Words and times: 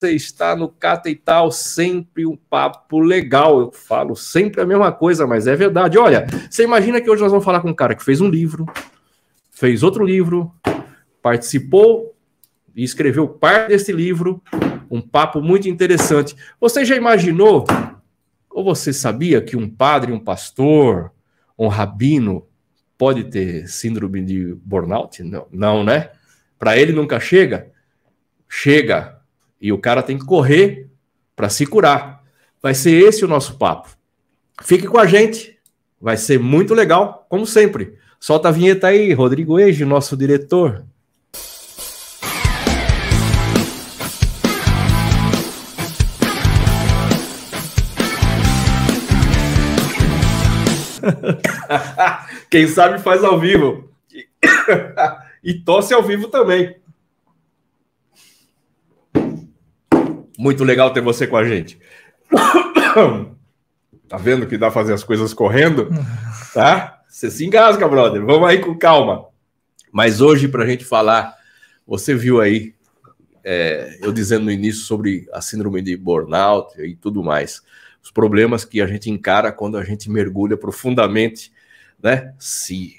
você 0.00 0.12
está 0.12 0.54
no 0.54 0.68
Cata 0.68 1.10
e 1.10 1.16
tal, 1.16 1.50
sempre 1.50 2.24
um 2.24 2.36
papo 2.36 3.00
legal. 3.00 3.60
Eu 3.60 3.72
falo 3.72 4.14
sempre 4.14 4.60
a 4.60 4.66
mesma 4.66 4.92
coisa, 4.92 5.26
mas 5.26 5.48
é 5.48 5.56
verdade. 5.56 5.98
Olha, 5.98 6.24
você 6.48 6.62
imagina 6.62 7.00
que 7.00 7.10
hoje 7.10 7.20
nós 7.20 7.32
vamos 7.32 7.44
falar 7.44 7.60
com 7.60 7.70
um 7.70 7.74
cara 7.74 7.96
que 7.96 8.04
fez 8.04 8.20
um 8.20 8.28
livro, 8.28 8.64
fez 9.50 9.82
outro 9.82 10.04
livro, 10.04 10.54
participou 11.20 12.14
e 12.76 12.84
escreveu 12.84 13.26
parte 13.28 13.70
desse 13.70 13.90
livro, 13.90 14.40
um 14.88 15.00
papo 15.00 15.42
muito 15.42 15.68
interessante. 15.68 16.36
Você 16.60 16.84
já 16.84 16.94
imaginou, 16.94 17.66
ou 18.48 18.62
você 18.62 18.92
sabia 18.92 19.40
que 19.40 19.56
um 19.56 19.68
padre, 19.68 20.12
um 20.12 20.20
pastor, 20.20 21.10
um 21.58 21.66
rabino 21.66 22.46
pode 22.96 23.24
ter 23.24 23.66
síndrome 23.66 24.24
de 24.24 24.54
burnout? 24.64 25.24
Não, 25.24 25.48
não 25.50 25.82
né? 25.82 26.10
Para 26.56 26.78
ele 26.78 26.92
nunca 26.92 27.18
chega? 27.18 27.72
Chega 28.48 29.17
e 29.60 29.72
o 29.72 29.78
cara 29.78 30.02
tem 30.02 30.18
que 30.18 30.24
correr 30.24 30.88
para 31.34 31.48
se 31.48 31.66
curar. 31.66 32.22
Vai 32.62 32.74
ser 32.74 32.92
esse 32.92 33.24
o 33.24 33.28
nosso 33.28 33.56
papo. 33.56 33.88
Fique 34.62 34.86
com 34.86 34.98
a 34.98 35.06
gente, 35.06 35.58
vai 36.00 36.16
ser 36.16 36.38
muito 36.38 36.74
legal, 36.74 37.26
como 37.28 37.46
sempre. 37.46 37.96
Solta 38.18 38.48
a 38.48 38.52
vinheta 38.52 38.88
aí, 38.88 39.12
Rodrigo 39.12 39.58
Eige, 39.58 39.84
nosso 39.84 40.16
diretor. 40.16 40.84
Quem 52.50 52.66
sabe 52.66 52.98
faz 52.98 53.22
ao 53.22 53.38
vivo. 53.38 53.88
e 55.42 55.54
tosse 55.54 55.94
ao 55.94 56.02
vivo 56.02 56.28
também. 56.28 56.76
Muito 60.38 60.62
legal 60.62 60.92
ter 60.92 61.00
você 61.00 61.26
com 61.26 61.36
a 61.36 61.44
gente. 61.44 61.78
Tá 64.08 64.16
vendo 64.16 64.46
que 64.46 64.56
dá 64.56 64.70
fazer 64.70 64.94
as 64.94 65.04
coisas 65.04 65.34
correndo? 65.34 65.90
Tá? 66.54 67.02
Você 67.06 67.30
se 67.30 67.44
engasga, 67.44 67.86
brother. 67.86 68.24
Vamos 68.24 68.48
aí 68.48 68.58
com 68.58 68.74
calma. 68.76 69.26
Mas 69.92 70.20
hoje, 70.22 70.48
para 70.48 70.64
a 70.64 70.66
gente 70.66 70.82
falar, 70.82 71.36
você 71.86 72.14
viu 72.14 72.40
aí 72.40 72.74
é, 73.44 73.98
eu 74.00 74.12
dizendo 74.12 74.46
no 74.46 74.50
início 74.50 74.82
sobre 74.82 75.28
a 75.32 75.40
síndrome 75.40 75.82
de 75.82 75.96
burnout 75.96 76.80
e 76.80 76.96
tudo 76.96 77.22
mais. 77.22 77.62
Os 78.02 78.10
problemas 78.10 78.64
que 78.64 78.80
a 78.80 78.86
gente 78.86 79.10
encara 79.10 79.52
quando 79.52 79.76
a 79.76 79.84
gente 79.84 80.10
mergulha 80.10 80.56
profundamente, 80.56 81.52
né? 82.02 82.34
Se 82.38 82.94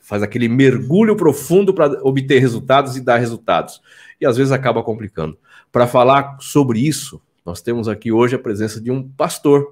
faz 0.00 0.22
aquele 0.22 0.48
mergulho 0.48 1.16
profundo 1.16 1.72
para 1.72 1.86
obter 2.02 2.38
resultados 2.38 2.96
e 2.96 3.00
dar 3.00 3.18
resultados. 3.18 3.80
E 4.20 4.26
às 4.26 4.36
vezes 4.36 4.52
acaba 4.52 4.82
complicando. 4.82 5.38
Para 5.72 5.86
falar 5.86 6.36
sobre 6.38 6.86
isso, 6.86 7.20
nós 7.46 7.62
temos 7.62 7.88
aqui 7.88 8.12
hoje 8.12 8.36
a 8.36 8.38
presença 8.38 8.78
de 8.78 8.90
um 8.90 9.02
pastor 9.02 9.66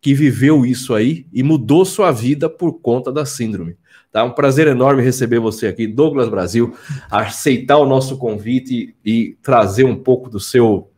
que 0.00 0.14
viveu 0.14 0.64
isso 0.64 0.94
aí 0.94 1.26
e 1.32 1.42
mudou 1.42 1.84
sua 1.84 2.12
vida 2.12 2.48
por 2.48 2.80
conta 2.80 3.12
da 3.12 3.26
síndrome. 3.26 3.76
Tá 4.12 4.22
um 4.22 4.30
prazer 4.30 4.68
enorme 4.68 5.02
receber 5.02 5.40
você 5.40 5.66
aqui, 5.66 5.86
Douglas 5.86 6.28
Brasil, 6.28 6.76
aceitar 7.10 7.78
o 7.78 7.86
nosso 7.86 8.18
convite 8.18 8.94
e 9.04 9.36
trazer 9.42 9.84
um 9.84 9.96
pouco 9.96 10.30
do 10.30 10.38
seu 10.38 10.88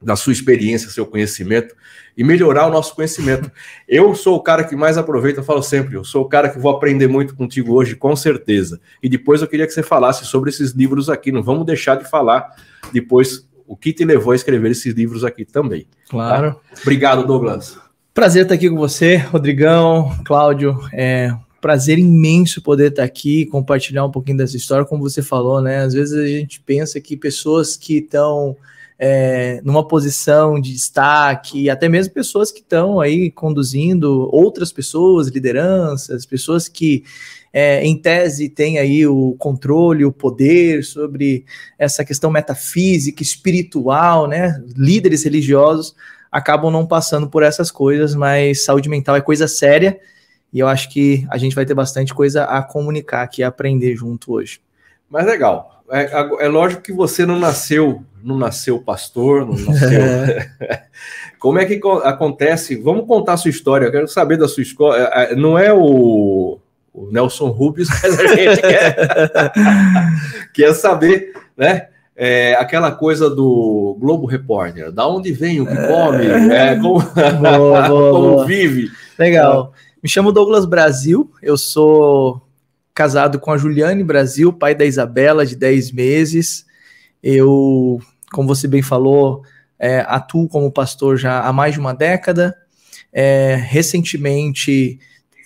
da 0.00 0.14
sua 0.14 0.32
experiência, 0.32 0.90
seu 0.90 1.06
conhecimento 1.06 1.74
e 2.16 2.22
melhorar 2.22 2.66
o 2.66 2.70
nosso 2.70 2.94
conhecimento. 2.94 3.50
Eu 3.88 4.14
sou 4.14 4.36
o 4.36 4.42
cara 4.42 4.62
que 4.62 4.76
mais 4.76 4.98
aproveita, 4.98 5.42
falo 5.42 5.62
sempre, 5.62 5.96
eu 5.96 6.04
sou 6.04 6.22
o 6.22 6.28
cara 6.28 6.50
que 6.50 6.58
vou 6.58 6.70
aprender 6.70 7.08
muito 7.08 7.34
contigo 7.34 7.72
hoje, 7.72 7.96
com 7.96 8.14
certeza. 8.14 8.78
E 9.02 9.08
depois 9.08 9.40
eu 9.40 9.48
queria 9.48 9.66
que 9.66 9.72
você 9.72 9.82
falasse 9.82 10.24
sobre 10.26 10.50
esses 10.50 10.72
livros 10.72 11.08
aqui, 11.08 11.32
não 11.32 11.42
vamos 11.42 11.64
deixar 11.64 11.96
de 11.96 12.08
falar 12.08 12.54
depois 12.92 13.48
o 13.66 13.76
que 13.76 13.92
te 13.92 14.04
levou 14.04 14.32
a 14.32 14.36
escrever 14.36 14.70
esses 14.70 14.94
livros 14.94 15.24
aqui 15.24 15.44
também. 15.44 15.86
Claro. 16.08 16.54
Tá? 16.54 16.80
Obrigado, 16.82 17.26
Douglas. 17.26 17.78
Prazer 18.14 18.42
estar 18.42 18.54
aqui 18.54 18.70
com 18.70 18.76
você, 18.76 19.16
Rodrigão, 19.16 20.16
Cláudio. 20.24 20.78
É 20.92 21.34
prazer 21.60 21.98
imenso 21.98 22.62
poder 22.62 22.90
estar 22.90 23.02
aqui, 23.02 23.44
compartilhar 23.46 24.04
um 24.04 24.10
pouquinho 24.10 24.38
dessa 24.38 24.56
história, 24.56 24.86
como 24.86 25.02
você 25.02 25.20
falou, 25.20 25.60
né? 25.60 25.78
Às 25.78 25.94
vezes 25.94 26.14
a 26.14 26.26
gente 26.26 26.60
pensa 26.60 27.00
que 27.00 27.16
pessoas 27.16 27.76
que 27.76 27.98
estão 27.98 28.56
é, 28.98 29.60
numa 29.62 29.86
posição 29.86 30.60
de 30.60 30.72
destaque, 30.72 31.68
até 31.68 31.88
mesmo 31.88 32.14
pessoas 32.14 32.50
que 32.50 32.60
estão 32.60 32.98
aí 32.98 33.30
conduzindo 33.30 34.28
outras 34.32 34.72
pessoas, 34.72 35.28
lideranças, 35.28 36.24
pessoas 36.24 36.68
que 36.68 37.04
é, 37.52 37.84
em 37.84 37.96
tese 37.96 38.48
tem 38.48 38.78
aí 38.78 39.06
o 39.06 39.34
controle, 39.38 40.04
o 40.04 40.12
poder 40.12 40.84
sobre 40.84 41.44
essa 41.78 42.04
questão 42.04 42.30
metafísica, 42.30 43.22
espiritual, 43.22 44.26
né? 44.26 44.62
Líderes 44.76 45.24
religiosos 45.24 45.94
acabam 46.30 46.70
não 46.70 46.86
passando 46.86 47.28
por 47.28 47.42
essas 47.42 47.70
coisas, 47.70 48.14
mas 48.14 48.64
saúde 48.64 48.88
mental 48.88 49.16
é 49.16 49.20
coisa 49.20 49.48
séria 49.48 49.98
e 50.52 50.58
eu 50.58 50.68
acho 50.68 50.90
que 50.90 51.26
a 51.30 51.38
gente 51.38 51.54
vai 51.54 51.64
ter 51.64 51.74
bastante 51.74 52.14
coisa 52.14 52.44
a 52.44 52.62
comunicar 52.62 53.22
aqui, 53.22 53.42
a 53.42 53.48
aprender 53.48 53.94
junto 53.96 54.32
hoje. 54.32 54.60
Mas 55.08 55.24
legal. 55.24 55.82
É, 55.90 56.10
é 56.40 56.48
lógico 56.48 56.82
que 56.82 56.92
você 56.92 57.24
não 57.24 57.38
nasceu, 57.38 58.02
não 58.26 58.36
nasceu 58.36 58.78
pastor, 58.80 59.46
não 59.46 59.54
nasceu. 59.54 60.02
Como 61.38 61.58
é 61.58 61.64
que 61.64 61.80
acontece? 62.04 62.76
Vamos 62.76 63.06
contar 63.06 63.34
a 63.34 63.36
sua 63.36 63.50
história. 63.50 63.86
Eu 63.86 63.92
quero 63.92 64.08
saber 64.08 64.36
da 64.36 64.48
sua 64.48 64.62
escola. 64.62 64.96
É, 64.98 65.32
é, 65.32 65.36
não 65.36 65.58
é 65.58 65.72
o 65.72 66.58
o 66.96 67.10
Nelson 67.12 67.48
Rubens, 67.48 67.88
mas 67.90 68.18
a 68.18 68.26
gente 68.28 68.60
quer, 68.62 68.96
quer 70.54 70.72
saber, 70.72 71.34
né? 71.54 71.88
É, 72.16 72.54
aquela 72.54 72.90
coisa 72.90 73.28
do 73.28 73.94
Globo 74.00 74.24
Repórter, 74.24 74.90
da 74.90 75.06
onde 75.06 75.30
vem 75.30 75.60
o 75.60 75.66
que 75.66 75.76
come, 75.76 76.24
é, 76.50 76.74
como, 76.76 77.02
boa, 77.02 77.88
boa, 77.88 77.88
como 77.88 78.30
boa. 78.30 78.46
vive. 78.46 78.90
Legal. 79.18 79.74
Me 80.02 80.08
chamo 80.08 80.32
Douglas 80.32 80.64
Brasil, 80.64 81.30
eu 81.42 81.58
sou 81.58 82.40
casado 82.94 83.38
com 83.38 83.52
a 83.52 83.58
Juliane 83.58 84.02
Brasil, 84.02 84.50
pai 84.50 84.74
da 84.74 84.86
Isabela, 84.86 85.44
de 85.44 85.54
10 85.54 85.92
meses. 85.92 86.64
Eu, 87.22 88.00
como 88.32 88.48
você 88.48 88.66
bem 88.66 88.82
falou, 88.82 89.42
é, 89.78 90.04
atuo 90.08 90.48
como 90.48 90.70
pastor 90.70 91.16
já 91.16 91.40
há 91.40 91.52
mais 91.52 91.74
de 91.74 91.80
uma 91.80 91.94
década. 91.94 92.56
É, 93.12 93.56
recentemente 93.68 94.98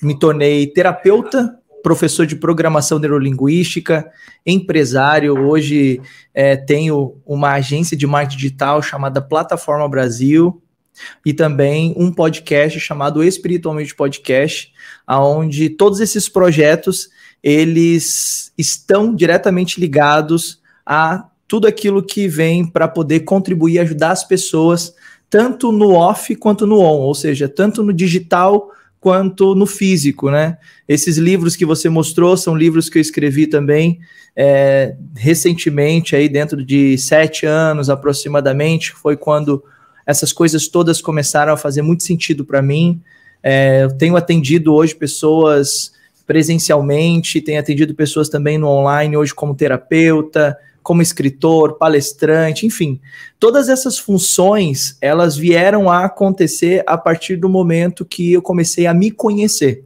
me 0.02 0.18
tornei 0.18 0.66
terapeuta, 0.66 1.58
professor 1.82 2.26
de 2.26 2.36
programação 2.36 2.98
neurolinguística, 2.98 4.10
empresário. 4.46 5.34
Hoje 5.34 6.00
é, 6.32 6.56
tenho 6.56 7.16
uma 7.26 7.52
agência 7.52 7.96
de 7.96 8.06
marketing 8.06 8.36
digital 8.36 8.82
chamada 8.82 9.20
Plataforma 9.20 9.88
Brasil 9.88 10.62
e 11.24 11.32
também 11.32 11.94
um 11.96 12.12
podcast 12.12 12.78
chamado 12.78 13.22
Espiritualmente 13.22 13.94
Podcast, 13.94 14.72
aonde 15.06 15.70
todos 15.70 16.00
esses 16.00 16.28
projetos 16.28 17.08
eles 17.42 18.52
estão 18.58 19.14
diretamente 19.14 19.80
ligados 19.80 20.60
a 20.84 21.26
tudo 21.50 21.66
aquilo 21.66 22.00
que 22.00 22.28
vem 22.28 22.64
para 22.64 22.86
poder 22.86 23.20
contribuir 23.20 23.80
ajudar 23.80 24.12
as 24.12 24.22
pessoas 24.22 24.94
tanto 25.28 25.72
no 25.72 25.94
off 25.94 26.36
quanto 26.36 26.64
no 26.64 26.78
on, 26.78 27.00
ou 27.00 27.12
seja, 27.12 27.48
tanto 27.48 27.82
no 27.82 27.92
digital 27.92 28.70
quanto 29.00 29.56
no 29.56 29.66
físico, 29.66 30.30
né? 30.30 30.58
Esses 30.86 31.16
livros 31.18 31.56
que 31.56 31.66
você 31.66 31.88
mostrou 31.88 32.36
são 32.36 32.54
livros 32.54 32.88
que 32.88 32.98
eu 32.98 33.02
escrevi 33.02 33.48
também 33.48 33.98
é, 34.36 34.94
recentemente, 35.16 36.14
aí 36.14 36.28
dentro 36.28 36.64
de 36.64 36.96
sete 36.96 37.46
anos 37.46 37.90
aproximadamente, 37.90 38.92
foi 38.92 39.16
quando 39.16 39.60
essas 40.06 40.32
coisas 40.32 40.68
todas 40.68 41.02
começaram 41.02 41.52
a 41.52 41.56
fazer 41.56 41.82
muito 41.82 42.04
sentido 42.04 42.44
para 42.44 42.62
mim. 42.62 43.00
É, 43.42 43.82
eu 43.82 43.90
tenho 43.90 44.16
atendido 44.16 44.72
hoje 44.72 44.94
pessoas 44.94 45.90
presencialmente, 46.28 47.40
tenho 47.40 47.58
atendido 47.58 47.92
pessoas 47.92 48.28
também 48.28 48.56
no 48.56 48.68
online 48.68 49.16
hoje 49.16 49.34
como 49.34 49.52
terapeuta, 49.52 50.56
como 50.82 51.02
escritor, 51.02 51.76
palestrante, 51.78 52.66
enfim, 52.66 53.00
todas 53.38 53.68
essas 53.68 53.98
funções 53.98 54.96
elas 55.00 55.36
vieram 55.36 55.90
a 55.90 56.04
acontecer 56.04 56.82
a 56.86 56.96
partir 56.96 57.36
do 57.36 57.48
momento 57.48 58.04
que 58.04 58.32
eu 58.32 58.42
comecei 58.42 58.86
a 58.86 58.94
me 58.94 59.10
conhecer. 59.10 59.84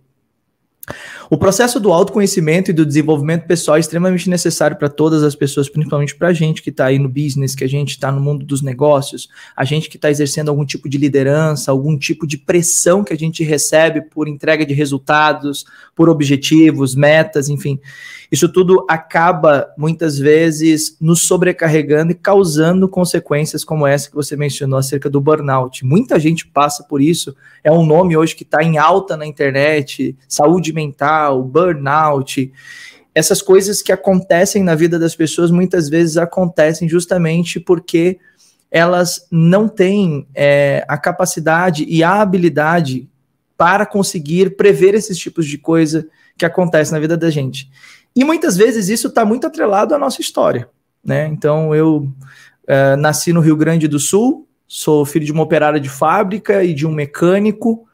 O 1.35 1.37
processo 1.37 1.81
do 1.81 1.93
autoconhecimento 1.93 2.71
e 2.71 2.73
do 2.73 2.87
desenvolvimento 2.87 3.45
pessoal 3.45 3.77
é 3.77 3.81
extremamente 3.81 4.31
necessário 4.31 4.77
para 4.77 4.89
todas 4.89 5.25
as 5.25 5.35
pessoas, 5.35 5.69
principalmente 5.69 6.15
para 6.15 6.29
a 6.29 6.33
gente 6.33 6.63
que 6.63 6.71
está 6.71 6.85
aí 6.85 6.97
no 6.97 7.09
business, 7.09 7.57
que 7.57 7.65
a 7.65 7.69
gente 7.69 7.89
está 7.89 8.13
no 8.13 8.21
mundo 8.21 8.47
dos 8.47 8.63
negócios, 8.63 9.29
a 9.57 9.65
gente 9.65 9.91
que 9.91 9.97
está 9.97 10.09
exercendo 10.09 10.51
algum 10.51 10.65
tipo 10.65 10.89
de 10.89 10.97
liderança, 10.97 11.73
algum 11.73 11.99
tipo 11.99 12.25
de 12.25 12.39
pressão 12.39 13.03
que 13.03 13.13
a 13.13 13.17
gente 13.17 13.43
recebe 13.43 14.01
por 14.01 14.29
entrega 14.29 14.65
de 14.65 14.73
resultados, 14.75 15.65
por 15.97 16.09
objetivos, 16.09 16.95
metas, 16.95 17.49
enfim. 17.49 17.81
Isso 18.31 18.49
tudo 18.49 18.85
acaba 18.89 19.69
muitas 19.77 20.19
vezes 20.19 20.97
nos 21.01 21.27
sobrecarregando 21.27 22.13
e 22.13 22.15
causando 22.15 22.89
consequências 22.89 23.65
como 23.65 23.89
essa 23.89 24.09
que 24.09 24.15
você 24.15 24.37
mencionou 24.37 24.79
acerca 24.79 25.11
do 25.11 25.21
burnout. 25.21 25.85
Muita 25.85 26.19
gente 26.19 26.47
passa 26.47 26.85
por 26.85 27.03
isso, 27.03 27.35
é 27.63 27.73
um 27.73 27.85
nome 27.85 28.17
hoje 28.17 28.37
que 28.37 28.43
está 28.43 28.63
em 28.63 28.79
alta 28.79 29.17
na 29.17 29.27
internet, 29.27 30.17
saúde 30.29 30.73
mental, 30.73 31.24
burnout. 31.43 32.53
Essas 33.15 33.41
coisas 33.41 33.81
que 33.81 33.93
acontecem 33.93 34.63
na 34.63 34.75
vida 34.75 34.99
das 34.99 35.15
pessoas 35.15 35.51
muitas 35.51 35.89
vezes 35.89 36.17
acontecem 36.17 36.89
justamente 36.89 37.61
porque 37.61 38.19
elas 38.71 39.27
não 39.31 39.69
têm 39.69 40.27
é, 40.35 40.85
a 40.89 40.99
capacidade 40.99 41.85
e 41.89 42.03
a 42.03 42.21
habilidade 42.21 43.09
para 43.57 43.87
conseguir 43.87 44.57
prever 44.57 44.95
esses 44.95 45.17
tipos 45.17 45.47
de 45.47 45.57
coisa 45.57 46.09
que 46.37 46.45
acontece 46.45 46.91
na 46.91 46.99
vida 46.99 47.17
da 47.17 47.31
gente. 47.31 47.71
E 48.17 48.25
muitas 48.25 48.57
vezes 48.57 48.89
isso 48.89 49.09
está 49.09 49.25
muito 49.25 49.47
atrelado 49.47 49.95
à 49.95 49.99
nossa 49.99 50.21
história. 50.21 50.69
Né? 51.05 51.27
Então, 51.29 51.75
eu 51.75 52.09
é, 52.67 52.97
nasci 52.97 53.33
no 53.33 53.41
Rio 53.41 53.57
Grande 53.57 53.87
do 53.87 53.99
Sul, 53.99 54.49
sou 54.67 55.05
filho 55.05 55.25
de 55.25 55.33
uma 55.33 55.43
operária 55.43 55.79
de 55.79 55.89
fábrica 55.89 56.65
e 56.65 56.75
de 56.75 56.87
um 56.87 56.93
mecânico, 56.93 57.87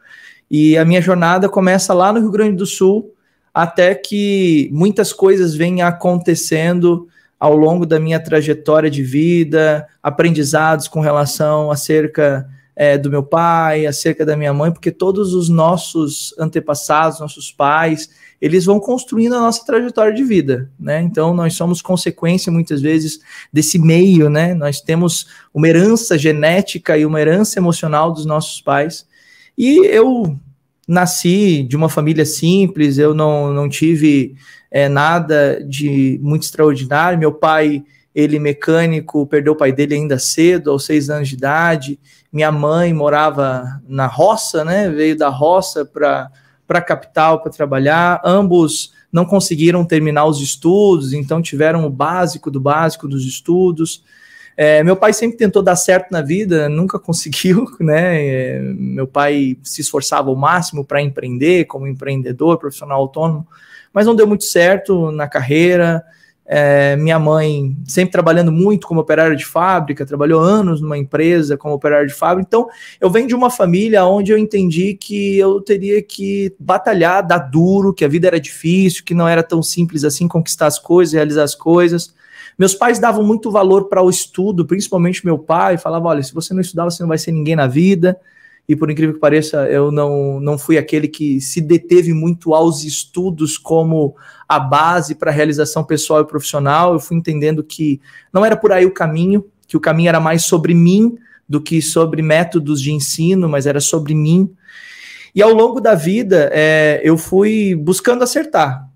e 0.50 0.76
a 0.76 0.84
minha 0.84 1.02
jornada 1.02 1.48
começa 1.48 1.92
lá 1.92 2.12
no 2.12 2.20
Rio 2.20 2.30
Grande 2.30 2.56
do 2.56 2.66
Sul, 2.66 3.14
até 3.52 3.94
que 3.94 4.68
muitas 4.72 5.12
coisas 5.12 5.54
vêm 5.54 5.82
acontecendo 5.82 7.08
ao 7.38 7.56
longo 7.56 7.86
da 7.86 7.98
minha 7.98 8.20
trajetória 8.20 8.90
de 8.90 9.02
vida, 9.02 9.86
aprendizados 10.02 10.86
com 10.86 11.00
relação 11.00 11.70
acerca 11.70 12.46
é, 12.76 12.96
do 12.96 13.10
meu 13.10 13.22
pai, 13.22 13.86
acerca 13.86 14.24
da 14.24 14.36
minha 14.36 14.52
mãe, 14.52 14.70
porque 14.70 14.90
todos 14.90 15.34
os 15.34 15.48
nossos 15.48 16.34
antepassados, 16.38 17.20
nossos 17.20 17.50
pais, 17.50 18.10
eles 18.40 18.64
vão 18.64 18.80
construindo 18.80 19.34
a 19.34 19.40
nossa 19.40 19.64
trajetória 19.64 20.14
de 20.14 20.24
vida, 20.24 20.70
né? 20.78 21.02
Então 21.02 21.34
nós 21.34 21.54
somos 21.54 21.82
consequência 21.82 22.50
muitas 22.50 22.80
vezes 22.80 23.20
desse 23.52 23.78
meio, 23.78 24.30
né? 24.30 24.54
Nós 24.54 24.80
temos 24.80 25.26
uma 25.52 25.68
herança 25.68 26.16
genética 26.16 26.96
e 26.96 27.04
uma 27.04 27.20
herança 27.20 27.58
emocional 27.58 28.12
dos 28.12 28.24
nossos 28.24 28.60
pais. 28.60 29.06
E 29.58 29.84
eu 29.86 30.38
nasci 30.90 31.62
de 31.62 31.76
uma 31.76 31.88
família 31.88 32.26
simples, 32.26 32.98
eu 32.98 33.14
não, 33.14 33.52
não 33.54 33.68
tive 33.68 34.34
é, 34.68 34.88
nada 34.88 35.64
de 35.64 36.18
muito 36.20 36.42
extraordinário. 36.42 37.16
Meu 37.16 37.32
pai, 37.32 37.84
ele 38.12 38.40
mecânico, 38.40 39.24
perdeu 39.24 39.52
o 39.52 39.56
pai 39.56 39.70
dele 39.70 39.94
ainda 39.94 40.18
cedo, 40.18 40.68
aos 40.68 40.84
seis 40.84 41.08
anos 41.08 41.28
de 41.28 41.36
idade. 41.36 42.00
Minha 42.32 42.50
mãe 42.50 42.92
morava 42.92 43.80
na 43.88 44.06
roça, 44.08 44.64
né? 44.64 44.90
Veio 44.90 45.16
da 45.16 45.28
roça 45.28 45.84
para 45.84 46.28
a 46.68 46.80
capital 46.80 47.40
para 47.40 47.52
trabalhar. 47.52 48.20
Ambos 48.24 48.92
não 49.12 49.24
conseguiram 49.24 49.84
terminar 49.84 50.24
os 50.24 50.40
estudos, 50.40 51.12
então 51.12 51.40
tiveram 51.40 51.86
o 51.86 51.90
básico 51.90 52.50
do 52.50 52.60
básico 52.60 53.06
dos 53.06 53.24
estudos. 53.24 54.02
É, 54.62 54.84
meu 54.84 54.94
pai 54.94 55.14
sempre 55.14 55.38
tentou 55.38 55.62
dar 55.62 55.74
certo 55.74 56.10
na 56.10 56.20
vida, 56.20 56.68
nunca 56.68 56.98
conseguiu, 56.98 57.64
né? 57.80 58.22
É, 58.22 58.60
meu 58.60 59.06
pai 59.06 59.56
se 59.62 59.80
esforçava 59.80 60.28
ao 60.28 60.36
máximo 60.36 60.84
para 60.84 61.00
empreender 61.00 61.64
como 61.64 61.86
empreendedor, 61.86 62.58
profissional 62.58 63.00
autônomo, 63.00 63.48
mas 63.90 64.04
não 64.04 64.14
deu 64.14 64.26
muito 64.26 64.44
certo 64.44 65.10
na 65.12 65.26
carreira. 65.26 66.04
É, 66.44 66.94
minha 66.96 67.18
mãe 67.18 67.74
sempre 67.86 68.12
trabalhando 68.12 68.52
muito 68.52 68.86
como 68.86 69.00
operária 69.00 69.34
de 69.34 69.46
fábrica, 69.46 70.04
trabalhou 70.04 70.42
anos 70.42 70.82
numa 70.82 70.98
empresa 70.98 71.56
como 71.56 71.72
operária 71.72 72.06
de 72.06 72.12
fábrica. 72.12 72.46
Então, 72.46 72.68
eu 73.00 73.08
venho 73.08 73.28
de 73.28 73.34
uma 73.34 73.48
família 73.48 74.04
onde 74.04 74.30
eu 74.30 74.36
entendi 74.36 74.92
que 74.92 75.38
eu 75.38 75.62
teria 75.62 76.02
que 76.02 76.54
batalhar, 76.60 77.26
dar 77.26 77.38
duro, 77.38 77.94
que 77.94 78.04
a 78.04 78.08
vida 78.08 78.26
era 78.26 78.38
difícil, 78.38 79.04
que 79.06 79.14
não 79.14 79.26
era 79.26 79.42
tão 79.42 79.62
simples 79.62 80.04
assim 80.04 80.28
conquistar 80.28 80.66
as 80.66 80.78
coisas, 80.78 81.14
realizar 81.14 81.44
as 81.44 81.54
coisas. 81.54 82.12
Meus 82.60 82.74
pais 82.74 82.98
davam 82.98 83.24
muito 83.24 83.50
valor 83.50 83.88
para 83.88 84.02
o 84.02 84.10
estudo, 84.10 84.66
principalmente 84.66 85.24
meu 85.24 85.38
pai, 85.38 85.78
falava: 85.78 86.08
olha, 86.08 86.22
se 86.22 86.34
você 86.34 86.52
não 86.52 86.60
estudar, 86.60 86.84
você 86.84 87.02
não 87.02 87.08
vai 87.08 87.16
ser 87.16 87.32
ninguém 87.32 87.56
na 87.56 87.66
vida 87.66 88.20
e 88.68 88.76
por 88.76 88.90
incrível 88.90 89.14
que 89.14 89.20
pareça, 89.20 89.66
eu 89.68 89.90
não, 89.90 90.38
não 90.38 90.58
fui 90.58 90.76
aquele 90.76 91.08
que 91.08 91.40
se 91.40 91.60
deteve 91.60 92.12
muito 92.12 92.54
aos 92.54 92.84
estudos 92.84 93.56
como 93.56 94.14
a 94.46 94.60
base 94.60 95.14
para 95.14 95.30
a 95.30 95.34
realização 95.34 95.82
pessoal 95.82 96.20
e 96.20 96.26
profissional. 96.26 96.92
Eu 96.92 97.00
fui 97.00 97.16
entendendo 97.16 97.64
que 97.64 97.98
não 98.32 98.44
era 98.44 98.56
por 98.56 98.72
aí 98.72 98.84
o 98.84 98.92
caminho, 98.92 99.44
que 99.66 99.76
o 99.78 99.80
caminho 99.80 100.10
era 100.10 100.20
mais 100.20 100.44
sobre 100.44 100.74
mim 100.74 101.16
do 101.48 101.62
que 101.62 101.80
sobre 101.80 102.20
métodos 102.20 102.80
de 102.80 102.92
ensino, 102.92 103.48
mas 103.48 103.66
era 103.66 103.80
sobre 103.80 104.14
mim. 104.14 104.54
E 105.34 105.42
ao 105.42 105.52
longo 105.52 105.80
da 105.80 105.94
vida, 105.94 106.50
é, 106.52 107.00
eu 107.02 107.16
fui 107.16 107.74
buscando 107.74 108.22
acertar. 108.22 108.89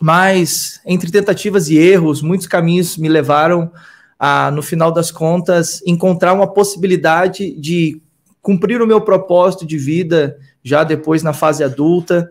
Mas, 0.00 0.80
entre 0.86 1.10
tentativas 1.10 1.68
e 1.68 1.76
erros, 1.76 2.22
muitos 2.22 2.46
caminhos 2.46 2.96
me 2.96 3.08
levaram 3.08 3.70
a, 4.18 4.50
no 4.50 4.62
final 4.62 4.90
das 4.90 5.10
contas, 5.10 5.82
encontrar 5.86 6.32
uma 6.32 6.50
possibilidade 6.52 7.54
de 7.60 8.00
cumprir 8.40 8.80
o 8.80 8.86
meu 8.86 9.02
propósito 9.02 9.66
de 9.66 9.76
vida 9.76 10.38
já 10.62 10.84
depois 10.84 11.22
na 11.22 11.32
fase 11.32 11.62
adulta, 11.62 12.30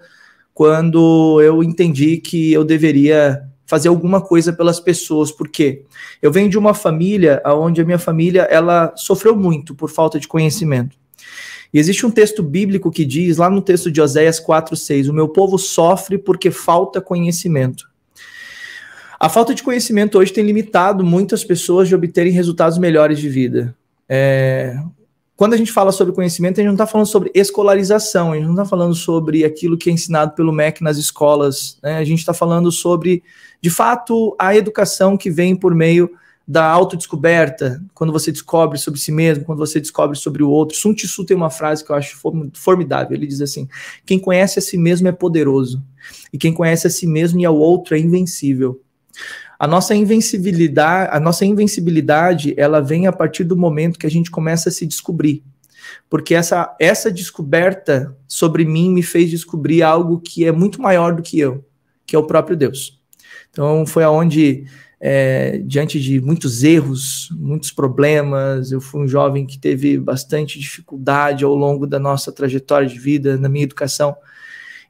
quando 0.53 1.39
eu 1.41 1.63
entendi 1.63 2.17
que 2.17 2.51
eu 2.51 2.63
deveria 2.63 3.43
fazer 3.65 3.87
alguma 3.87 4.19
coisa 4.19 4.51
pelas 4.51 4.79
pessoas, 4.79 5.31
porque 5.31 5.83
eu 6.21 6.31
venho 6.31 6.49
de 6.49 6.57
uma 6.57 6.73
família 6.73 7.41
onde 7.45 7.81
a 7.81 7.85
minha 7.85 7.99
família 7.99 8.47
ela 8.49 8.91
sofreu 8.95 9.35
muito 9.35 9.75
por 9.75 9.91
falta 9.91 10.19
de 10.19 10.27
conhecimento. 10.27 10.97
E 11.73 11.79
existe 11.79 12.05
um 12.05 12.11
texto 12.11 12.41
bíblico 12.41 12.91
que 12.91 13.05
diz, 13.05 13.37
lá 13.37 13.49
no 13.49 13.61
texto 13.61 13.91
de 13.91 14.01
Oséias 14.01 14.39
4:6, 14.39 15.09
o 15.09 15.13
meu 15.13 15.29
povo 15.29 15.57
sofre 15.57 16.17
porque 16.17 16.49
falta 16.51 16.99
conhecimento. 16.99 17.87
A 19.19 19.27
falta 19.27 19.53
de 19.53 19.61
conhecimento 19.61 20.17
hoje 20.17 20.31
tem 20.31 20.45
limitado 20.45 21.03
muitas 21.03 21.43
pessoas 21.43 21.87
de 21.87 21.95
obterem 21.95 22.31
resultados 22.31 22.77
melhores 22.77 23.19
de 23.19 23.29
vida. 23.29 23.75
É, 24.07 24.81
quando 25.35 25.53
a 25.53 25.57
gente 25.57 25.71
fala 25.71 25.91
sobre 25.91 26.13
conhecimento, 26.13 26.59
a 26.59 26.61
gente 26.61 26.67
não 26.67 26.73
está 26.73 26.87
falando 26.87 27.07
sobre 27.07 27.31
escolarização, 27.35 28.31
a 28.31 28.35
gente 28.35 28.45
não 28.45 28.53
está 28.53 28.65
falando 28.65 28.93
sobre 28.93 29.45
aquilo 29.45 29.77
que 29.77 29.89
é 29.89 29.93
ensinado 29.93 30.33
pelo 30.33 30.51
MEC 30.51 30.83
nas 30.83 30.97
escolas, 30.97 31.77
né? 31.83 31.97
a 31.97 32.03
gente 32.03 32.19
está 32.19 32.33
falando 32.33 32.71
sobre, 32.71 33.23
de 33.61 33.69
fato, 33.69 34.35
a 34.39 34.55
educação 34.55 35.15
que 35.15 35.29
vem 35.29 35.55
por 35.55 35.75
meio 35.75 36.09
da 36.49 36.65
autodescoberta, 36.65 37.79
quando 37.93 38.11
você 38.11 38.31
descobre 38.31 38.79
sobre 38.79 38.99
si 38.99 39.11
mesmo, 39.11 39.45
quando 39.45 39.59
você 39.59 39.79
descobre 39.79 40.17
sobre 40.17 40.41
o 40.41 40.49
outro. 40.49 40.75
Sun 40.75 40.95
Tzu 40.95 41.23
tem 41.23 41.37
uma 41.37 41.51
frase 41.51 41.85
que 41.85 41.91
eu 41.91 41.95
acho 41.95 42.19
formidável, 42.55 43.15
ele 43.15 43.27
diz 43.27 43.39
assim, 43.39 43.69
quem 44.03 44.17
conhece 44.17 44.57
a 44.57 44.61
si 44.61 44.75
mesmo 44.75 45.07
é 45.07 45.11
poderoso, 45.11 45.83
e 46.33 46.39
quem 46.39 46.51
conhece 46.51 46.87
a 46.87 46.89
si 46.89 47.05
mesmo 47.05 47.39
e 47.39 47.45
ao 47.45 47.55
outro 47.55 47.95
é 47.95 47.99
invencível. 47.99 48.81
A 49.59 49.67
nossa 49.67 49.93
invencibilidade, 49.93 51.11
a 51.15 51.19
nossa 51.19 51.45
invencibilidade, 51.45 52.55
ela 52.57 52.81
vem 52.81 53.05
a 53.05 53.11
partir 53.11 53.43
do 53.43 53.55
momento 53.55 53.99
que 53.99 54.07
a 54.07 54.11
gente 54.11 54.31
começa 54.31 54.69
a 54.69 54.71
se 54.71 54.87
descobrir. 54.87 55.43
Porque 56.09 56.33
essa, 56.33 56.75
essa 56.79 57.11
descoberta 57.11 58.17
sobre 58.27 58.65
mim 58.65 58.89
me 58.89 59.03
fez 59.03 59.29
descobrir 59.29 59.83
algo 59.83 60.19
que 60.19 60.45
é 60.45 60.51
muito 60.51 60.81
maior 60.81 61.13
do 61.13 61.21
que 61.21 61.39
eu, 61.39 61.63
que 62.07 62.15
é 62.15 62.19
o 62.19 62.25
próprio 62.25 62.57
Deus. 62.57 62.99
Então 63.51 63.85
foi 63.85 64.03
aonde 64.03 64.65
é, 64.99 65.59
diante 65.65 65.99
de 65.99 66.19
muitos 66.19 66.63
erros, 66.63 67.29
muitos 67.31 67.71
problemas. 67.71 68.71
Eu 68.71 68.81
fui 68.81 69.01
um 69.01 69.07
jovem 69.07 69.45
que 69.45 69.57
teve 69.57 69.97
bastante 69.97 70.59
dificuldade 70.59 71.45
ao 71.45 71.55
longo 71.55 71.87
da 71.87 71.99
nossa 71.99 72.31
trajetória 72.31 72.87
de 72.87 72.99
vida, 72.99 73.37
na 73.37 73.47
minha 73.47 73.63
educação. 73.63 74.15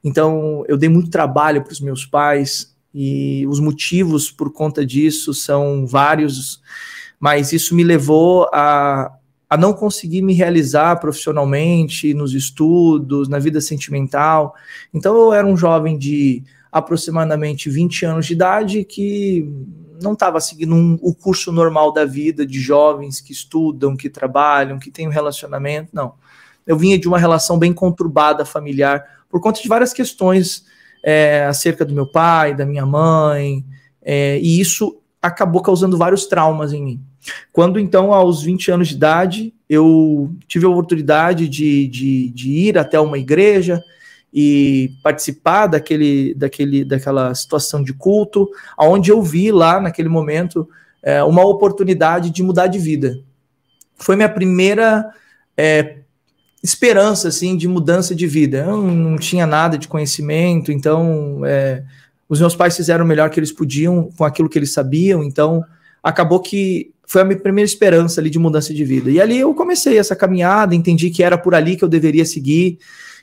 Então, 0.02 0.64
eu 0.66 0.76
dei 0.76 0.88
muito 0.88 1.10
trabalho 1.10 1.62
para 1.62 1.72
os 1.72 1.80
meus 1.80 2.06
pais, 2.06 2.74
e 2.92 3.46
os 3.46 3.60
motivos 3.60 4.30
por 4.30 4.52
conta 4.52 4.84
disso 4.84 5.32
são 5.32 5.86
vários, 5.86 6.60
mas 7.18 7.52
isso 7.52 7.74
me 7.74 7.84
levou 7.84 8.48
a, 8.52 9.12
a 9.48 9.56
não 9.56 9.72
conseguir 9.72 10.22
me 10.22 10.34
realizar 10.34 10.96
profissionalmente, 10.96 12.12
nos 12.14 12.34
estudos, 12.34 13.28
na 13.28 13.38
vida 13.38 13.60
sentimental. 13.60 14.54
Então 14.92 15.16
eu 15.16 15.32
era 15.32 15.46
um 15.46 15.56
jovem 15.56 15.96
de 15.96 16.42
aproximadamente 16.72 17.68
20 17.70 18.06
anos 18.06 18.26
de 18.26 18.32
idade 18.32 18.84
que 18.84 19.48
não 20.00 20.12
estava 20.14 20.40
seguindo 20.40 20.74
um, 20.74 20.98
o 21.00 21.14
curso 21.14 21.52
normal 21.52 21.92
da 21.92 22.04
vida 22.04 22.46
de 22.46 22.60
jovens 22.60 23.20
que 23.20 23.32
estudam, 23.32 23.96
que 23.96 24.08
trabalham, 24.10 24.78
que 24.78 24.90
têm 24.90 25.06
um 25.06 25.12
relacionamento, 25.12 25.90
não. 25.92 26.14
Eu 26.66 26.76
vinha 26.76 26.98
de 26.98 27.08
uma 27.08 27.18
relação 27.18 27.58
bem 27.58 27.72
conturbada 27.72 28.44
familiar 28.44 29.04
por 29.28 29.40
conta 29.40 29.60
de 29.60 29.68
várias 29.68 29.92
questões 29.92 30.64
é, 31.02 31.44
acerca 31.44 31.84
do 31.84 31.94
meu 31.94 32.06
pai, 32.06 32.54
da 32.54 32.66
minha 32.66 32.84
mãe, 32.84 33.64
é, 34.02 34.38
e 34.38 34.60
isso 34.60 35.00
acabou 35.22 35.62
causando 35.62 35.96
vários 35.96 36.26
traumas 36.26 36.72
em 36.72 36.82
mim. 36.82 37.00
Quando 37.52 37.78
então, 37.78 38.12
aos 38.12 38.42
20 38.42 38.70
anos 38.70 38.88
de 38.88 38.94
idade, 38.94 39.54
eu 39.68 40.34
tive 40.48 40.66
a 40.66 40.68
oportunidade 40.68 41.48
de, 41.48 41.86
de, 41.86 42.30
de 42.30 42.50
ir 42.50 42.78
até 42.78 42.98
uma 42.98 43.18
igreja 43.18 43.82
e 44.32 44.92
participar 45.02 45.66
daquele, 45.66 46.34
daquele, 46.34 46.84
daquela 46.84 47.34
situação 47.34 47.82
de 47.82 47.92
culto, 47.92 48.48
onde 48.78 49.10
eu 49.10 49.22
vi 49.22 49.50
lá 49.50 49.80
naquele 49.80 50.08
momento 50.08 50.68
é, 51.02 51.22
uma 51.24 51.44
oportunidade 51.44 52.30
de 52.30 52.42
mudar 52.42 52.68
de 52.68 52.78
vida. 52.78 53.18
Foi 53.96 54.16
minha 54.16 54.28
primeira 54.28 55.10
é, 55.56 55.98
esperança 56.62 57.28
assim 57.28 57.56
de 57.56 57.66
mudança 57.66 58.14
de 58.14 58.26
vida. 58.26 58.58
Eu 58.58 58.82
não 58.82 59.16
tinha 59.16 59.46
nada 59.46 59.76
de 59.76 59.88
conhecimento, 59.88 60.70
então 60.70 61.40
é, 61.44 61.82
os 62.28 62.38
meus 62.38 62.54
pais 62.54 62.76
fizeram 62.76 63.04
o 63.04 63.08
melhor 63.08 63.30
que 63.30 63.40
eles 63.40 63.52
podiam 63.52 64.10
com 64.16 64.24
aquilo 64.24 64.48
que 64.48 64.58
eles 64.58 64.72
sabiam, 64.72 65.24
então 65.24 65.64
acabou 66.02 66.40
que 66.40 66.92
foi 67.06 67.22
a 67.22 67.24
minha 67.24 67.38
primeira 67.38 67.68
esperança 67.68 68.20
ali 68.20 68.30
de 68.30 68.38
mudança 68.38 68.72
de 68.72 68.84
vida. 68.84 69.10
E 69.10 69.20
ali 69.20 69.40
eu 69.40 69.52
comecei 69.52 69.98
essa 69.98 70.14
caminhada, 70.14 70.76
entendi 70.76 71.10
que 71.10 71.24
era 71.24 71.36
por 71.36 71.56
ali 71.56 71.76
que 71.76 71.82
eu 71.82 71.88
deveria 71.88 72.24
seguir, 72.24 72.78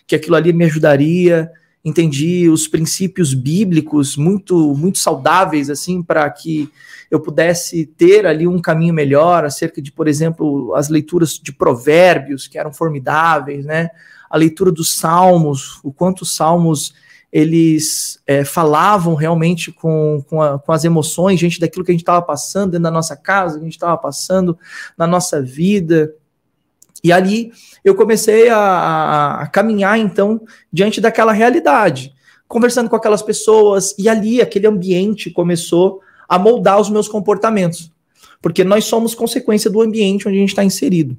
que 0.08 0.16
aquilo 0.16 0.36
ali 0.36 0.54
me 0.54 0.66
ajudaria. 0.66 1.52
entendi 1.86 2.50
os 2.50 2.68
princípios 2.68 3.34
bíblicos 3.34 4.18
muito 4.18 4.74
muito 4.76 4.98
saudáveis 4.98 5.70
assim 5.70 6.02
para 6.02 6.30
que 6.30 6.70
eu 7.10 7.20
pudesse 7.20 7.86
ter 7.86 8.26
ali 8.26 8.48
um 8.48 8.60
caminho 8.60 8.94
melhor 8.94 9.46
acerca 9.46 9.82
de, 9.82 9.92
por 9.92 10.08
exemplo, 10.08 10.74
as 10.76 10.90
leituras 10.90 11.34
de 11.34 11.54
provérbios 11.54 12.48
que 12.48 12.58
eram 12.58 12.74
formidáveis, 12.74 13.66
né? 13.66 13.90
A 14.30 14.38
leitura 14.38 14.72
dos 14.72 14.98
salmos, 14.98 15.80
o 15.84 15.92
quanto 15.92 16.24
os 16.24 16.36
salmos 16.36 16.94
eles 17.32 18.22
é, 18.26 18.44
falavam 18.44 19.14
realmente 19.14 19.72
com, 19.72 20.24
com, 20.28 20.42
a, 20.42 20.60
com, 20.60 20.72
as 20.72 20.84
emoções, 20.84 21.40
gente, 21.40 21.60
daquilo 21.60 21.84
que 21.84 21.92
a 21.92 21.94
gente 21.94 22.02
estava 22.02 22.22
passando 22.22 22.72
dentro 22.72 22.84
da 22.84 22.92
nossa 22.92 23.16
casa, 23.16 23.56
que 23.56 23.62
a 23.62 23.64
gente 23.66 23.74
estava 23.74 23.98
passando 23.98 24.58
na 24.98 25.06
nossa 25.06 25.42
vida. 25.42 26.14
E 27.08 27.12
ali 27.12 27.54
eu 27.86 27.96
comecei 27.96 28.50
a, 28.50 29.40
a, 29.42 29.48
caminhar, 29.48 29.98
então, 29.98 30.42
diante 30.72 31.00
daquela 31.00 31.32
realidade, 31.32 32.14
conversando 32.50 32.90
com 32.90 32.98
aquelas 32.98 33.22
pessoas, 33.22 33.96
e 33.98 34.10
ali 34.10 34.42
aquele 34.42 34.68
ambiente 34.68 35.32
começou 35.32 36.02
a 36.28 36.38
moldar 36.38 36.82
os 36.82 36.90
meus 36.90 37.08
comportamentos, 37.08 37.90
porque 38.42 38.62
nós 38.66 38.84
somos 38.84 39.16
consequência 39.16 39.72
do 39.72 39.82
ambiente 39.82 40.28
onde 40.28 40.36
a 40.36 40.42
gente 40.42 40.50
está 40.50 40.66
inserido. 40.66 41.16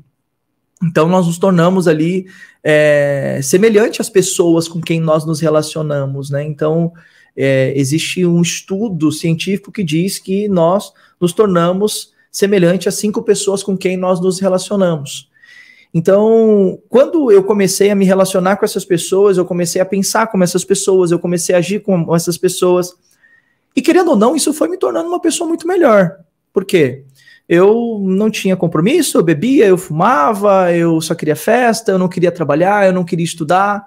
Então, 0.84 1.08
nós 1.08 1.26
nos 1.26 1.38
tornamos 1.38 1.88
ali 1.88 2.26
é, 2.62 3.40
semelhante 3.42 4.02
às 4.02 4.10
pessoas 4.10 4.68
com 4.68 4.78
quem 4.78 5.00
nós 5.00 5.24
nos 5.24 5.40
relacionamos, 5.40 6.28
né? 6.28 6.44
Então, 6.44 6.92
é, 7.34 7.72
existe 7.74 8.26
um 8.26 8.42
estudo 8.42 9.10
científico 9.10 9.72
que 9.72 9.82
diz 9.82 10.18
que 10.18 10.48
nós 10.48 10.92
nos 11.18 11.32
tornamos 11.32 12.12
semelhante 12.30 12.90
a 12.90 12.92
cinco 12.92 13.22
pessoas 13.22 13.62
com 13.62 13.74
quem 13.74 13.96
nós 13.96 14.20
nos 14.20 14.38
relacionamos. 14.38 15.28
Então, 15.92 16.78
quando 16.88 17.32
eu 17.32 17.42
comecei 17.42 17.90
a 17.90 17.94
me 17.94 18.04
relacionar 18.04 18.56
com 18.56 18.64
essas 18.64 18.84
pessoas, 18.84 19.38
eu 19.38 19.44
comecei 19.44 19.80
a 19.80 19.86
pensar 19.86 20.26
como 20.26 20.44
essas 20.44 20.64
pessoas, 20.64 21.10
eu 21.10 21.18
comecei 21.18 21.54
a 21.54 21.58
agir 21.58 21.80
como 21.80 22.14
essas 22.14 22.36
pessoas. 22.36 22.92
E 23.74 23.80
querendo 23.80 24.10
ou 24.10 24.16
não, 24.16 24.36
isso 24.36 24.52
foi 24.52 24.68
me 24.68 24.76
tornando 24.76 25.08
uma 25.08 25.20
pessoa 25.20 25.48
muito 25.48 25.66
melhor. 25.66 26.18
Por 26.52 26.64
quê? 26.64 27.04
Eu 27.48 28.02
não 28.04 28.30
tinha 28.30 28.56
compromisso, 28.56 29.16
eu 29.16 29.22
bebia, 29.22 29.66
eu 29.66 29.78
fumava, 29.78 30.72
eu 30.74 31.00
só 31.00 31.14
queria 31.14 31.36
festa, 31.36 31.90
eu 31.90 31.98
não 31.98 32.08
queria 32.08 32.30
trabalhar, 32.30 32.86
eu 32.86 32.92
não 32.92 33.04
queria 33.04 33.24
estudar. 33.24 33.86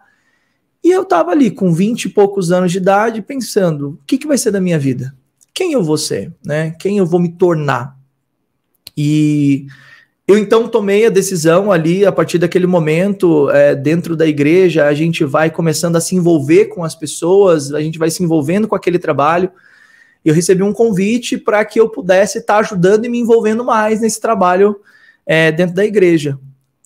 E 0.84 0.89
eu 0.89 1.03
estava 1.03 1.29
ali 1.29 1.51
com 1.51 1.72
20 1.72 2.05
e 2.05 2.10
poucos 2.10 2.51
anos 2.51 2.72
de 2.72 2.79
idade 2.79 3.22
pensando: 3.22 3.89
o 3.89 4.00
que, 4.08 4.17
que 4.17 4.27
vai 4.27 4.38
ser 4.38 4.50
da 4.50 4.60
minha 4.60 4.79
vida? 4.79 5.15
Quem 5.53 5.74
eu 5.74 5.84
vou 5.84 5.98
ser? 5.98 6.34
Né? 6.43 6.72
Quem 6.79 6.98
eu 6.98 7.05
vou 7.05 7.20
me 7.20 7.29
tornar? 7.29 7.96
E 8.98 9.67
eu 10.31 10.38
então 10.38 10.67
tomei 10.67 11.05
a 11.05 11.09
decisão 11.09 11.71
ali, 11.71 12.05
a 12.05 12.11
partir 12.11 12.38
daquele 12.38 12.65
momento, 12.65 13.50
é, 13.50 13.75
dentro 13.75 14.15
da 14.15 14.25
igreja, 14.25 14.85
a 14.85 14.93
gente 14.93 15.25
vai 15.25 15.50
começando 15.50 15.97
a 15.97 16.01
se 16.01 16.15
envolver 16.15 16.65
com 16.67 16.83
as 16.83 16.95
pessoas, 16.95 17.73
a 17.73 17.81
gente 17.81 18.00
vai 18.00 18.09
se 18.09 18.23
envolvendo 18.23 18.67
com 18.67 18.75
aquele 18.75 18.97
trabalho. 18.97 19.51
Eu 20.23 20.33
recebi 20.33 20.63
um 20.63 20.71
convite 20.71 21.38
para 21.38 21.65
que 21.65 21.79
eu 21.79 21.89
pudesse 21.89 22.38
estar 22.38 22.53
tá 22.53 22.59
ajudando 22.59 23.05
e 23.05 23.09
me 23.09 23.19
envolvendo 23.19 23.65
mais 23.65 24.00
nesse 24.00 24.21
trabalho 24.21 24.79
é, 25.25 25.51
dentro 25.51 25.75
da 25.75 25.83
igreja. 25.83 26.39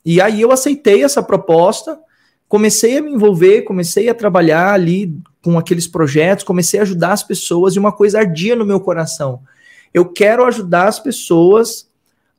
E 0.04 0.20
aí 0.20 0.42
eu 0.42 0.52
aceitei 0.52 1.04
essa 1.04 1.22
proposta, 1.22 2.00
comecei 2.48 2.98
a 2.98 3.02
me 3.02 3.12
envolver, 3.12 3.62
comecei 3.62 4.10
a 4.10 4.16
trabalhar 4.16 4.74
ali 4.74 5.16
com 5.44 5.58
aqueles 5.58 5.88
projetos, 5.88 6.44
comecei 6.44 6.80
a 6.80 6.84
ajudar 6.84 7.12
as 7.12 7.22
pessoas 7.22 7.76
e 7.76 7.80
uma 7.80 7.92
coisa 7.92 8.20
ardia 8.20 8.56
no 8.56 8.66
meu 8.66 8.80
coração. 8.80 9.42
Eu 9.94 10.06
quero 10.06 10.46
ajudar 10.46 10.88
as 10.88 11.00
pessoas 11.00 11.88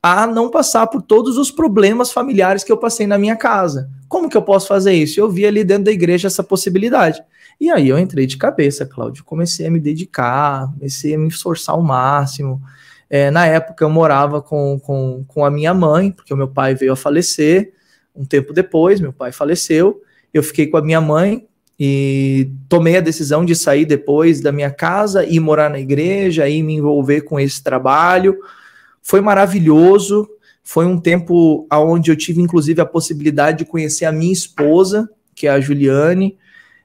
a 0.07 0.25
não 0.25 0.49
passar 0.49 0.87
por 0.87 1.01
todos 1.01 1.37
os 1.37 1.51
problemas 1.51 2.11
familiares 2.11 2.63
que 2.63 2.71
eu 2.71 2.77
passei 2.77 3.05
na 3.05 3.17
minha 3.17 3.35
casa. 3.35 3.89
Como 4.07 4.29
que 4.29 4.37
eu 4.37 4.41
posso 4.41 4.67
fazer 4.67 4.93
isso? 4.93 5.19
Eu 5.19 5.29
vi 5.29 5.45
ali 5.45 5.63
dentro 5.65 5.85
da 5.85 5.91
igreja 5.91 6.27
essa 6.27 6.43
possibilidade. 6.43 7.21
E 7.59 7.69
aí 7.69 7.89
eu 7.89 7.99
entrei 7.99 8.25
de 8.25 8.37
cabeça, 8.37 8.85
Cláudio. 8.85 9.25
Comecei 9.25 9.67
a 9.67 9.71
me 9.71 9.79
dedicar, 9.79 10.71
comecei 10.73 11.15
a 11.15 11.17
me 11.17 11.27
esforçar 11.27 11.75
ao 11.75 11.81
máximo. 11.81 12.61
É, 13.09 13.29
na 13.31 13.45
época 13.45 13.83
eu 13.83 13.89
morava 13.89 14.41
com, 14.41 14.79
com, 14.79 15.25
com 15.27 15.43
a 15.43 15.51
minha 15.51 15.73
mãe, 15.73 16.11
porque 16.11 16.33
o 16.33 16.37
meu 16.37 16.47
pai 16.47 16.73
veio 16.73 16.93
a 16.93 16.95
falecer. 16.95 17.73
Um 18.15 18.23
tempo 18.23 18.53
depois, 18.53 19.01
meu 19.01 19.11
pai 19.11 19.33
faleceu. 19.33 20.01
Eu 20.33 20.41
fiquei 20.41 20.67
com 20.67 20.77
a 20.77 20.81
minha 20.81 21.01
mãe 21.01 21.45
e 21.77 22.49
tomei 22.69 22.95
a 22.95 23.01
decisão 23.01 23.43
de 23.43 23.55
sair 23.55 23.85
depois 23.85 24.39
da 24.39 24.51
minha 24.51 24.71
casa 24.71 25.25
e 25.25 25.39
morar 25.39 25.69
na 25.69 25.79
igreja 25.79 26.47
e 26.47 26.63
me 26.63 26.75
envolver 26.75 27.21
com 27.21 27.37
esse 27.39 27.61
trabalho. 27.61 28.37
Foi 29.07 29.21
maravilhoso. 29.21 30.27
Foi 30.61 30.85
um 30.85 30.99
tempo 30.99 31.65
onde 31.71 32.11
eu 32.11 32.15
tive, 32.17 32.41
inclusive, 32.41 32.81
a 32.81 32.85
possibilidade 32.85 33.59
de 33.59 33.65
conhecer 33.65 34.03
a 34.03 34.11
minha 34.11 34.33
esposa, 34.33 35.09
que 35.33 35.47
é 35.47 35.49
a 35.49 35.61
Juliane, 35.61 36.37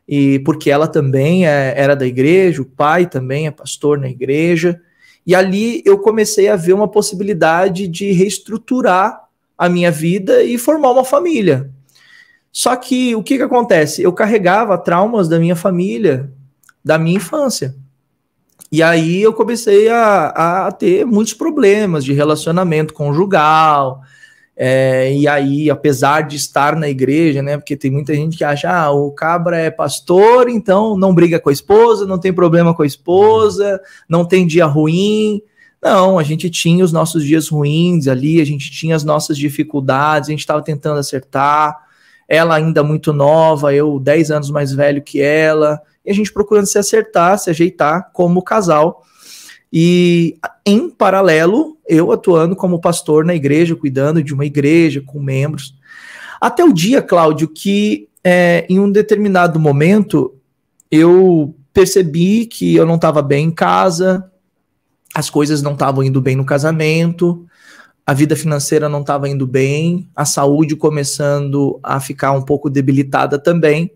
e 0.07 0.39
porque 0.39 0.71
ela 0.71 0.87
também 0.87 1.49
é, 1.49 1.75
era 1.77 1.97
da 1.97 2.07
igreja, 2.07 2.63
o 2.63 2.65
pai 2.65 3.07
também 3.07 3.49
é 3.49 3.51
pastor 3.51 3.99
na 3.99 4.09
igreja. 4.09 4.81
E 5.27 5.35
ali 5.35 5.83
eu 5.85 5.99
comecei 5.99 6.49
a 6.49 6.55
ver 6.55 6.75
uma 6.75 6.87
possibilidade 6.87 7.89
de 7.89 8.13
reestruturar 8.13 9.25
a 9.59 9.69
minha 9.69 9.91
vida 9.91 10.45
e 10.45 10.57
formar 10.57 10.93
uma 10.93 11.05
família. 11.05 11.73
Só 12.53 12.77
que 12.77 13.17
o 13.17 13.23
que, 13.25 13.37
que 13.37 13.43
acontece? 13.43 14.01
Eu 14.01 14.13
carregava 14.13 14.79
traumas 14.79 15.29
da 15.29 15.41
minha 15.41 15.57
família, 15.57 16.31
da 16.85 17.01
minha 17.01 17.17
infância. 17.17 17.75
E 18.73 18.83
aí 18.83 19.21
eu 19.21 19.35
comecei 19.35 19.91
a, 19.91 20.67
a 20.67 20.73
ter 20.73 21.05
muitos 21.05 21.35
problemas 21.35 22.03
de 22.03 22.15
relacionamento 22.15 22.95
conjugal. 22.95 24.01
É, 24.57 25.13
e 25.15 25.29
aí, 25.29 25.69
apesar 25.69 26.23
de 26.23 26.37
estar 26.37 26.75
na 26.75 26.89
igreja, 26.89 27.43
né? 27.43 27.59
Porque 27.59 27.77
tem 27.77 27.91
muita 27.91 28.15
gente 28.15 28.39
que 28.39 28.45
acha, 28.45 28.71
ah, 28.71 28.91
o 28.91 29.11
cabra 29.11 29.59
é 29.59 29.71
pastor, 29.71 30.49
então 30.49 30.97
não 30.97 31.15
briga 31.15 31.39
com 31.39 31.51
a 31.51 31.53
esposa, 31.53 32.07
não 32.07 32.19
tem 32.19 32.33
problema 32.33 32.73
com 32.73 32.83
a 32.83 32.87
esposa, 32.87 33.79
não 34.09 34.25
tem 34.25 34.47
dia 34.47 34.65
ruim. 34.65 35.43
Não, 35.83 36.19
a 36.19 36.23
gente 36.23 36.49
tinha 36.49 36.83
os 36.83 36.93
nossos 36.93 37.25
dias 37.25 37.49
ruins 37.51 38.09
ali, 38.09 38.41
a 38.41 38.47
gente 38.47 38.71
tinha 38.71 38.97
as 38.97 39.05
nossas 39.05 39.37
dificuldades, 39.37 40.31
a 40.31 40.33
gente 40.33 40.41
estava 40.41 40.63
tentando 40.63 40.99
acertar. 40.99 41.79
Ela 42.27 42.55
ainda 42.55 42.83
muito 42.83 43.13
nova, 43.13 43.75
eu 43.75 43.99
10 43.99 44.31
anos 44.31 44.51
mais 44.51 44.73
velho 44.73 45.03
que 45.03 45.21
ela 45.21 45.83
e 46.05 46.11
a 46.11 46.15
gente 46.15 46.33
procurando 46.33 46.67
se 46.67 46.79
acertar, 46.79 47.39
se 47.39 47.51
ajeitar 47.51 48.11
como 48.13 48.43
casal. 48.43 49.05
E 49.73 50.37
em 50.67 50.91
paralelo, 50.91 51.79
eu 51.89 52.13
atuando 52.13 52.55
como 52.55 52.81
pastor 52.81 53.25
na 53.25 53.35
igreja, 53.35 53.77
cuidando 53.77 54.23
de 54.23 54.35
uma 54.35 54.45
igreja 54.45 55.03
com 55.05 55.21
membros. 55.21 55.75
Até 56.41 56.65
o 56.65 56.73
dia, 56.73 57.01
Cláudio, 57.01 57.49
que 57.49 58.09
é, 58.23 58.67
em 58.69 58.79
um 58.79 58.91
determinado 58.91 59.59
momento 59.59 60.35
eu 60.91 61.55
percebi 61.73 62.47
que 62.47 62.75
eu 62.75 62.85
não 62.85 62.97
estava 62.97 63.23
bem 63.23 63.47
em 63.47 63.51
casa, 63.51 64.31
as 65.15 65.31
coisas 65.31 65.63
não 65.63 65.73
estavam 65.73 66.03
indo 66.03 66.21
bem 66.21 66.37
no 66.37 66.45
casamento, 66.45 67.47
a 68.05 68.13
vida 68.13 68.37
financeira 68.37 68.89
não 68.89 69.01
estava 69.01 69.29
indo 69.29 69.47
bem, 69.47 70.09
a 70.15 70.25
saúde 70.25 70.77
começando 70.77 71.81
a 71.83 71.99
ficar 71.99 72.33
um 72.33 72.43
pouco 72.43 72.69
debilitada 72.69 73.39
também. 73.39 73.93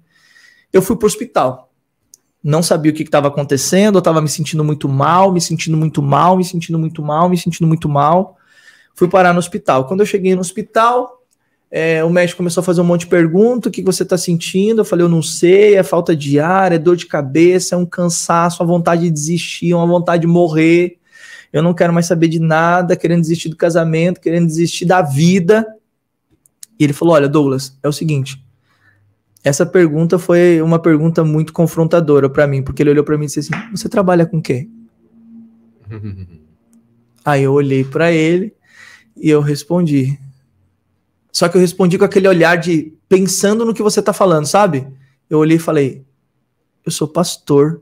Eu 0.73 0.81
fui 0.81 0.97
para 0.97 1.05
o 1.05 1.09
hospital 1.09 1.66
não 2.47 2.63
sabia 2.63 2.93
o 2.93 2.95
que 2.95 3.03
estava 3.03 3.27
acontecendo, 3.27 3.97
eu 3.97 3.99
estava 3.99 4.23
me 4.23 4.29
sentindo 4.29 4.63
muito 4.63 4.89
mal, 4.89 5.33
me 5.33 5.41
sentindo 5.41 5.77
muito 5.77 6.01
mal, 6.01 6.37
me 6.37 6.45
sentindo 6.45 6.79
muito 6.79 7.03
mal, 7.03 7.29
me 7.29 7.37
sentindo 7.37 7.67
muito 7.67 7.89
mal. 7.89 8.37
Fui 8.95 9.09
parar 9.09 9.33
no 9.33 9.41
hospital. 9.41 9.85
Quando 9.87 10.01
eu 10.01 10.07
cheguei 10.07 10.33
no 10.37 10.43
hospital, 10.43 11.25
é, 11.69 12.05
o 12.05 12.09
médico 12.09 12.37
começou 12.37 12.61
a 12.61 12.65
fazer 12.65 12.81
um 12.81 12.85
monte 12.85 13.01
de 13.01 13.09
perguntas: 13.09 13.69
o 13.69 13.73
que 13.73 13.83
você 13.83 14.05
está 14.05 14.17
sentindo? 14.17 14.83
Eu 14.83 14.85
falei: 14.85 15.05
eu 15.05 15.09
não 15.09 15.23
sei, 15.23 15.75
é 15.75 15.83
falta 15.83 16.15
de 16.15 16.39
ar, 16.39 16.71
é 16.71 16.79
dor 16.79 16.95
de 16.95 17.07
cabeça, 17.07 17.75
é 17.75 17.79
um 17.79 17.85
cansaço, 17.85 18.63
uma 18.63 18.69
vontade 18.69 19.03
de 19.03 19.11
desistir, 19.11 19.75
uma 19.75 19.85
vontade 19.87 20.21
de 20.21 20.29
morrer. 20.29 20.99
Eu 21.53 21.65
não 21.65 21.75
quero 21.75 21.93
mais 21.93 22.07
saber 22.07 22.29
de 22.29 22.39
nada, 22.39 22.95
querendo 22.95 23.23
desistir 23.23 23.49
do 23.49 23.57
casamento, 23.57 24.21
querendo 24.21 24.47
desistir 24.47 24.85
da 24.85 25.03
vida. 25.03 25.67
E 26.79 26.85
ele 26.85 26.93
falou: 26.93 27.15
olha, 27.15 27.29
Douglas, 27.29 27.77
é 27.83 27.89
o 27.89 27.93
seguinte 27.93 28.46
essa 29.47 29.65
pergunta 29.65 30.19
foi 30.19 30.61
uma 30.61 30.77
pergunta 30.77 31.23
muito 31.23 31.53
confrontadora 31.53 32.29
para 32.29 32.49
mim, 32.49 32.65
porque 32.65 32.83
ele 32.83 32.91
olhou 32.91 33.05
para 33.05 33.17
mim 33.17 33.27
e 33.27 33.29
disse 33.29 33.39
assim: 33.39 33.53
Você 33.71 33.89
trabalha 33.89 34.27
com 34.27 34.43
quê? 34.43 34.69
Aí 37.25 37.45
eu 37.45 37.53
olhei 37.53 37.85
para 37.85 38.11
ele 38.11 38.53
e 39.17 39.31
eu 39.31 39.41
respondi. 39.41 40.19
Só 41.31 41.49
que 41.49 41.57
eu 41.57 41.61
respondi 41.61 41.97
com 41.97 42.05
aquele 42.05 42.27
olhar 42.27 42.57
de 42.57 42.93
pensando 43.09 43.65
no 43.65 43.73
que 43.73 43.85
você 43.85 44.03
tá 44.03 44.13
falando, 44.13 44.47
sabe? 44.47 44.85
Eu 45.31 45.39
olhei 45.39 45.59
e 45.59 45.61
falei: 45.61 46.05
Eu 46.85 46.91
sou 46.91 47.07
pastor. 47.07 47.81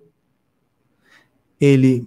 Ele, 1.59 2.07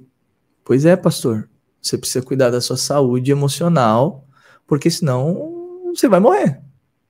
pois 0.64 0.86
é, 0.86 0.96
pastor. 0.96 1.50
Você 1.82 1.98
precisa 1.98 2.24
cuidar 2.24 2.52
da 2.52 2.62
sua 2.62 2.78
saúde 2.78 3.32
emocional, 3.32 4.24
porque 4.68 4.92
senão 4.92 5.90
você 5.96 6.08
vai 6.08 6.20
morrer. 6.20 6.62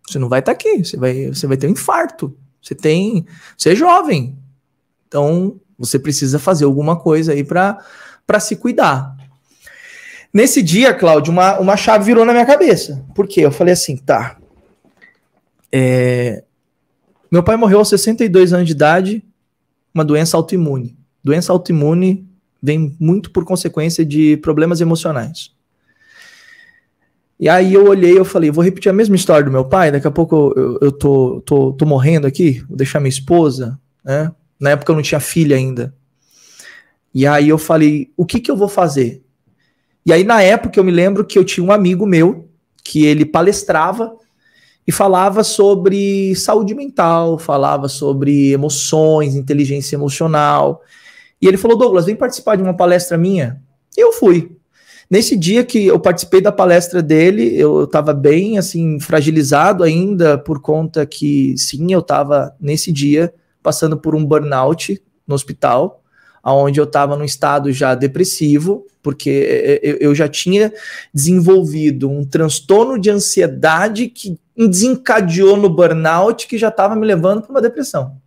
Você 0.08 0.18
não 0.18 0.30
vai 0.30 0.40
estar 0.40 0.54
tá 0.54 0.58
aqui, 0.58 0.84
você 0.84 0.98
vai, 0.98 1.28
você 1.28 1.46
vai 1.46 1.58
ter 1.58 1.68
um 1.68 1.72
infarto. 1.72 2.36
Você 2.62 2.74
tem, 2.74 3.26
você 3.58 3.72
é 3.72 3.76
jovem. 3.76 4.38
Então, 5.08 5.60
você 5.78 6.00
precisa 6.00 6.40
fazer 6.40 6.66
alguma 6.66 6.98
coisa 6.98 7.34
aí 7.34 7.44
para 7.44 8.40
se 8.40 8.56
cuidar. 8.56 9.16
Nesse 10.34 10.62
dia, 10.62 10.94
Cláudio, 10.94 11.32
uma, 11.32 11.60
uma 11.60 11.78
chave 11.78 12.06
virou 12.06 12.26
na 12.26 12.34
minha 12.34 12.46
cabeça. 12.46 13.04
Por 13.16 13.28
quê? 13.28 13.42
Eu 13.42 13.52
falei 13.52 13.74
assim, 13.74 13.98
tá. 13.98 14.38
É, 15.72 16.44
meu 17.32 17.44
pai 17.44 17.58
morreu 17.58 17.80
aos 17.80 17.90
62 17.90 18.54
anos 18.54 18.68
de 18.68 18.74
idade 18.74 19.24
uma 19.94 20.06
doença 20.06 20.38
autoimune. 20.38 20.98
Doença 21.24 21.52
autoimune 21.52 22.28
vem 22.62 22.96
muito 23.00 23.32
por 23.32 23.44
consequência 23.44 24.06
de 24.06 24.38
problemas 24.38 24.80
emocionais. 24.80 25.52
E 27.40 27.48
aí 27.48 27.74
eu 27.74 27.88
olhei 27.88 28.18
eu 28.18 28.26
falei, 28.26 28.50
vou 28.50 28.64
repetir 28.64 28.90
a 28.90 28.94
mesma 28.94 29.16
história 29.16 29.46
do 29.46 29.52
meu 29.52 29.64
pai, 29.64 29.92
daqui 29.92 30.08
a 30.08 30.12
pouco 30.12 30.54
eu, 30.56 30.80
eu 30.82 30.92
tô, 30.92 31.42
tô, 31.42 31.74
tô 31.74 31.86
morrendo 31.86 32.26
aqui, 32.26 32.64
vou 32.68 32.76
deixar 32.76 33.00
minha 33.00 33.10
esposa, 33.10 33.80
né? 34.04 34.32
Na 34.60 34.72
época 34.72 34.92
eu 34.92 34.96
não 34.96 35.04
tinha 35.04 35.20
filha 35.20 35.56
ainda. 35.56 35.94
E 37.14 37.28
aí 37.28 37.50
eu 37.50 37.58
falei, 37.58 38.12
o 38.18 38.26
que 38.26 38.40
que 38.40 38.50
eu 38.50 38.58
vou 38.58 38.68
fazer? 38.68 39.24
E 40.04 40.12
aí 40.12 40.24
na 40.24 40.42
época 40.42 40.80
eu 40.80 40.84
me 40.84 40.92
lembro 40.92 41.24
que 41.26 41.38
eu 41.38 41.46
tinha 41.46 41.64
um 41.64 41.72
amigo 41.72 42.08
meu, 42.08 42.50
que 42.84 43.06
ele 43.06 43.26
palestrava 43.26 44.16
e 44.88 44.92
falava 44.92 45.44
sobre 45.44 46.34
saúde 46.36 46.74
mental, 46.74 47.38
falava 47.38 47.88
sobre 47.88 48.52
emoções, 48.52 49.36
inteligência 49.36 49.96
emocional. 49.96 50.82
E 51.42 51.48
ele 51.48 51.58
falou, 51.58 51.78
Douglas, 51.78 52.06
vem 52.06 52.16
participar 52.16 52.56
de 52.56 52.64
uma 52.64 52.74
palestra 52.74 53.18
minha. 53.18 53.62
E 53.96 54.02
eu 54.02 54.14
fui. 54.14 54.57
Nesse 55.10 55.38
dia 55.38 55.64
que 55.64 55.86
eu 55.86 56.00
participei 56.00 56.42
da 56.42 56.52
palestra 56.52 57.02
dele, 57.02 57.56
eu 57.58 57.86
estava 57.86 58.14
bem 58.14 58.58
assim 58.58 59.00
fragilizado 59.00 59.84
ainda 59.84 60.38
por 60.38 60.62
conta 60.62 61.06
que 61.06 61.56
sim, 61.58 61.94
eu 61.94 62.02
estava 62.02 62.54
nesse 62.60 62.92
dia 62.92 63.34
passando 63.64 63.98
por 63.98 64.14
um 64.16 64.26
burnout 64.26 65.02
no 65.26 65.34
hospital, 65.34 66.04
aonde 66.44 66.80
eu 66.80 66.84
estava 66.84 67.16
num 67.16 67.24
estado 67.24 67.72
já 67.72 67.96
depressivo, 67.96 68.86
porque 69.02 69.98
eu 70.02 70.14
já 70.14 70.28
tinha 70.28 70.74
desenvolvido 71.14 72.10
um 72.10 72.26
transtorno 72.26 73.00
de 73.00 73.10
ansiedade 73.10 74.08
que 74.10 74.38
desencadeou 74.58 75.56
no 75.56 75.70
burnout 75.70 76.48
que 76.48 76.58
já 76.58 76.68
estava 76.68 76.96
me 76.96 77.06
levando 77.06 77.42
para 77.42 77.52
uma 77.52 77.62
depressão. 77.62 78.18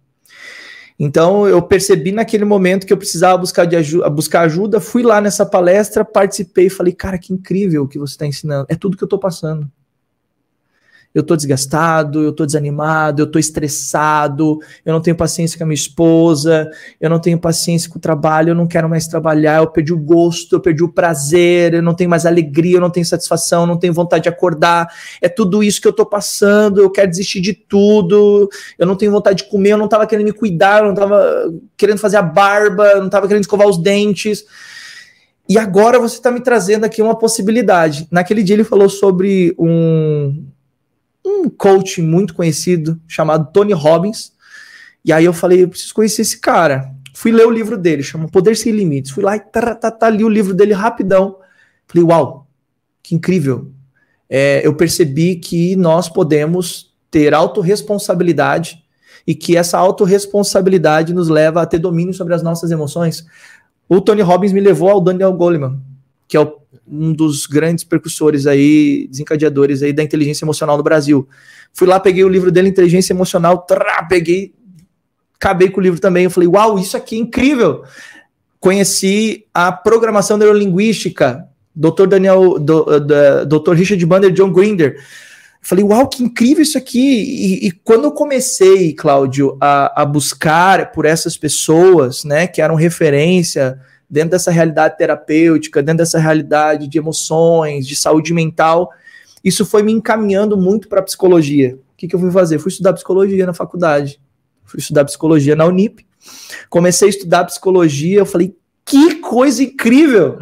Então 1.02 1.49
eu 1.49 1.62
percebi 1.62 2.12
naquele 2.12 2.45
momento 2.45 2.87
que 2.87 2.92
eu 2.92 2.97
precisava 2.99 3.38
buscar, 3.38 3.64
de 3.64 3.75
ajuda, 3.75 4.11
buscar 4.11 4.42
ajuda, 4.42 4.80
fui 4.80 5.02
lá 5.02 5.19
nessa 5.19 5.47
palestra, 5.47 6.04
participei 6.04 6.66
e 6.66 6.71
falei, 6.71 6.92
cara, 6.92 7.16
que 7.16 7.33
incrível 7.33 7.85
o 7.85 7.88
que 7.88 7.99
você 7.99 8.12
está 8.12 8.26
ensinando. 8.26 8.66
É 8.69 8.76
tudo 8.76 8.99
que 8.99 9.02
eu 9.02 9.07
estou 9.07 9.19
passando 9.19 9.66
eu 11.12 11.23
tô 11.23 11.35
desgastado, 11.35 12.23
eu 12.23 12.33
tô 12.33 12.47
desanimado, 12.47 13.23
eu 13.23 13.26
tô 13.26 13.38
estressado, 13.38 14.59
eu 14.85 14.93
não 14.93 15.00
tenho 15.00 15.17
paciência 15.17 15.59
com 15.59 15.64
a 15.64 15.67
minha 15.67 15.75
esposa, 15.75 16.71
eu 17.00 17.11
não 17.11 17.19
tenho 17.19 17.38
paciência 17.38 17.90
com 17.90 17.99
o 17.99 18.00
trabalho, 18.00 18.50
eu 18.50 18.55
não 18.55 18.67
quero 18.67 18.88
mais 18.88 19.09
trabalhar, 19.09 19.59
eu 19.59 19.67
perdi 19.67 19.93
o 19.93 19.99
gosto, 19.99 20.55
eu 20.55 20.61
perdi 20.61 20.85
o 20.85 20.93
prazer, 20.93 21.75
eu 21.75 21.83
não 21.83 21.95
tenho 21.95 22.09
mais 22.09 22.25
alegria, 22.25 22.76
eu 22.76 22.81
não 22.81 22.90
tenho 22.90 23.05
satisfação, 23.05 23.62
eu 23.62 23.67
não 23.67 23.76
tenho 23.76 23.93
vontade 23.93 24.23
de 24.23 24.29
acordar. 24.29 24.88
É 25.21 25.29
tudo 25.29 25.64
isso 25.64 25.81
que 25.81 25.88
eu 25.88 25.93
tô 25.93 26.07
passando, 26.07 26.81
eu 26.81 26.90
quero 26.90 27.11
desistir 27.11 27.40
de 27.40 27.55
tudo, 27.55 28.49
eu 28.79 28.87
não 28.87 28.95
tenho 28.95 29.11
vontade 29.11 29.43
de 29.43 29.50
comer, 29.50 29.73
eu 29.73 29.79
não 29.79 29.88
tava 29.88 30.07
querendo 30.07 30.26
me 30.26 30.33
cuidar, 30.33 30.81
eu 30.81 30.87
não 30.87 30.95
tava 30.95 31.52
querendo 31.76 31.99
fazer 31.99 32.19
a 32.19 32.23
barba, 32.23 32.87
eu 32.87 33.02
não 33.02 33.11
tava 33.11 33.26
querendo 33.26 33.43
escovar 33.43 33.67
os 33.67 33.83
dentes. 33.83 34.45
E 35.49 35.59
agora 35.59 35.99
você 35.99 36.14
está 36.14 36.31
me 36.31 36.40
trazendo 36.40 36.85
aqui 36.85 37.02
uma 37.02 37.19
possibilidade. 37.19 38.07
Naquele 38.09 38.40
dia 38.40 38.55
ele 38.55 38.62
falou 38.62 38.88
sobre 38.88 39.52
um, 39.59 40.47
um 41.25 41.49
coach 41.49 42.00
muito 42.00 42.35
conhecido 42.35 43.00
chamado 43.07 43.50
Tony 43.53 43.73
Robbins. 43.73 44.33
E 45.05 45.12
aí 45.12 45.25
eu 45.25 45.33
falei, 45.33 45.62
eu 45.62 45.69
preciso 45.69 45.95
conhecer 45.95 46.23
esse 46.23 46.39
cara. 46.39 46.93
Fui 47.15 47.33
ler 47.33 47.47
o 47.47 47.50
livro 47.50 47.77
dele, 47.77 48.03
chama 48.03 48.29
Poder 48.29 48.57
Sem 48.57 48.73
Limites. 48.73 49.11
Fui 49.11 49.23
lá 49.23 49.37
e 49.37 49.41
tá, 49.41 49.75
tá, 49.75 49.91
tá, 49.91 50.11
li 50.11 50.25
o 50.25 50.29
livro 50.29 50.55
dele 50.55 50.73
rapidão. 50.73 51.39
Falei, 51.87 52.05
uau, 52.05 52.47
que 53.03 53.15
incrível. 53.15 53.71
É, 54.29 54.65
eu 54.65 54.75
percebi 54.75 55.37
que 55.37 55.75
nós 55.77 56.09
podemos 56.09 56.95
ter 57.11 57.35
autorresponsabilidade 57.35 58.83
e 59.27 59.35
que 59.35 59.57
essa 59.57 59.79
autorresponsabilidade 59.79 61.12
nos 61.12 61.29
leva 61.29 61.61
a 61.61 61.67
ter 61.67 61.79
domínio 61.79 62.15
sobre 62.15 62.35
as 62.35 62.43
nossas 62.43 62.71
emoções. 62.71 63.27
O 63.89 64.00
Tony 64.00 64.23
Robbins 64.23 64.53
me 64.53 64.61
levou 64.61 64.89
ao 64.89 65.00
Daniel 65.00 65.33
Goleman, 65.33 65.81
que 66.29 66.37
é 66.37 66.41
o 66.41 66.60
um 66.87 67.12
dos 67.12 67.47
grandes 67.47 67.85
percussores 67.85 68.47
aí, 68.47 69.07
desencadeadores 69.11 69.83
aí 69.83 69.93
da 69.93 70.03
inteligência 70.03 70.45
emocional 70.45 70.77
no 70.77 70.83
Brasil. 70.83 71.29
Fui 71.73 71.87
lá, 71.87 72.00
peguei 72.00 72.25
o 72.25 72.29
livro 72.29 72.50
dele, 72.50 72.69
Inteligência 72.69 73.12
Emocional, 73.12 73.59
trá, 73.59 74.05
peguei, 74.09 74.53
acabei 75.37 75.71
com 75.71 75.81
o 75.81 75.83
livro 75.83 76.01
também. 76.01 76.25
Eu 76.25 76.31
falei, 76.31 76.49
uau, 76.49 76.79
isso 76.79 76.97
aqui 76.97 77.16
é 77.16 77.18
incrível. 77.18 77.85
Conheci 78.59 79.47
a 79.55 79.73
programação 79.73 80.37
neurolinguística, 80.37 81.47
Dr. 81.75 82.07
Daniel, 82.09 82.59
do, 82.59 83.01
do, 83.01 83.59
Dr. 83.59 83.73
Richard 83.73 84.05
Bander, 84.05 84.33
John 84.33 84.53
Grinder. 84.53 85.03
Falei, 85.62 85.85
uau, 85.85 86.09
que 86.09 86.23
incrível 86.23 86.62
isso 86.62 86.77
aqui. 86.77 86.99
E, 86.99 87.68
e 87.68 87.71
quando 87.71 88.05
eu 88.05 88.12
comecei, 88.12 88.92
Cláudio, 88.94 89.57
a, 89.61 90.03
a 90.03 90.05
buscar 90.05 90.90
por 90.92 91.05
essas 91.05 91.37
pessoas, 91.37 92.25
né, 92.25 92.47
que 92.47 92.61
eram 92.61 92.75
referência 92.75 93.79
dentro 94.11 94.31
dessa 94.31 94.51
realidade 94.51 94.99
terapêutica, 94.99 95.83
dentro 95.83 95.99
dessa 95.99 96.18
realidade 96.18 96.88
de 96.88 96.99
emoções, 96.99 97.87
de 97.87 97.94
saúde 97.94 98.35
mental, 98.35 98.90
isso 99.44 99.64
foi 99.64 99.83
me 99.83 99.92
encaminhando 99.92 100.57
muito 100.57 100.88
para 100.88 100.99
a 100.99 101.03
psicologia. 101.03 101.77
O 101.77 101.96
que, 101.96 102.09
que 102.09 102.14
eu 102.14 102.20
fui 102.20 102.31
fazer? 102.33 102.59
Fui 102.59 102.70
estudar 102.70 102.92
psicologia 102.92 103.46
na 103.46 103.55
faculdade. 103.55 104.20
Fui 104.64 104.81
estudar 104.81 105.05
psicologia 105.05 105.55
na 105.55 105.64
Unip. 105.64 106.05
Comecei 106.68 107.07
a 107.07 107.11
estudar 107.11 107.44
psicologia, 107.44 108.18
eu 108.18 108.27
falei, 108.27 108.55
que 108.85 109.16
coisa 109.16 109.62
incrível! 109.62 110.38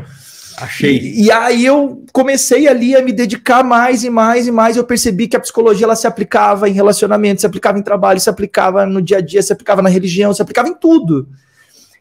Achei. 0.57 0.99
E, 0.99 1.27
e, 1.27 1.31
aí 1.31 1.65
eu 1.65 2.03
comecei 2.13 2.67
ali 2.67 2.97
a 2.97 3.03
me 3.03 3.13
dedicar 3.13 3.63
mais 3.63 4.03
e 4.03 4.11
mais 4.11 4.49
e 4.49 4.51
mais. 4.51 4.77
Eu 4.77 4.83
percebi 4.83 5.29
que 5.29 5.37
a 5.37 5.41
psicologia 5.41 5.85
ela 5.85 5.95
se 5.95 6.07
aplicava 6.07 6.69
em 6.69 6.73
relacionamento, 6.73 7.41
se 7.41 7.47
aplicava 7.47 7.79
em 7.79 7.83
trabalho, 7.83 8.19
se 8.19 8.29
aplicava 8.29 8.85
no 8.85 9.01
dia 9.01 9.19
a 9.19 9.21
dia, 9.21 9.41
se 9.41 9.53
aplicava 9.53 9.83
na 9.83 9.89
religião, 9.89 10.35
se 10.35 10.43
aplicava 10.43 10.69
em 10.69 10.75
tudo 10.75 11.29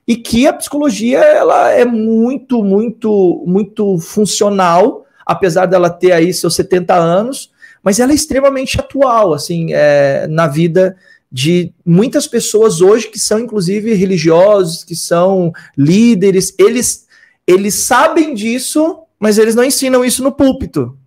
e 0.07 0.15
que 0.15 0.47
a 0.47 0.53
psicologia 0.53 1.19
ela 1.19 1.69
é 1.71 1.83
muito, 1.83 2.63
muito, 2.63 3.43
muito 3.45 3.99
funcional, 3.99 5.05
apesar 5.25 5.65
dela 5.65 5.89
ter 5.89 6.13
aí 6.13 6.33
seus 6.33 6.55
70 6.55 6.95
anos, 6.95 7.51
mas 7.83 7.99
ela 7.99 8.13
é 8.13 8.15
extremamente 8.15 8.79
atual, 8.79 9.33
assim, 9.33 9.73
é, 9.73 10.25
na 10.27 10.47
vida 10.47 10.95
de 11.29 11.73
muitas 11.85 12.25
pessoas 12.25 12.79
hoje 12.79 13.09
que 13.09 13.19
são 13.19 13.37
inclusive 13.39 13.93
religiosos, 13.93 14.85
que 14.85 14.95
são 14.95 15.51
líderes, 15.77 16.53
eles 16.57 17.05
eles 17.45 17.75
sabem 17.75 18.33
disso, 18.33 18.99
mas 19.17 19.37
eles 19.37 19.55
não 19.55 19.63
ensinam 19.63 20.03
isso 20.03 20.21
no 20.21 20.33
púlpito. 20.33 20.97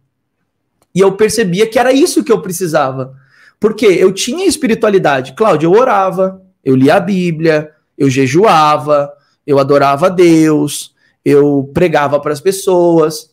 E 0.95 1.01
eu 1.01 1.13
percebia 1.13 1.67
que 1.67 1.79
era 1.79 1.93
isso 1.93 2.25
que 2.25 2.33
eu 2.33 2.41
precisava. 2.41 3.15
Porque 3.61 3.85
eu 3.85 4.11
tinha 4.11 4.47
espiritualidade. 4.47 5.35
Cláudio, 5.35 5.67
eu 5.67 5.79
orava, 5.79 6.43
eu 6.65 6.75
lia 6.75 6.95
a 6.95 7.01
Bíblia, 7.01 7.71
eu 8.01 8.09
jejuava, 8.09 9.13
eu 9.47 9.59
adorava 9.59 10.07
a 10.07 10.09
Deus, 10.09 10.95
eu 11.23 11.71
pregava 11.75 12.19
para 12.19 12.33
as 12.33 12.41
pessoas. 12.41 13.31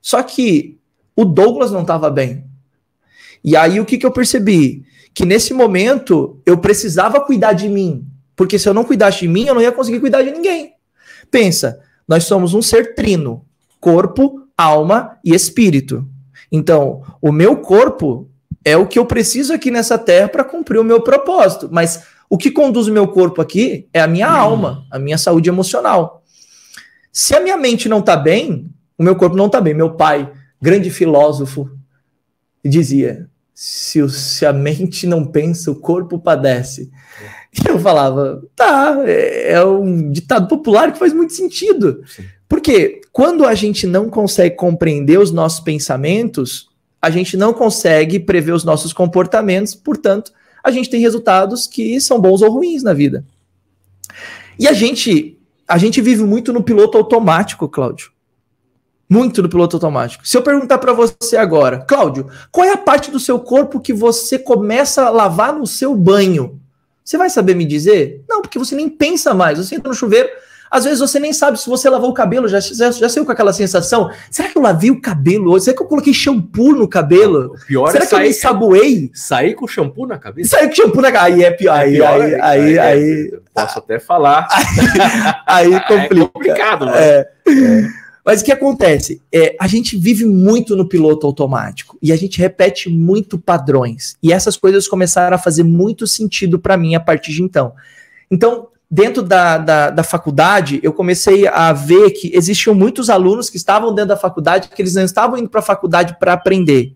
Só 0.00 0.22
que 0.22 0.78
o 1.16 1.24
Douglas 1.24 1.72
não 1.72 1.82
estava 1.82 2.08
bem. 2.08 2.44
E 3.42 3.56
aí 3.56 3.80
o 3.80 3.84
que, 3.84 3.98
que 3.98 4.06
eu 4.06 4.12
percebi? 4.12 4.84
Que 5.12 5.26
nesse 5.26 5.52
momento 5.52 6.40
eu 6.46 6.56
precisava 6.58 7.20
cuidar 7.20 7.54
de 7.54 7.68
mim. 7.68 8.06
Porque 8.36 8.56
se 8.56 8.68
eu 8.68 8.74
não 8.74 8.84
cuidasse 8.84 9.20
de 9.20 9.28
mim, 9.28 9.46
eu 9.46 9.54
não 9.54 9.62
ia 9.62 9.72
conseguir 9.72 9.98
cuidar 9.98 10.22
de 10.22 10.30
ninguém. 10.30 10.74
Pensa, 11.28 11.80
nós 12.06 12.24
somos 12.24 12.54
um 12.54 12.62
ser 12.62 12.94
trino: 12.94 13.44
corpo, 13.80 14.46
alma 14.56 15.18
e 15.24 15.34
espírito. 15.34 16.06
Então, 16.52 17.02
o 17.20 17.32
meu 17.32 17.56
corpo 17.56 18.30
é 18.64 18.76
o 18.76 18.86
que 18.86 18.98
eu 18.98 19.06
preciso 19.06 19.52
aqui 19.52 19.70
nessa 19.70 19.98
terra 19.98 20.28
para 20.28 20.44
cumprir 20.44 20.78
o 20.78 20.84
meu 20.84 21.00
propósito. 21.02 21.68
Mas 21.70 22.02
o 22.28 22.38
que 22.38 22.50
conduz 22.50 22.88
o 22.88 22.92
meu 22.92 23.08
corpo 23.08 23.40
aqui 23.40 23.88
é 23.92 24.00
a 24.00 24.06
minha 24.06 24.28
hum. 24.28 24.36
alma, 24.36 24.86
a 24.90 24.98
minha 24.98 25.18
saúde 25.18 25.48
emocional. 25.48 26.22
Se 27.12 27.34
a 27.34 27.40
minha 27.40 27.56
mente 27.56 27.88
não 27.88 28.00
está 28.00 28.16
bem, 28.16 28.70
o 28.98 29.02
meu 29.02 29.16
corpo 29.16 29.36
não 29.36 29.46
está 29.46 29.60
bem. 29.60 29.74
Meu 29.74 29.94
pai, 29.94 30.30
grande 30.60 30.90
filósofo, 30.90 31.70
dizia: 32.64 33.28
se, 33.54 34.06
se 34.10 34.44
a 34.44 34.52
mente 34.52 35.06
não 35.06 35.24
pensa, 35.24 35.70
o 35.70 35.76
corpo 35.76 36.18
padece. 36.18 36.90
E 37.52 37.68
eu 37.68 37.78
falava, 37.78 38.42
tá, 38.56 38.96
é, 39.06 39.52
é 39.52 39.64
um 39.64 40.10
ditado 40.10 40.48
popular 40.48 40.92
que 40.92 40.98
faz 40.98 41.12
muito 41.12 41.32
sentido. 41.32 42.02
Sim. 42.04 42.24
Porque 42.48 43.00
quando 43.12 43.44
a 43.44 43.54
gente 43.54 43.86
não 43.86 44.10
consegue 44.10 44.56
compreender 44.56 45.18
os 45.18 45.30
nossos 45.30 45.60
pensamentos, 45.60 46.68
a 47.00 47.10
gente 47.10 47.36
não 47.36 47.52
consegue 47.52 48.18
prever 48.18 48.52
os 48.52 48.64
nossos 48.64 48.92
comportamentos, 48.92 49.74
portanto, 49.74 50.32
a 50.64 50.70
gente 50.70 50.88
tem 50.88 51.00
resultados 51.00 51.66
que 51.66 52.00
são 52.00 52.18
bons 52.18 52.40
ou 52.40 52.50
ruins 52.50 52.82
na 52.82 52.94
vida. 52.94 53.22
E 54.58 54.66
a 54.66 54.72
gente, 54.72 55.38
a 55.68 55.76
gente 55.76 56.00
vive 56.00 56.24
muito 56.24 56.54
no 56.54 56.62
piloto 56.62 56.96
automático, 56.96 57.68
Cláudio. 57.68 58.10
Muito 59.06 59.42
no 59.42 59.48
piloto 59.50 59.76
automático. 59.76 60.26
Se 60.26 60.34
eu 60.34 60.42
perguntar 60.42 60.78
para 60.78 60.94
você 60.94 61.36
agora, 61.36 61.80
Cláudio, 61.80 62.28
qual 62.50 62.66
é 62.66 62.72
a 62.72 62.78
parte 62.78 63.10
do 63.10 63.20
seu 63.20 63.38
corpo 63.38 63.78
que 63.78 63.92
você 63.92 64.38
começa 64.38 65.04
a 65.04 65.10
lavar 65.10 65.52
no 65.52 65.66
seu 65.66 65.94
banho? 65.94 66.58
Você 67.04 67.18
vai 67.18 67.28
saber 67.28 67.54
me 67.54 67.66
dizer? 67.66 68.24
Não, 68.26 68.40
porque 68.40 68.58
você 68.58 68.74
nem 68.74 68.88
pensa 68.88 69.34
mais. 69.34 69.58
Você 69.58 69.74
entra 69.74 69.90
no 69.90 69.94
chuveiro, 69.94 70.30
Às 70.74 70.82
vezes 70.82 70.98
você 70.98 71.20
nem 71.20 71.32
sabe 71.32 71.56
se 71.60 71.68
você 71.68 71.88
lavou 71.88 72.10
o 72.10 72.12
cabelo, 72.12 72.48
já, 72.48 72.58
já, 72.58 72.90
já 72.90 73.08
saiu 73.08 73.24
com 73.24 73.30
aquela 73.30 73.52
sensação. 73.52 74.10
Será 74.28 74.48
que 74.48 74.58
eu 74.58 74.62
lavei 74.62 74.90
o 74.90 75.00
cabelo 75.00 75.52
hoje? 75.52 75.66
Será 75.66 75.76
que 75.76 75.82
eu 75.84 75.86
coloquei 75.86 76.12
shampoo 76.12 76.72
no 76.72 76.88
cabelo? 76.88 77.54
O 77.54 77.64
pior 77.64 77.92
Será 77.92 78.04
é 78.04 78.08
que 78.08 78.14
eu 78.14 78.18
me 78.18 78.24
sair, 78.24 78.34
sabuei? 78.34 79.10
sair 79.14 79.54
com 79.54 79.68
shampoo 79.68 80.04
na 80.04 80.18
cabeça. 80.18 80.56
Saiu 80.56 80.68
com 80.70 80.74
shampoo 80.74 81.00
na 81.00 81.22
Aí 81.22 81.44
é 81.44 81.50
pior. 81.52 81.78
Aí, 81.78 81.92
pior, 81.92 82.20
aí, 82.20 82.32
é- 82.32 82.40
aí, 82.42 82.74
é- 82.74 82.80
aí, 82.80 83.38
Posso 83.54 83.78
até 83.78 84.00
falar. 84.00 84.48
aí 85.46 85.72
É 85.74 85.80
complica. 85.80 86.26
complicado. 86.26 86.88
É. 86.88 87.28
Mas 88.26 88.40
o 88.40 88.44
que 88.44 88.50
acontece? 88.50 89.22
É, 89.32 89.54
a 89.60 89.68
gente 89.68 89.96
vive 89.96 90.24
muito 90.24 90.74
no 90.74 90.88
piloto 90.88 91.24
automático 91.24 91.96
e 92.02 92.10
a 92.10 92.16
gente 92.16 92.40
repete 92.40 92.88
muito 92.90 93.38
padrões. 93.38 94.16
E 94.20 94.32
essas 94.32 94.56
coisas 94.56 94.88
começaram 94.88 95.36
a 95.36 95.38
fazer 95.38 95.62
muito 95.62 96.04
sentido 96.06 96.58
para 96.58 96.76
mim 96.76 96.96
a 96.96 97.00
partir 97.00 97.32
de 97.32 97.42
então. 97.42 97.74
Então, 98.28 98.66
dentro 98.94 99.24
da, 99.24 99.58
da, 99.58 99.90
da 99.90 100.02
faculdade, 100.04 100.78
eu 100.80 100.92
comecei 100.92 101.48
a 101.48 101.72
ver 101.72 102.12
que 102.12 102.30
existiam 102.32 102.76
muitos 102.76 103.10
alunos 103.10 103.50
que 103.50 103.56
estavam 103.56 103.92
dentro 103.92 104.10
da 104.10 104.16
faculdade, 104.16 104.68
que 104.68 104.80
eles 104.80 104.94
não 104.94 105.02
estavam 105.02 105.36
indo 105.36 105.48
para 105.48 105.58
a 105.58 105.64
faculdade 105.64 106.16
para 106.16 106.32
aprender. 106.32 106.94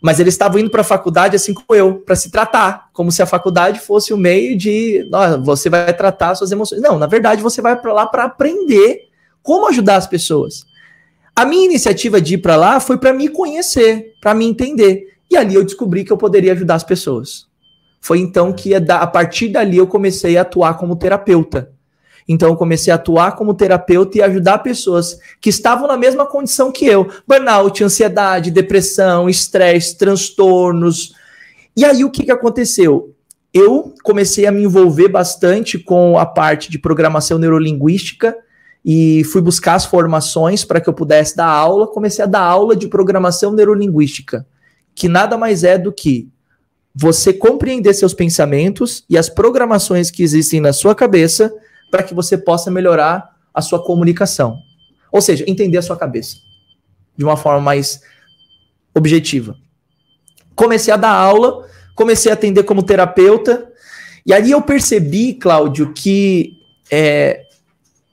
Mas 0.00 0.20
eles 0.20 0.34
estavam 0.34 0.60
indo 0.60 0.70
para 0.70 0.82
a 0.82 0.84
faculdade 0.84 1.34
assim 1.34 1.52
como 1.52 1.76
eu, 1.76 1.94
para 1.94 2.14
se 2.14 2.30
tratar, 2.30 2.88
como 2.92 3.10
se 3.10 3.20
a 3.20 3.26
faculdade 3.26 3.80
fosse 3.80 4.14
o 4.14 4.16
meio 4.16 4.56
de, 4.56 5.10
"Ó, 5.12 5.38
você 5.38 5.68
vai 5.68 5.92
tratar 5.92 6.36
suas 6.36 6.52
emoções. 6.52 6.80
Não, 6.80 6.96
na 6.96 7.08
verdade, 7.08 7.42
você 7.42 7.60
vai 7.60 7.74
para 7.74 7.92
lá 7.92 8.06
para 8.06 8.22
aprender 8.22 9.08
como 9.42 9.66
ajudar 9.66 9.96
as 9.96 10.06
pessoas. 10.06 10.66
A 11.34 11.44
minha 11.44 11.64
iniciativa 11.64 12.20
de 12.20 12.34
ir 12.34 12.38
para 12.38 12.54
lá 12.54 12.78
foi 12.78 12.96
para 12.96 13.12
me 13.12 13.26
conhecer, 13.26 14.14
para 14.20 14.34
me 14.34 14.44
entender. 14.44 15.18
E 15.28 15.36
ali 15.36 15.56
eu 15.56 15.64
descobri 15.64 16.04
que 16.04 16.12
eu 16.12 16.16
poderia 16.16 16.52
ajudar 16.52 16.76
as 16.76 16.84
pessoas. 16.84 17.47
Foi 18.00 18.18
então 18.18 18.52
que 18.52 18.74
a 18.74 19.06
partir 19.06 19.48
dali 19.48 19.76
eu 19.76 19.86
comecei 19.86 20.36
a 20.36 20.42
atuar 20.42 20.78
como 20.78 20.96
terapeuta. 20.96 21.70
Então 22.28 22.50
eu 22.50 22.56
comecei 22.56 22.92
a 22.92 22.96
atuar 22.96 23.32
como 23.36 23.54
terapeuta 23.54 24.18
e 24.18 24.22
ajudar 24.22 24.58
pessoas 24.58 25.18
que 25.40 25.48
estavam 25.48 25.88
na 25.88 25.96
mesma 25.96 26.26
condição 26.26 26.70
que 26.70 26.84
eu: 26.84 27.08
burnout, 27.26 27.82
ansiedade, 27.82 28.50
depressão, 28.50 29.28
estresse, 29.28 29.96
transtornos. 29.96 31.14
E 31.74 31.84
aí 31.84 32.04
o 32.04 32.10
que, 32.10 32.24
que 32.24 32.30
aconteceu? 32.30 33.14
Eu 33.52 33.94
comecei 34.02 34.46
a 34.46 34.52
me 34.52 34.62
envolver 34.62 35.08
bastante 35.08 35.78
com 35.78 36.18
a 36.18 36.26
parte 36.26 36.70
de 36.70 36.78
programação 36.78 37.38
neurolinguística 37.38 38.36
e 38.84 39.24
fui 39.24 39.40
buscar 39.40 39.74
as 39.74 39.86
formações 39.86 40.64
para 40.64 40.80
que 40.80 40.88
eu 40.88 40.94
pudesse 40.94 41.34
dar 41.34 41.46
aula. 41.46 41.86
Comecei 41.86 42.22
a 42.22 42.28
dar 42.28 42.42
aula 42.42 42.76
de 42.76 42.88
programação 42.88 43.52
neurolinguística, 43.52 44.46
que 44.94 45.08
nada 45.08 45.38
mais 45.38 45.64
é 45.64 45.78
do 45.78 45.92
que 45.92 46.28
você 47.00 47.32
compreender 47.32 47.94
seus 47.94 48.12
pensamentos 48.12 49.04
e 49.08 49.16
as 49.16 49.28
programações 49.28 50.10
que 50.10 50.20
existem 50.20 50.60
na 50.60 50.72
sua 50.72 50.96
cabeça 50.96 51.54
para 51.92 52.02
que 52.02 52.12
você 52.12 52.36
possa 52.36 52.72
melhorar 52.72 53.36
a 53.54 53.62
sua 53.62 53.80
comunicação. 53.80 54.58
Ou 55.12 55.20
seja, 55.20 55.44
entender 55.46 55.78
a 55.78 55.82
sua 55.82 55.96
cabeça 55.96 56.38
de 57.16 57.24
uma 57.24 57.36
forma 57.36 57.60
mais 57.60 58.00
objetiva. 58.92 59.54
Comecei 60.56 60.92
a 60.92 60.96
dar 60.96 61.12
aula, 61.12 61.68
comecei 61.94 62.32
a 62.32 62.34
atender 62.34 62.64
como 62.64 62.82
terapeuta, 62.82 63.70
e 64.26 64.32
ali 64.32 64.50
eu 64.50 64.60
percebi, 64.60 65.34
Cláudio, 65.34 65.92
que 65.92 66.54
é, 66.90 67.42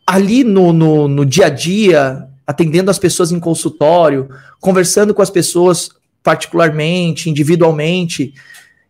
ali 0.06 0.44
no, 0.44 0.72
no, 0.72 1.08
no 1.08 1.26
dia 1.26 1.48
a 1.48 1.50
dia, 1.50 2.28
atendendo 2.46 2.92
as 2.92 3.00
pessoas 3.00 3.32
em 3.32 3.40
consultório, 3.40 4.30
conversando 4.60 5.12
com 5.12 5.24
as 5.24 5.32
pessoas 5.32 5.90
particularmente, 6.22 7.32
individualmente, 7.32 8.34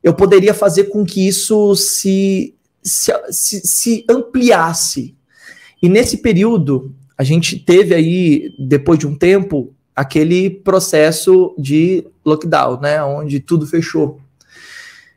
eu 0.05 0.13
poderia 0.13 0.53
fazer 0.53 0.83
com 0.83 1.03
que 1.03 1.27
isso 1.27 1.75
se, 1.75 2.53
se, 2.83 3.11
se, 3.31 3.61
se, 3.61 4.05
ampliasse. 4.07 5.15
E 5.81 5.89
nesse 5.89 6.17
período, 6.17 6.93
a 7.17 7.23
gente 7.23 7.57
teve 7.57 7.95
aí, 7.95 8.53
depois 8.59 8.99
de 8.99 9.07
um 9.07 9.17
tempo, 9.17 9.73
aquele 9.95 10.51
processo 10.51 11.55
de 11.57 12.05
lockdown, 12.23 12.79
né? 12.79 13.03
Onde 13.03 13.39
tudo 13.39 13.65
fechou. 13.65 14.19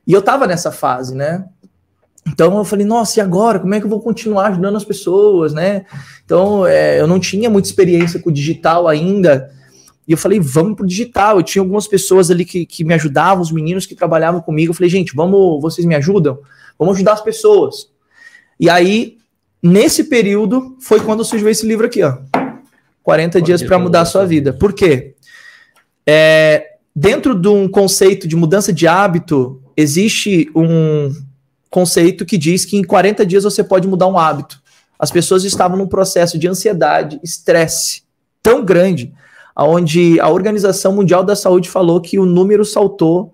E 0.06 0.12
eu 0.14 0.22
tava 0.22 0.46
nessa 0.46 0.72
fase, 0.72 1.14
né? 1.14 1.44
Então 2.26 2.56
eu 2.56 2.64
falei, 2.64 2.86
nossa, 2.86 3.20
e 3.20 3.22
agora? 3.22 3.60
Como 3.60 3.74
é 3.74 3.80
que 3.80 3.84
eu 3.84 3.90
vou 3.90 4.00
continuar 4.00 4.46
ajudando 4.46 4.76
as 4.76 4.84
pessoas, 4.86 5.52
né? 5.52 5.84
Então 6.24 6.66
é, 6.66 6.98
eu 6.98 7.06
não 7.06 7.20
tinha 7.20 7.50
muita 7.50 7.68
experiência 7.68 8.18
com 8.20 8.30
o 8.30 8.32
digital 8.32 8.88
ainda. 8.88 9.52
E 10.08 10.12
eu 10.12 10.16
falei, 10.16 10.40
vamos 10.40 10.74
pro 10.74 10.86
digital. 10.86 11.36
Eu 11.36 11.42
tinha 11.42 11.60
algumas 11.60 11.86
pessoas 11.86 12.30
ali 12.30 12.46
que, 12.46 12.64
que 12.64 12.82
me 12.82 12.94
ajudavam, 12.94 13.42
os 13.42 13.52
meninos 13.52 13.84
que 13.84 13.94
trabalhavam 13.94 14.40
comigo. 14.40 14.70
Eu 14.70 14.74
falei, 14.74 14.88
gente, 14.88 15.14
vamos, 15.14 15.60
vocês 15.60 15.86
me 15.86 15.94
ajudam? 15.94 16.38
Vamos 16.78 16.94
ajudar 16.94 17.12
as 17.12 17.20
pessoas. 17.20 17.90
E 18.58 18.70
aí, 18.70 19.18
nesse 19.62 20.04
período, 20.04 20.78
foi 20.80 20.98
quando 21.00 21.22
surgiu 21.22 21.50
esse 21.50 21.66
livro 21.66 21.84
aqui, 21.84 22.02
ó. 22.02 22.16
40 23.02 23.42
dias 23.42 23.62
para 23.62 23.78
mudar 23.78 24.00
a 24.00 24.04
sua 24.06 24.24
vida. 24.24 24.50
Por 24.52 24.72
quê? 24.72 25.14
É, 26.06 26.76
dentro 26.96 27.34
de 27.34 27.48
um 27.48 27.68
conceito 27.68 28.26
de 28.26 28.34
mudança 28.34 28.72
de 28.72 28.86
hábito, 28.86 29.62
existe 29.76 30.50
um 30.54 31.12
conceito 31.68 32.24
que 32.24 32.38
diz 32.38 32.64
que 32.64 32.78
em 32.78 32.82
40 32.82 33.26
dias 33.26 33.44
você 33.44 33.62
pode 33.62 33.86
mudar 33.86 34.06
um 34.06 34.18
hábito. 34.18 34.58
As 34.98 35.10
pessoas 35.10 35.44
estavam 35.44 35.76
num 35.76 35.86
processo 35.86 36.38
de 36.38 36.48
ansiedade, 36.48 37.20
estresse 37.22 38.02
tão 38.42 38.64
grande 38.64 39.12
onde 39.64 40.20
a 40.20 40.28
Organização 40.28 40.92
Mundial 40.92 41.24
da 41.24 41.34
Saúde 41.34 41.68
falou 41.68 42.00
que 42.00 42.18
o 42.18 42.26
número 42.26 42.64
saltou 42.64 43.32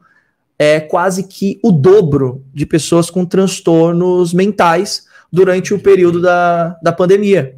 é, 0.59 0.81
quase 0.81 1.25
que 1.25 1.59
o 1.63 1.71
dobro 1.71 2.43
de 2.53 2.65
pessoas 2.65 3.11
com 3.11 3.25
transtornos 3.25 4.33
mentais 4.33 5.07
durante 5.31 5.75
o 5.75 5.79
período 5.79 6.21
da, 6.23 6.79
da 6.83 6.93
pandemia. 6.93 7.57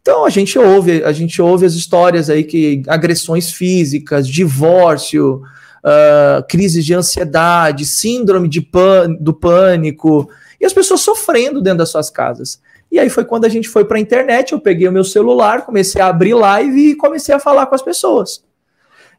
Então 0.00 0.24
a 0.24 0.30
gente 0.30 0.58
ouve, 0.58 1.02
a 1.04 1.12
gente 1.12 1.42
ouve 1.42 1.66
as 1.66 1.74
histórias 1.74 2.30
aí 2.30 2.44
que 2.44 2.82
agressões 2.86 3.52
físicas, 3.52 4.26
divórcio, 4.26 5.42
uh, 5.84 6.42
crises 6.48 6.84
de 6.84 6.94
ansiedade, 6.94 7.84
síndrome 7.84 8.48
de 8.48 8.60
pan, 8.60 9.14
do 9.20 9.34
pânico, 9.34 10.30
e 10.60 10.64
as 10.64 10.72
pessoas 10.72 11.00
sofrendo 11.00 11.60
dentro 11.60 11.78
das 11.78 11.90
suas 11.90 12.08
casas. 12.08 12.60
E 12.90 12.98
aí 12.98 13.10
foi 13.10 13.24
quando 13.24 13.44
a 13.44 13.48
gente 13.48 13.68
foi 13.68 13.84
para 13.84 13.98
a 13.98 14.00
internet, 14.00 14.52
eu 14.52 14.60
peguei 14.60 14.88
o 14.88 14.92
meu 14.92 15.04
celular, 15.04 15.64
comecei 15.64 16.00
a 16.00 16.06
abrir 16.06 16.34
live 16.34 16.90
e 16.90 16.94
comecei 16.94 17.34
a 17.34 17.38
falar 17.38 17.66
com 17.66 17.74
as 17.74 17.82
pessoas. 17.82 18.42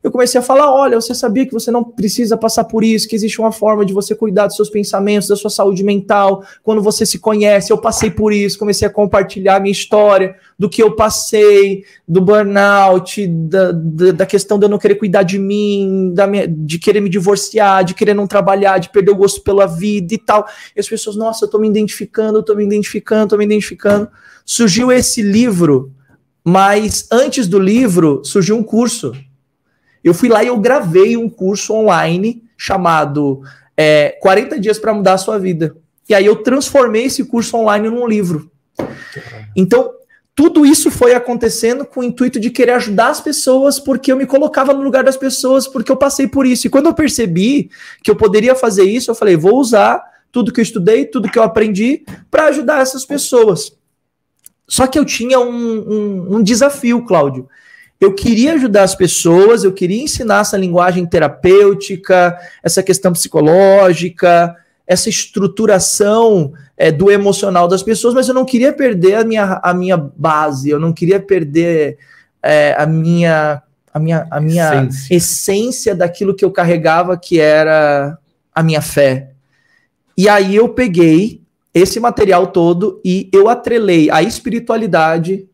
Eu 0.02 0.12
comecei 0.12 0.40
a 0.40 0.44
falar: 0.44 0.74
olha, 0.74 1.00
você 1.00 1.14
sabia 1.14 1.46
que 1.46 1.52
você 1.52 1.70
não 1.70 1.84
precisa 1.84 2.38
passar 2.38 2.64
por 2.64 2.84
isso, 2.84 3.08
que 3.08 3.16
existe 3.16 3.40
uma 3.40 3.52
forma 3.52 3.86
de 3.86 3.94
você 3.94 4.16
cuidar 4.16 4.48
dos 4.48 4.56
seus 4.56 4.70
pensamentos, 4.70 5.28
da 5.28 5.36
sua 5.36 5.50
saúde 5.50 5.84
mental, 5.84 6.44
quando 6.64 6.82
você 6.82 7.06
se 7.06 7.20
conhece. 7.20 7.72
Eu 7.72 7.78
passei 7.78 8.10
por 8.10 8.32
isso, 8.32 8.58
comecei 8.58 8.88
a 8.88 8.92
compartilhar 8.92 9.58
a 9.58 9.60
minha 9.60 9.74
história, 9.74 10.36
do 10.58 10.70
que 10.70 10.82
eu 10.82 10.96
passei, 10.96 11.84
do 12.08 12.22
burnout, 12.22 13.28
da, 13.28 13.74
da, 13.74 14.12
da 14.12 14.26
questão 14.26 14.58
de 14.58 14.66
eu 14.66 14.70
não 14.70 14.78
querer 14.78 14.96
cuidar 14.96 15.24
de 15.24 15.38
mim, 15.38 16.14
da 16.14 16.26
minha, 16.26 16.48
de 16.48 16.80
querer 16.80 17.02
me 17.02 17.10
divorciar, 17.10 17.84
de 17.84 17.94
querer 17.94 18.14
não 18.14 18.26
trabalhar, 18.26 18.78
de 18.78 18.90
perder 18.90 19.12
o 19.12 19.16
gosto 19.16 19.42
pela 19.42 19.66
vida 19.66 20.14
e 20.14 20.18
tal. 20.18 20.48
E 20.76 20.80
as 20.80 20.88
pessoas, 20.88 21.18
nossa, 21.18 21.44
eu 21.44 21.50
tô 21.50 21.60
me 21.60 21.68
identificando, 21.68 22.40
eu 22.40 22.44
tô 22.44 22.56
me 22.56 22.64
identificando, 22.64 23.28
tô 23.28 23.38
me 23.38 23.44
identificando. 23.44 24.08
Surgiu 24.46 24.94
esse 24.94 25.22
livro, 25.22 25.92
mas 26.42 27.06
antes 27.12 27.48
do 27.48 27.60
livro 27.60 28.22
surgiu 28.24 28.56
um 28.56 28.64
curso 28.64 29.12
eu 30.04 30.14
fui 30.14 30.30
lá 30.30 30.44
e 30.44 30.48
eu 30.48 30.58
gravei 30.58 31.18
um 31.18 31.30
curso 31.30 31.74
online 31.74 32.44
chamado 32.58 33.42
é, 33.76 34.18
40 34.22 34.60
Dias 34.60 34.80
para 34.80 34.94
Mudar 34.94 35.14
a 35.14 35.18
Sua 35.18 35.38
Vida. 35.38 35.76
E 36.08 36.14
aí 36.14 36.26
eu 36.26 36.38
transformei 36.38 37.06
esse 37.06 37.24
curso 37.26 37.56
online 37.58 37.90
num 37.90 38.08
livro. 38.08 38.52
Então, 39.56 39.92
tudo 40.34 40.66
isso 40.66 40.90
foi 40.90 41.14
acontecendo 41.14 41.86
com 41.86 42.00
o 42.00 42.04
intuito 42.04 42.40
de 42.40 42.50
querer 42.50 42.72
ajudar 42.74 43.10
as 43.10 43.22
pessoas, 43.22 43.80
porque 43.80 44.12
eu 44.12 44.18
me 44.18 44.26
colocava 44.26 44.74
no 44.74 44.82
lugar 44.82 45.04
das 45.04 45.18
pessoas, 45.18 45.68
porque 45.68 45.92
eu 45.92 45.98
passei 45.98 46.28
por 46.28 46.46
isso. 46.46 46.66
E 46.66 46.70
quando 46.70 46.86
eu 46.86 46.94
percebi 46.94 47.70
que 48.02 48.10
eu 48.10 48.16
poderia 48.16 48.56
fazer 48.56 48.84
isso, 48.84 49.12
eu 49.12 49.16
falei: 49.16 49.36
vou 49.36 49.58
usar 49.58 50.02
tudo 50.32 50.52
que 50.52 50.60
eu 50.60 50.64
estudei, 50.64 51.06
tudo 51.06 51.30
que 51.30 51.38
eu 51.38 51.44
aprendi, 51.44 52.06
para 52.32 52.46
ajudar 52.46 52.82
essas 52.82 53.06
pessoas. 53.06 53.74
Só 54.68 54.88
que 54.88 54.98
eu 54.98 55.04
tinha 55.04 55.40
um, 55.40 55.50
um, 55.50 56.36
um 56.38 56.44
desafio, 56.44 57.04
Cláudio 57.04 57.48
eu 58.00 58.14
queria 58.14 58.54
ajudar 58.54 58.84
as 58.84 58.96
pessoas, 58.96 59.64
eu 59.64 59.74
queria 59.74 60.02
ensinar 60.02 60.42
essa 60.42 60.56
linguagem 60.56 61.06
terapêutica, 61.06 62.38
essa 62.64 62.82
questão 62.82 63.12
psicológica, 63.12 64.56
essa 64.88 65.10
estruturação 65.10 66.54
é, 66.78 66.92
do 66.92 67.12
emocional 67.12 67.68
das 67.68 67.84
pessoas, 67.84 68.14
mas 68.14 68.30
eu 68.30 68.34
não 68.34 68.46
queria 68.46 68.72
perder 68.72 69.16
a 69.16 69.24
minha, 69.26 69.60
a 69.62 69.74
minha 69.74 69.98
base, 69.98 70.70
eu 70.70 70.80
não 70.80 70.94
queria 70.94 71.20
perder 71.20 71.98
é, 72.42 72.74
a 72.78 72.86
minha, 72.86 73.62
a 73.94 74.00
minha, 74.00 74.28
a 74.32 74.40
minha 74.40 74.86
essência. 74.86 75.16
essência 75.16 75.96
daquilo 75.96 76.34
que 76.34 76.46
eu 76.46 76.52
carregava, 76.52 77.18
que 77.18 77.38
era 77.38 78.18
a 78.56 78.64
minha 78.64 78.82
fé. 78.82 79.32
E 80.18 80.30
aí 80.30 80.56
eu 80.56 80.70
peguei 80.70 81.42
esse 81.74 82.00
material 82.00 82.48
todo 82.48 83.02
e 83.04 83.30
eu 83.34 83.50
atrelei 83.50 84.10
a 84.10 84.24
espiritualidade 84.24 85.49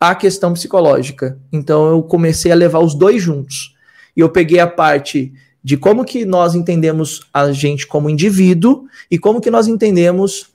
a 0.00 0.14
questão 0.14 0.52
psicológica. 0.52 1.38
Então 1.52 1.88
eu 1.88 2.02
comecei 2.02 2.52
a 2.52 2.54
levar 2.54 2.80
os 2.80 2.94
dois 2.94 3.22
juntos. 3.22 3.74
E 4.16 4.20
eu 4.20 4.28
peguei 4.28 4.60
a 4.60 4.66
parte 4.66 5.32
de 5.62 5.76
como 5.76 6.04
que 6.04 6.24
nós 6.24 6.54
entendemos 6.54 7.28
a 7.32 7.52
gente 7.52 7.86
como 7.86 8.08
indivíduo 8.08 8.84
e 9.10 9.18
como 9.18 9.40
que 9.40 9.50
nós 9.50 9.66
entendemos 9.66 10.50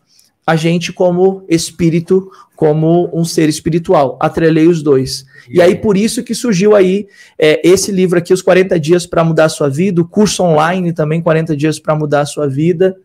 a 0.45 0.55
gente 0.55 0.91
como 0.91 1.43
espírito, 1.47 2.29
como 2.55 3.09
um 3.13 3.23
ser 3.23 3.47
espiritual. 3.47 4.17
Atrelei 4.19 4.67
os 4.67 4.81
dois. 4.81 5.25
E 5.49 5.61
aí, 5.61 5.75
por 5.75 5.97
isso 5.97 6.23
que 6.23 6.35
surgiu 6.35 6.75
aí 6.75 7.07
é, 7.37 7.61
esse 7.67 7.91
livro 7.91 8.17
aqui, 8.17 8.33
Os 8.33 8.41
40 8.41 8.79
Dias 8.79 9.05
para 9.05 9.23
Mudar 9.23 9.45
a 9.45 9.49
Sua 9.49 9.69
Vida, 9.69 10.01
o 10.01 10.07
curso 10.07 10.43
online 10.43 10.93
também, 10.93 11.21
40 11.21 11.55
Dias 11.55 11.79
para 11.79 11.95
Mudar 11.95 12.21
a 12.21 12.25
Sua 12.25 12.47
Vida, 12.47 12.95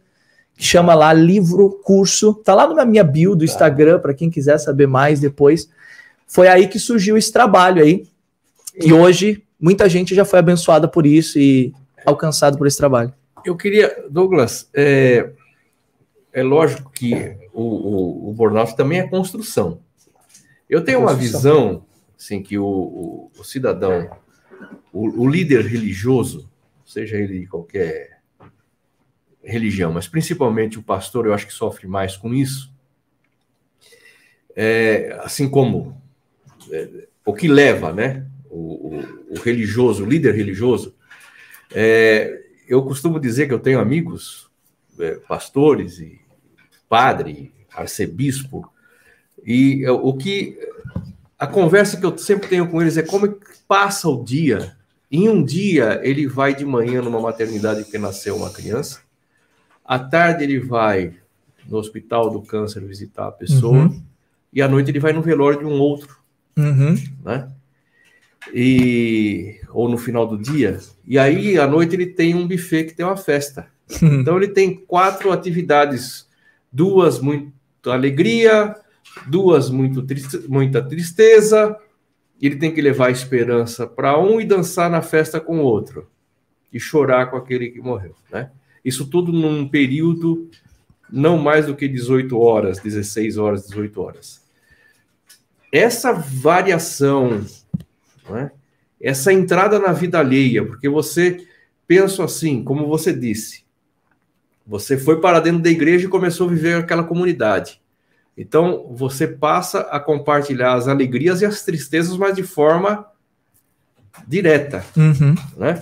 que 0.57 0.65
chama 0.65 0.95
lá 0.95 1.13
livro, 1.13 1.81
curso. 1.85 2.35
Tá 2.45 2.55
lá 2.55 2.73
na 2.75 2.85
minha 2.85 3.05
bio 3.05 3.37
do 3.37 3.45
Instagram, 3.45 4.01
para 4.01 4.15
quem 4.15 4.31
quiser 4.31 4.59
saber 4.59 4.87
mais 4.87 5.21
depois. 5.21 5.69
Foi 6.29 6.47
aí 6.47 6.69
que 6.69 6.79
surgiu 6.79 7.17
esse 7.17 7.33
trabalho 7.33 7.83
aí. 7.83 8.07
E 8.77 8.93
hoje, 8.93 9.43
muita 9.59 9.89
gente 9.89 10.15
já 10.15 10.25
foi 10.25 10.39
abençoada 10.39 10.87
por 10.87 11.07
isso 11.07 11.39
e 11.39 11.75
alcançado 12.05 12.59
por 12.59 12.67
esse 12.67 12.77
trabalho. 12.77 13.13
Eu 13.45 13.57
queria, 13.57 14.05
Douglas, 14.11 14.69
é, 14.75 15.31
é 16.33 16.43
lógico 16.43 16.93
que 16.93 17.37
o, 17.53 17.63
o, 17.63 18.31
o 18.31 18.33
burnout 18.35 18.77
também 18.77 19.01
é 19.01 19.09
construção. 19.09 19.81
Eu 20.69 20.85
tenho 20.85 21.01
uma 21.01 21.15
visão, 21.15 21.85
assim, 22.19 22.43
que 22.43 22.59
o, 22.59 22.67
o, 22.67 23.31
o 23.39 23.45
cidadão, 23.45 24.11
o, 24.93 25.23
o, 25.23 25.29
líder 25.29 25.65
religioso, 25.65 26.51
seja 26.85 27.17
ele 27.17 27.41
de 27.41 27.47
qualquer 27.47 28.21
religião, 29.43 29.91
mas 29.93 30.07
principalmente 30.07 30.79
o 30.79 30.83
pastor, 30.83 31.25
eu 31.25 31.33
acho 31.33 31.47
que 31.47 31.55
sofre 31.55 31.87
mais 31.87 32.19
com 32.19 32.35
isso. 32.35 32.71
É, 34.55 35.19
assim 35.23 35.49
como 35.49 35.98
o 37.25 37.35
que 37.35 37.49
leva, 37.49 37.93
né, 37.93 38.27
o, 38.51 39.03
o 39.31 39.39
religioso, 39.39 40.05
o 40.05 40.09
líder 40.09 40.35
religioso, 40.35 40.95
é, 41.73 42.43
eu 42.67 42.83
costumo 42.83 43.21
dizer 43.21 43.47
que 43.47 43.55
eu 43.55 43.59
tenho 43.59 43.81
amigos, 43.81 44.51
é, 44.99 45.13
pastores 45.29 45.99
e 45.99 46.21
padre, 46.89 47.53
arcebispo, 47.73 48.71
e 49.45 49.87
o 49.89 50.15
que 50.15 50.59
a 51.39 51.47
conversa 51.47 51.97
que 51.97 52.05
eu 52.05 52.17
sempre 52.19 52.49
tenho 52.49 52.69
com 52.69 52.83
eles 52.83 52.97
é 52.97 53.03
como 53.03 53.27
é 53.27 53.35
passa 53.69 54.09
o 54.09 54.25
dia. 54.25 54.77
Em 55.11 55.29
um 55.29 55.45
dia 55.45 56.01
ele 56.03 56.27
vai 56.27 56.55
de 56.55 56.65
manhã 56.65 57.01
numa 57.01 57.21
maternidade 57.21 57.85
que 57.85 57.97
nasceu 57.97 58.37
uma 58.37 58.51
criança, 58.51 59.01
à 59.85 59.99
tarde 59.99 60.45
ele 60.45 60.59
vai 60.59 61.15
no 61.67 61.77
hospital 61.79 62.31
do 62.31 62.43
câncer 62.43 62.85
visitar 62.85 63.29
a 63.29 63.33
pessoa 63.33 63.85
uhum. 63.85 64.03
e 64.53 64.61
à 64.61 64.69
noite 64.69 64.91
ele 64.91 64.99
vai 64.99 65.13
no 65.13 65.23
velório 65.23 65.61
de 65.61 65.65
um 65.65 65.79
outro, 65.79 66.19
uhum. 66.59 66.97
né? 67.25 67.49
E 68.53 69.61
ou 69.71 69.89
no 69.89 69.99
final 69.99 70.27
do 70.27 70.39
dia. 70.39 70.79
E 71.07 71.19
aí 71.19 71.59
à 71.59 71.67
noite 71.67 71.95
ele 71.95 72.07
tem 72.07 72.35
um 72.35 72.47
buffet 72.47 72.85
que 72.85 72.95
tem 72.95 73.07
uma 73.07 73.17
festa. 73.17 73.69
Uhum. 74.03 74.21
Então 74.21 74.37
ele 74.37 74.49
tem 74.49 74.75
quatro 74.75 75.33
atividades 75.33 76.29
duas 76.73 77.21
muito 77.21 77.53
alegria, 77.87 78.75
duas 79.27 79.71
muito 79.71 80.03
triste, 80.03 80.45
muita 80.49 80.83
tristeza. 80.83 81.77
Ele 82.41 82.57
tem 82.57 82.73
que 82.73 82.81
levar 82.81 83.11
esperança 83.11 83.87
para 83.87 84.19
um 84.19 84.41
e 84.41 84.45
dançar 84.45 84.91
na 84.91 85.03
festa 85.03 85.41
com 85.41 85.59
o 85.59 85.63
outro 85.63 86.09
e 86.73 86.79
chorar 86.79 87.31
com 87.31 87.37
aquele 87.37 87.71
que 87.71 87.81
morreu, 87.81 88.15
né? 88.31 88.51
Isso 88.85 89.07
tudo 89.07 89.33
num 89.33 89.69
período 89.69 90.49
não 91.11 91.39
mais 91.39 91.67
do 91.67 91.75
que 91.75 91.89
18 91.89 92.39
horas, 92.39 92.79
16 92.79 93.39
horas, 93.39 93.67
18 93.67 94.01
horas. 94.01 94.48
Essa 95.73 96.13
variação, 96.13 97.45
né? 98.29 98.51
essa 99.01 99.33
entrada 99.33 99.79
na 99.79 99.93
vida 99.93 100.19
alheia, 100.19 100.65
porque 100.65 100.89
você 100.89 101.47
pensa 101.87 102.25
assim, 102.25 102.63
como 102.63 102.87
você 102.87 103.13
disse, 103.13 103.65
você 104.67 104.99
foi 104.99 105.21
para 105.21 105.41
dentro 105.41 105.63
da 105.63 105.71
igreja 105.71 106.07
e 106.07 106.11
começou 106.11 106.47
a 106.47 106.51
viver 106.51 106.77
aquela 106.77 107.05
comunidade. 107.05 107.81
Então, 108.37 108.87
você 108.95 109.27
passa 109.27 109.81
a 109.81 109.99
compartilhar 109.99 110.75
as 110.75 110.87
alegrias 110.87 111.43
e 111.43 111.47
as 111.47 111.63
tristezas, 111.63 112.17
mas 112.17 112.37
de 112.37 112.43
forma 112.43 113.07
direta. 114.27 114.85
Uhum. 114.97 115.35
Né? 115.57 115.81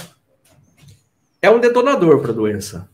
É 1.42 1.50
um 1.50 1.60
detonador 1.60 2.20
para 2.20 2.30
a 2.30 2.34
doença. 2.34 2.88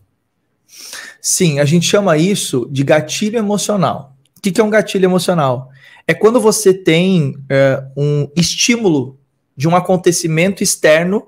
Sim, 1.21 1.61
a 1.61 1.65
gente 1.65 1.87
chama 1.87 2.17
isso 2.17 2.69
de 2.71 2.83
gatilho 2.83 3.39
emocional. 3.39 4.17
O 4.37 4.41
que, 4.41 4.51
que 4.51 4.61
é 4.61 4.65
um 4.65 4.71
gatilho 4.71 5.05
emocional? 5.05 5.71
É 6.13 6.15
quando 6.15 6.39
você 6.39 6.75
tem 6.75 7.39
é, 7.49 7.83
um 7.97 8.29
estímulo 8.37 9.19
de 9.57 9.67
um 9.67 9.75
acontecimento 9.75 10.63
externo 10.63 11.27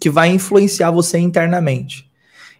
que 0.00 0.10
vai 0.10 0.28
influenciar 0.28 0.90
você 0.90 1.18
internamente. 1.18 2.10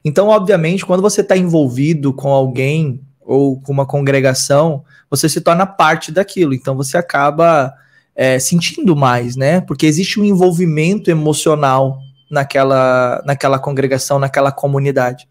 Então, 0.05 0.29
obviamente, 0.29 0.87
quando 0.87 1.03
você 1.03 1.21
está 1.21 1.37
envolvido 1.37 2.13
com 2.13 2.29
alguém 2.29 3.01
ou 3.21 3.61
com 3.61 3.73
uma 3.73 3.85
congregação, 3.85 4.85
você 5.11 5.29
se 5.29 5.41
torna 5.41 5.67
parte 5.67 6.13
daquilo. 6.13 6.55
Então, 6.55 6.77
você 6.77 6.97
acaba 6.97 7.75
é, 8.15 8.39
sentindo 8.39 8.95
mais, 8.95 9.35
né? 9.35 9.61
Porque 9.61 9.85
existe 9.85 10.21
um 10.21 10.25
envolvimento 10.25 11.11
emocional 11.11 11.99
naquela, 12.31 13.21
naquela 13.27 13.59
congregação, 13.59 14.21
naquela 14.21 14.53
comunidade. 14.53 15.27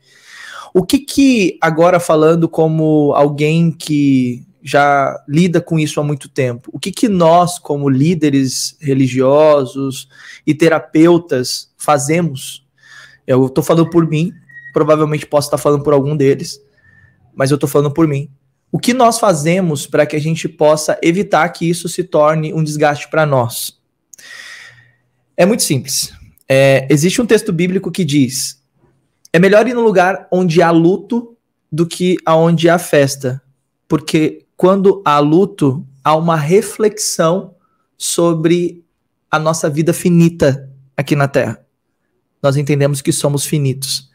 O 0.74 0.84
que 0.84 1.00
que, 1.00 1.58
agora 1.62 2.02
falando 2.02 2.50
como 2.50 3.14
alguém 3.16 3.72
que 3.72 4.46
já 4.64 5.22
lida 5.28 5.60
com 5.60 5.78
isso 5.78 6.00
há 6.00 6.04
muito 6.04 6.30
tempo, 6.30 6.70
o 6.72 6.80
que 6.80 6.92
que 6.92 7.10
nós, 7.10 7.60
como 7.60 7.90
líderes 7.90 8.78
religiosos 8.80 10.08
e 10.48 10.56
terapeutas, 10.56 11.70
fazemos? 11.78 12.66
Eu 13.28 13.46
estou 13.48 13.64
falando 13.64 13.90
por 13.90 14.08
mim, 14.08 14.32
provavelmente 14.74 15.26
posso 15.26 15.48
estar 15.48 15.58
falando 15.58 15.84
por 15.84 15.94
algum 15.94 16.16
deles, 16.16 16.62
mas 17.36 17.52
eu 17.52 17.56
estou 17.56 17.70
falando 17.70 17.92
por 17.92 18.08
mim. 18.08 18.30
O 18.72 18.80
que 18.80 18.94
nós 18.94 19.20
fazemos 19.20 19.86
para 19.86 20.06
que 20.06 20.16
a 20.16 20.20
gente 20.20 20.48
possa 20.48 20.98
evitar 21.04 21.48
que 21.50 21.70
isso 21.70 21.90
se 21.90 22.04
torne 22.04 22.54
um 22.54 22.64
desgaste 22.64 23.10
para 23.10 23.26
nós? 23.26 23.80
É 25.36 25.46
muito 25.46 25.64
simples. 25.64 26.14
É, 26.48 26.88
existe 26.90 27.22
um 27.22 27.26
texto 27.26 27.52
bíblico 27.52 27.92
que 27.92 28.06
diz: 28.06 28.62
é 29.32 29.40
melhor 29.40 29.68
ir 29.68 29.74
no 29.74 29.82
lugar 29.82 30.28
onde 30.32 30.62
há 30.62 30.72
luto 30.72 31.36
do 31.72 31.86
que 31.86 32.18
aonde 32.26 32.70
há 32.70 32.80
festa, 32.80 33.42
porque 33.88 34.43
quando 34.56 35.02
há 35.06 35.20
luto, 35.20 35.86
há 36.04 36.16
uma 36.16 36.36
reflexão 36.36 37.56
sobre 37.98 38.84
a 39.30 39.40
nossa 39.40 39.70
vida 39.70 39.94
finita 39.94 40.70
aqui 40.96 41.16
na 41.16 41.28
Terra. 41.28 41.60
Nós 42.42 42.58
entendemos 42.58 43.02
que 43.02 43.12
somos 43.12 43.46
finitos. 43.46 44.12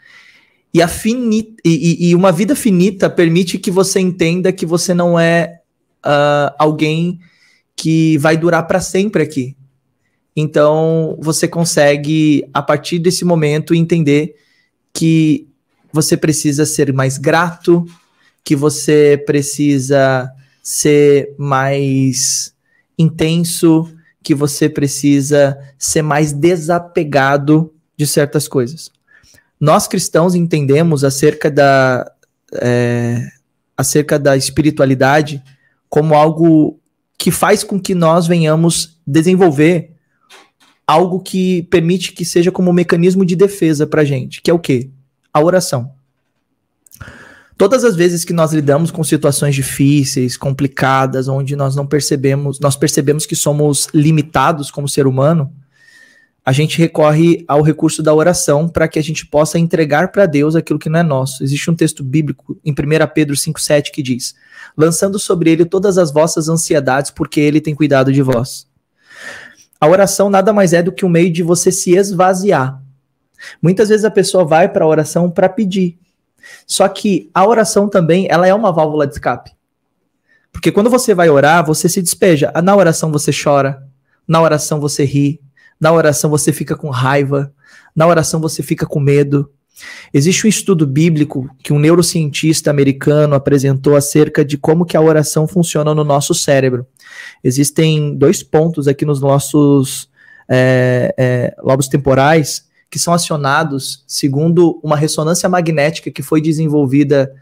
E, 0.73 0.83
a 0.83 0.89
fini 0.89 1.57
e, 1.65 2.11
e, 2.11 2.15
uma 2.15 2.31
vida 2.31 2.55
finita 2.55 3.09
permite 3.09 3.59
que 3.59 3.71
você 3.71 4.01
entenda 4.01 4.53
que 4.53 4.67
você 4.67 4.93
não 4.93 5.19
é 5.19 5.61
uh, 6.05 6.55
alguém 6.59 7.19
que 7.75 8.19
vai 8.19 8.37
durar 8.37 8.67
para 8.67 8.81
sempre 8.81 9.23
aqui. 9.23 9.57
Então, 10.37 11.17
você 11.21 11.49
consegue, 11.49 12.49
a 12.53 12.63
partir 12.63 12.99
desse 12.99 13.25
momento, 13.25 13.75
entender 13.75 14.37
que 14.93 15.49
você 15.93 16.17
precisa 16.17 16.67
ser 16.67 16.93
mais 16.93 17.19
grato, 17.19 17.85
que 18.49 18.57
você 18.57 19.23
precisa 19.27 20.33
ser 20.63 21.35
mais 21.37 22.55
intenso, 22.99 23.93
que 24.23 24.35
você 24.35 24.69
precisa 24.69 25.59
ser 25.79 26.01
mais 26.03 26.33
desapegado 26.33 27.75
de 27.97 28.07
certas 28.07 28.49
coisas 28.49 28.91
nós 29.61 29.89
cristãos 29.89 30.35
entendemos 30.35 31.03
acerca 31.03 31.51
da, 31.51 32.11
é, 32.55 33.29
acerca 33.77 34.19
da 34.19 34.37
espiritualidade 34.37 35.43
como 35.89 36.15
algo 36.15 36.79
que 37.17 37.31
faz 37.31 37.65
com 37.65 37.81
que 37.81 37.95
nós 37.95 38.27
venhamos 38.27 39.01
desenvolver 39.07 39.97
algo 40.87 41.21
que 41.21 41.65
permite 41.65 42.13
que 42.13 42.25
seja 42.25 42.53
como 42.53 42.71
um 42.71 42.75
mecanismo 42.75 43.25
de 43.25 43.35
defesa 43.35 43.87
para 43.87 44.05
gente, 44.05 44.41
que 44.41 44.51
é 44.51 44.55
o 44.55 44.59
quê? 44.59 44.91
A 45.33 45.41
oração. 45.43 45.93
Todas 47.59 47.83
as 47.85 47.97
vezes 47.97 48.25
que 48.25 48.33
nós 48.33 48.53
lidamos 48.53 48.93
com 48.93 49.03
situações 49.03 49.53
difíceis, 49.53 50.37
complicadas, 50.37 51.27
onde 51.27 51.57
nós 51.57 51.75
não 51.75 51.85
percebemos, 51.85 52.61
nós 52.61 52.77
percebemos 52.77 53.27
que 53.27 53.35
somos 53.35 53.89
limitados 53.93 54.71
como 54.71 54.89
ser 54.89 55.09
humano, 55.09 55.53
a 56.47 56.53
gente 56.53 56.79
recorre 56.79 57.45
ao 57.49 57.61
recurso 57.61 58.01
da 58.01 58.15
oração 58.15 58.69
para 58.69 58.87
que 58.87 58.97
a 58.97 59.03
gente 59.03 59.27
possa 59.27 59.59
entregar 59.59 60.13
para 60.13 60.25
Deus 60.25 60.55
aquilo 60.55 60.79
que 60.79 60.89
não 60.89 61.01
é 61.01 61.03
nosso. 61.03 61.43
Existe 61.43 61.69
um 61.69 61.75
texto 61.75 62.05
bíblico 62.05 62.57
em 62.65 62.71
1 62.71 62.75
Pedro 63.13 63.35
5,7 63.35 63.91
que 63.91 64.05
diz: 64.05 64.37
lançando 64.77 65.19
sobre 65.19 65.51
ele 65.51 65.65
todas 65.65 65.99
as 65.99 66.13
vossas 66.13 66.49
ansiedades, 66.49 67.11
porque 67.11 67.41
ele 67.41 67.61
tem 67.61 67.75
cuidado 67.75 68.13
de 68.13 68.23
vós. 68.23 68.69
A 69.81 69.89
oração 69.89 70.31
nada 70.31 70.53
mais 70.53 70.73
é 70.73 70.81
do 70.81 70.93
que 70.93 71.05
um 71.05 71.09
meio 71.09 71.33
de 71.33 71.43
você 71.43 71.73
se 71.73 71.97
esvaziar. 71.97 72.81
Muitas 73.61 73.89
vezes 73.89 74.05
a 74.05 74.11
pessoa 74.11 74.45
vai 74.45 74.69
para 74.69 74.85
a 74.85 74.89
oração 74.89 75.29
para 75.29 75.49
pedir. 75.49 75.99
Só 76.67 76.89
que 76.89 77.31
a 77.33 77.47
oração 77.47 77.89
também, 77.89 78.27
ela 78.31 78.47
é 78.47 78.55
uma 78.55 78.73
válvula 78.73 79.07
de 79.07 79.15
escape. 79.15 79.51
Porque 80.53 80.73
quando 80.73 80.91
você 80.91 81.15
vai 81.15 81.29
orar, 81.29 81.65
você 81.65 81.89
se 81.89 82.03
despeja. 82.03 82.53
Na 82.63 82.75
oração 82.75 83.13
você 83.13 83.31
chora, 83.33 83.83
na 84.27 84.41
oração 84.41 84.81
você 84.81 85.05
ri, 85.05 85.41
na 85.81 85.93
oração 85.93 86.31
você 86.31 86.53
fica 86.53 86.77
com 86.77 86.91
raiva, 86.91 87.53
na 87.95 88.07
oração 88.07 88.41
você 88.41 88.63
fica 88.63 88.87
com 88.87 88.99
medo, 88.99 89.51
Existe 90.13 90.47
um 90.47 90.49
estudo 90.49 90.87
bíblico 90.87 91.49
que 91.63 91.73
um 91.73 91.79
neurocientista 91.79 92.71
americano 92.71 93.35
apresentou 93.35 93.97
acerca 93.97 94.45
de 94.45 94.57
como 94.57 94.85
que 94.85 94.97
a 94.97 95.01
oração 95.01 95.47
funciona 95.47 95.95
no 95.95 96.05
nosso 96.05 96.35
cérebro. 96.35 96.87
Existem 97.43 98.17
dois 98.17 98.43
pontos 98.43 98.89
aqui 98.89 99.05
nos 99.05 99.21
nossos 99.21 100.09
é, 100.49 101.15
é, 101.17 101.55
lobos 101.63 101.89
temporais 101.89 102.67
que 102.91 102.99
são 102.99 103.13
acionados 103.13 104.05
segundo 104.07 104.81
uma 104.83 104.97
ressonância 104.97 105.49
magnética 105.49 106.11
que 106.11 106.23
foi 106.23 106.41
desenvolvida 106.41 107.33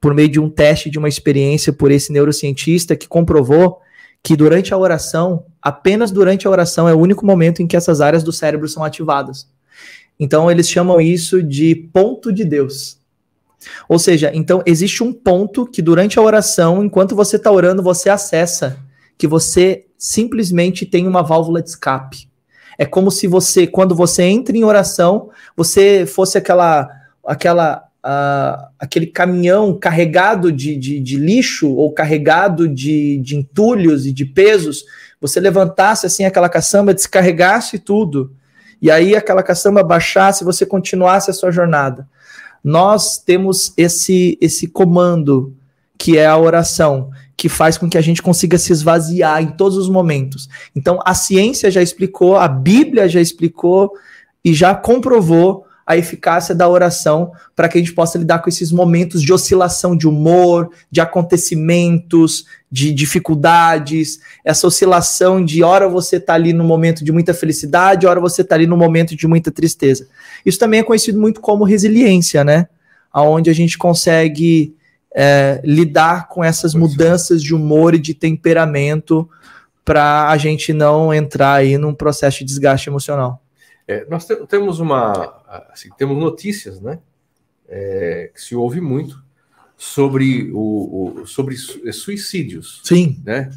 por 0.00 0.14
meio 0.14 0.28
de 0.28 0.38
um 0.38 0.50
teste 0.50 0.90
de 0.90 0.98
uma 0.98 1.08
experiência 1.08 1.72
por 1.72 1.90
esse 1.90 2.12
neurocientista 2.12 2.94
que 2.94 3.08
comprovou 3.08 3.80
que 4.22 4.36
durante 4.36 4.72
a 4.72 4.78
oração, 4.78 5.44
apenas 5.60 6.10
durante 6.10 6.46
a 6.46 6.50
oração 6.50 6.88
é 6.88 6.94
o 6.94 6.98
único 6.98 7.26
momento 7.26 7.60
em 7.60 7.66
que 7.66 7.76
essas 7.76 8.00
áreas 8.00 8.22
do 8.22 8.32
cérebro 8.32 8.66
são 8.66 8.82
ativadas. 8.82 9.46
Então 10.18 10.50
eles 10.50 10.68
chamam 10.68 10.98
isso 10.98 11.42
de 11.42 11.74
ponto 11.74 12.32
de 12.32 12.44
Deus. 12.44 12.98
Ou 13.86 13.98
seja, 13.98 14.30
então 14.34 14.62
existe 14.64 15.02
um 15.02 15.12
ponto 15.12 15.66
que 15.66 15.82
durante 15.82 16.18
a 16.18 16.22
oração, 16.22 16.82
enquanto 16.82 17.14
você 17.14 17.36
está 17.36 17.50
orando, 17.50 17.82
você 17.82 18.08
acessa, 18.08 18.78
que 19.18 19.26
você 19.26 19.86
simplesmente 19.98 20.86
tem 20.86 21.06
uma 21.06 21.22
válvula 21.22 21.62
de 21.62 21.68
escape. 21.70 22.28
É 22.78 22.84
como 22.84 23.10
se 23.10 23.26
você, 23.26 23.66
quando 23.66 23.94
você 23.94 24.22
entra 24.24 24.56
em 24.56 24.64
oração, 24.64 25.30
você 25.56 26.06
fosse 26.06 26.38
aquela, 26.38 26.88
aquela, 27.26 27.84
uh, 28.04 28.66
aquele 28.78 29.06
caminhão 29.06 29.78
carregado 29.78 30.50
de, 30.50 30.76
de, 30.76 31.00
de, 31.00 31.16
lixo 31.16 31.70
ou 31.70 31.92
carregado 31.92 32.68
de, 32.68 33.18
de 33.18 33.36
entulhos 33.36 34.06
e 34.06 34.12
de 34.12 34.24
pesos. 34.24 34.84
Você 35.20 35.40
levantasse 35.40 36.06
assim 36.06 36.24
aquela 36.24 36.48
caçamba, 36.48 36.94
descarregasse 36.94 37.78
tudo 37.78 38.32
e 38.84 38.90
aí 38.90 39.16
aquela 39.16 39.42
caçamba 39.42 39.82
baixasse 39.82 40.44
você 40.44 40.66
continuasse 40.66 41.30
a 41.30 41.32
sua 41.32 41.50
jornada. 41.50 42.06
Nós 42.62 43.16
temos 43.16 43.72
esse 43.78 44.36
esse 44.42 44.66
comando 44.66 45.54
que 45.96 46.18
é 46.18 46.26
a 46.26 46.36
oração, 46.36 47.10
que 47.36 47.48
faz 47.48 47.76
com 47.76 47.88
que 47.88 47.98
a 47.98 48.00
gente 48.00 48.22
consiga 48.22 48.58
se 48.58 48.72
esvaziar 48.72 49.42
em 49.42 49.48
todos 49.48 49.76
os 49.76 49.88
momentos. 49.88 50.48
Então 50.74 51.00
a 51.04 51.14
ciência 51.14 51.70
já 51.70 51.82
explicou, 51.82 52.36
a 52.36 52.48
Bíblia 52.48 53.08
já 53.08 53.20
explicou 53.20 53.92
e 54.44 54.52
já 54.54 54.74
comprovou 54.74 55.66
a 55.86 55.96
eficácia 55.96 56.54
da 56.54 56.68
oração 56.68 57.32
para 57.54 57.68
que 57.68 57.76
a 57.76 57.80
gente 57.80 57.92
possa 57.92 58.16
lidar 58.16 58.38
com 58.38 58.48
esses 58.48 58.72
momentos 58.72 59.22
de 59.22 59.32
oscilação 59.32 59.94
de 59.96 60.08
humor, 60.08 60.70
de 60.90 61.00
acontecimentos, 61.00 62.46
de 62.70 62.92
dificuldades, 62.92 64.18
essa 64.44 64.66
oscilação 64.66 65.44
de 65.44 65.62
hora 65.62 65.88
você 65.88 66.16
está 66.16 66.34
ali 66.34 66.52
no 66.52 66.64
momento 66.64 67.04
de 67.04 67.12
muita 67.12 67.34
felicidade, 67.34 68.06
hora 68.06 68.20
você 68.20 68.42
está 68.42 68.54
ali 68.54 68.66
no 68.66 68.76
momento 68.76 69.14
de 69.14 69.26
muita 69.26 69.50
tristeza. 69.50 70.08
Isso 70.44 70.58
também 70.58 70.80
é 70.80 70.84
conhecido 70.84 71.20
muito 71.20 71.40
como 71.40 71.64
resiliência, 71.64 72.42
né? 72.42 72.66
Onde 73.12 73.50
a 73.50 73.52
gente 73.52 73.76
consegue 73.76 74.74
é, 75.14 75.60
lidar 75.64 76.28
com 76.28 76.42
essas 76.42 76.74
mudanças 76.74 77.40
de 77.40 77.54
humor 77.54 77.94
e 77.94 77.98
de 77.98 78.12
temperamento 78.12 79.28
para 79.84 80.28
a 80.28 80.36
gente 80.36 80.72
não 80.72 81.14
entrar 81.14 81.54
aí 81.54 81.78
num 81.78 81.94
processo 81.94 82.38
de 82.38 82.44
desgaste 82.46 82.88
emocional. 82.88 83.40
É, 83.86 84.04
nós 84.08 84.26
te 84.26 84.34
temos 84.46 84.80
uma, 84.80 85.12
assim, 85.70 85.90
temos 85.96 86.18
notícias, 86.18 86.80
né, 86.80 86.98
é, 87.68 88.30
que 88.34 88.40
se 88.40 88.56
ouve 88.56 88.80
muito 88.80 89.22
sobre 89.76 90.50
o, 90.52 91.20
o, 91.20 91.26
sobre 91.26 91.56
suicídios, 91.56 92.80
sim, 92.82 93.20
né, 93.24 93.50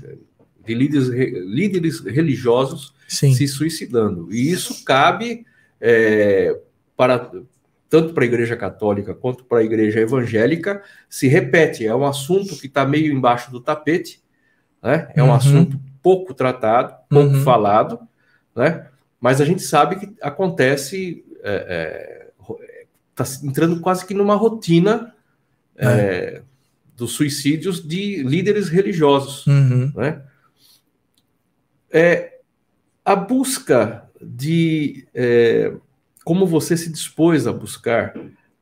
de 0.65 0.74
líderes, 0.76 1.08
líderes 1.08 2.00
religiosos 2.02 2.93
sim. 3.08 3.34
se 3.34 3.48
suicidando. 3.48 4.28
E 4.32 4.52
isso 4.52 4.84
cabe 4.84 5.46
é, 5.80 6.60
para 6.96 7.32
tanto 7.89 8.13
para 8.13 8.23
a 8.23 8.28
Igreja 8.28 8.56
Católica 8.56 9.13
quanto 9.13 9.45
para 9.45 9.60
a 9.60 9.63
Igreja 9.63 10.00
Evangélica 10.00 10.84
se 11.10 11.28
repete. 11.28 11.86
É 11.86 11.95
um 11.95 12.06
assunto 12.06 12.58
que 12.58 12.67
está 12.67 12.86
meio 12.86 13.13
embaixo 13.13 13.52
do 13.52 13.62
tapete, 13.62 14.21
né? 14.82 15.10
É 15.15 15.23
um 15.23 15.28
uhum. 15.28 15.34
assunto 15.34 15.80
pouco 16.02 16.34
tratado, 16.34 16.95
pouco 17.10 17.36
uhum. 17.36 17.43
falado, 17.43 18.00
né? 18.56 18.88
Mas 19.19 19.41
a 19.41 19.45
gente 19.45 19.63
sabe 19.63 19.95
que 19.95 20.15
acontece, 20.21 21.23
está 21.36 21.50
é, 21.50 22.32
é, 22.50 22.86
tá 23.15 23.23
entrando 23.43 23.80
quase 23.80 24.06
que 24.06 24.13
numa 24.13 24.36
rotina 24.36 25.13
é. 25.76 25.88
é. 25.88 26.41
dos 26.95 27.13
suicídios 27.13 27.86
de 27.86 28.21
líderes 28.23 28.69
religiosos. 28.69 29.45
Uhum. 29.47 29.91
Né? 29.95 30.21
É, 31.91 32.39
a 33.04 33.15
busca 33.15 34.08
de 34.21 35.08
é, 35.13 35.73
como 36.28 36.46
você 36.46 36.76
se 36.76 36.92
dispôs 36.92 37.48
a 37.48 37.54
buscar 37.54 38.13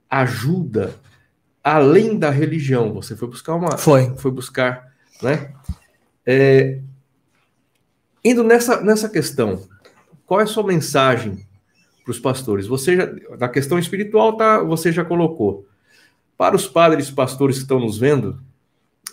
ajuda 0.08 0.94
além 1.64 2.16
da 2.16 2.30
religião. 2.30 2.94
Você 2.94 3.16
foi 3.16 3.28
buscar 3.28 3.56
uma. 3.56 3.76
Foi. 3.76 4.16
Foi 4.18 4.30
buscar, 4.30 4.94
né? 5.20 5.52
É, 6.24 6.80
indo 8.24 8.44
nessa, 8.44 8.82
nessa 8.82 9.10
questão, 9.10 9.68
qual 10.28 10.42
é 10.42 10.44
a 10.44 10.48
sua 10.48 10.64
mensagem 10.64 11.44
para 12.04 12.12
os 12.12 12.20
pastores? 12.20 12.68
Você 12.68 12.98
já, 12.98 13.12
na 13.40 13.50
questão 13.50 13.80
espiritual, 13.80 14.38
tá, 14.38 14.60
você 14.62 14.92
já 14.92 15.04
colocou. 15.04 15.68
Para 16.38 16.56
os 16.56 16.68
padres 16.68 17.08
e 17.10 17.14
pastores 17.14 17.56
que 17.56 17.64
estão 17.64 17.80
nos 17.80 17.98
vendo, 17.98 18.40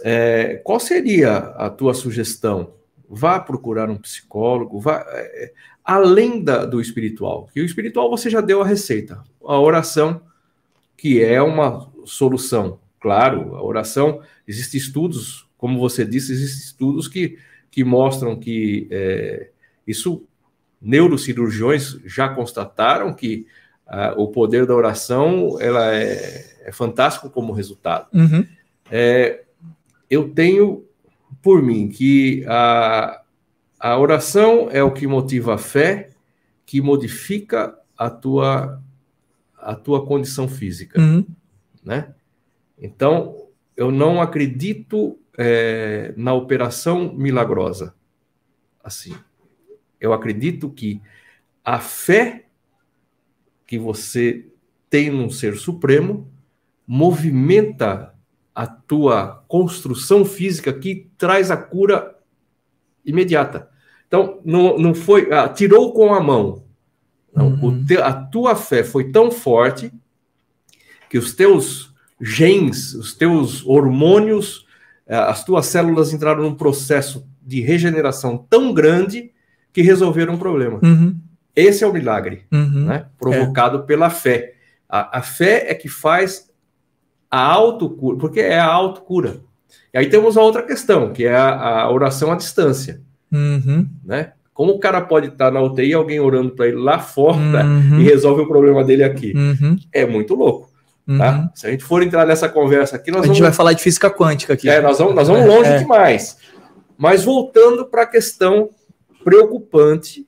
é, 0.03 0.61
qual 0.63 0.79
seria 0.79 1.39
a 1.39 1.71
tua 1.71 1.95
sugestão? 1.95 2.75
Vá 3.15 3.39
procurar 3.39 3.91
um 3.91 3.97
psicólogo, 3.97 4.81
vá, 4.81 5.05
é, 5.09 5.53
além 5.85 6.43
da, 6.43 6.65
do 6.65 6.81
espiritual. 6.81 7.49
Que 7.53 7.61
o 7.61 7.65
espiritual 7.65 8.09
você 8.09 8.31
já 8.31 8.41
deu 8.41 8.63
a 8.63 8.67
receita. 8.67 9.23
A 9.45 9.61
oração, 9.61 10.23
que 10.97 11.23
é 11.23 11.43
uma 11.43 11.91
solução. 12.05 12.79
Claro, 12.99 13.55
a 13.55 13.63
oração, 13.63 14.21
existem 14.49 14.81
estudos, 14.81 15.49
como 15.59 15.79
você 15.79 16.05
disse, 16.05 16.33
existem 16.33 16.65
estudos 16.65 17.07
que, 17.07 17.39
que 17.71 17.85
mostram 17.85 18.39
que 18.39 18.89
é, 18.91 19.51
isso 19.87 20.25
neurocirurgiões 20.81 21.99
já 22.05 22.29
constataram 22.29 23.13
que 23.13 23.47
o 24.17 24.29
poder 24.29 24.67
da 24.67 24.75
oração 24.75 25.59
ela 25.61 25.95
é, 25.95 26.45
é 26.65 26.73
fantástico 26.73 27.29
como 27.29 27.53
resultado. 27.53 28.09
Uhum. 28.13 28.47
É, 28.91 29.43
eu 30.09 30.31
tenho 30.31 30.85
por 31.43 31.63
mim 31.63 31.89
que 31.89 32.45
a, 32.47 33.23
a 33.79 33.99
oração 33.99 34.69
é 34.71 34.83
o 34.83 34.93
que 34.93 35.07
motiva 35.07 35.55
a 35.55 35.59
fé, 35.59 36.11
que 36.65 36.81
modifica 36.81 37.77
a 37.99 38.09
tua, 38.09 38.81
a 39.59 39.75
tua 39.75 40.07
condição 40.07 40.49
física, 40.49 41.01
uhum. 41.01 41.27
né? 41.85 42.15
Então, 42.79 43.49
eu 43.77 43.91
não 43.91 44.21
acredito 44.21 45.19
é, 45.37 46.15
na 46.17 46.33
operação 46.33 47.13
milagrosa, 47.13 47.95
assim 48.83 49.15
eu 50.03 50.13
acredito 50.13 50.69
que 50.69 51.01
a 51.65 51.79
fé 51.79 52.47
que 53.65 53.79
você 53.79 54.45
tem 54.91 55.09
num 55.09 55.31
ser 55.31 55.57
supremo 55.57 56.29
movimenta 56.85 58.12
a 58.55 58.67
tua 58.67 59.45
construção 59.49 60.25
física 60.25 60.73
que 60.73 61.11
traz 61.17 61.51
a 61.51 61.57
cura 61.57 62.17
imediata. 63.05 63.69
Então, 64.07 64.41
não, 64.45 64.79
não 64.79 64.95
foi. 64.95 65.33
Ah, 65.33 65.49
tirou 65.49 65.93
com 65.93 66.15
a 66.15 66.21
mão. 66.21 66.65
Não, 67.35 67.49
uhum. 67.49 67.85
te, 67.85 67.97
a 67.97 68.13
tua 68.13 68.55
fé 68.55 68.85
foi 68.85 69.11
tão 69.11 69.31
forte 69.31 69.91
que 71.09 71.17
os 71.17 71.35
teus 71.35 71.95
genes, 72.21 72.95
os 72.95 73.15
teus 73.15 73.67
hormônios, 73.67 74.67
eh, 75.07 75.17
as 75.17 75.45
tuas 75.45 75.67
células 75.67 76.13
entraram 76.13 76.43
num 76.43 76.55
processo 76.55 77.27
de 77.41 77.61
regeneração 77.61 78.47
tão 78.49 78.73
grande 78.73 79.33
que 79.73 79.83
resolveram 79.83 80.35
um 80.35 80.39
problema. 80.39 80.79
Uhum. 80.83 81.19
Esse 81.57 81.85
é 81.85 81.87
o 81.87 81.93
milagre, 81.93 82.45
uhum. 82.53 82.85
né? 82.85 83.07
provocado 83.19 83.79
é. 83.79 83.83
pela 83.83 84.11
fé. 84.11 84.55
A, 84.89 85.19
a, 85.19 85.23
fé 85.23 85.71
é 85.71 85.75
que 85.75 85.89
faz 85.89 86.51
a 87.33 87.41
autocura, 87.41 88.19
porque 88.19 88.41
é 88.41 88.59
a 88.59 88.67
autocura. 88.67 89.41
E 89.95 89.99
aí 89.99 90.11
temos 90.11 90.37
a 90.37 90.43
outra 90.43 90.63
questão, 90.63 91.15
que 91.15 91.25
é 91.25 91.35
a, 91.35 91.81
a 91.81 91.91
oração 91.91 92.31
à 92.31 92.37
distância. 92.37 93.01
Uhum. 93.33 93.89
Né? 94.05 94.33
Como 94.53 94.73
o 94.73 94.79
cara 94.79 95.01
pode 95.01 95.29
estar 95.29 95.51
na 95.51 95.63
UTI 95.63 95.89
e 95.89 95.95
alguém 95.95 96.21
orando 96.21 96.51
para 96.51 96.69
ele 96.69 96.77
lá 96.77 96.99
fora 96.99 97.65
uhum. 97.65 98.01
e 98.01 98.05
resolve 98.05 98.43
o 98.43 98.47
problema 98.47 98.85
dele 98.85 99.03
aqui? 99.03 99.33
Uhum. 99.35 99.79
É 99.91 100.05
muito 100.05 100.35
louco. 100.35 100.71
Tá? 101.07 101.39
Uhum. 101.39 101.49
Se 101.55 101.67
a 101.67 101.71
gente 101.71 101.83
for 101.83 102.03
entrar 102.03 102.27
nessa 102.27 102.51
conversa 102.51 102.97
aqui, 102.97 103.11
nós 103.11 103.21
a 103.21 103.23
vamos... 103.23 103.39
gente 103.39 103.43
vai 103.43 103.53
falar 103.53 103.73
de 103.73 103.83
física 103.83 104.11
quântica 104.11 104.53
aqui. 104.53 104.69
É, 104.69 104.83
nós 104.83 104.99
vamos, 104.99 105.15
nós 105.15 105.27
vamos 105.27 105.47
longe 105.47 105.71
é. 105.71 105.79
demais. 105.79 106.37
Mas 106.99 107.25
voltando 107.25 107.87
para 107.87 108.03
a 108.03 108.07
questão 108.07 108.69
preocupante 109.25 110.27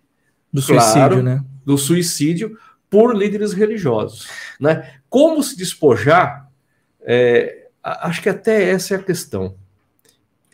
do 0.50 0.62
suicídio, 0.62 1.22
né? 1.22 1.44
Do 1.64 1.76
suicídio 1.76 2.56
por 2.88 3.14
líderes 3.14 3.52
religiosos, 3.52 4.26
né? 4.58 4.94
Como 5.10 5.42
se 5.42 5.56
despojar? 5.56 6.43
É, 7.04 7.66
acho 7.82 8.22
que 8.22 8.28
até 8.28 8.70
essa 8.70 8.94
é 8.94 8.96
a 8.96 9.02
questão. 9.02 9.54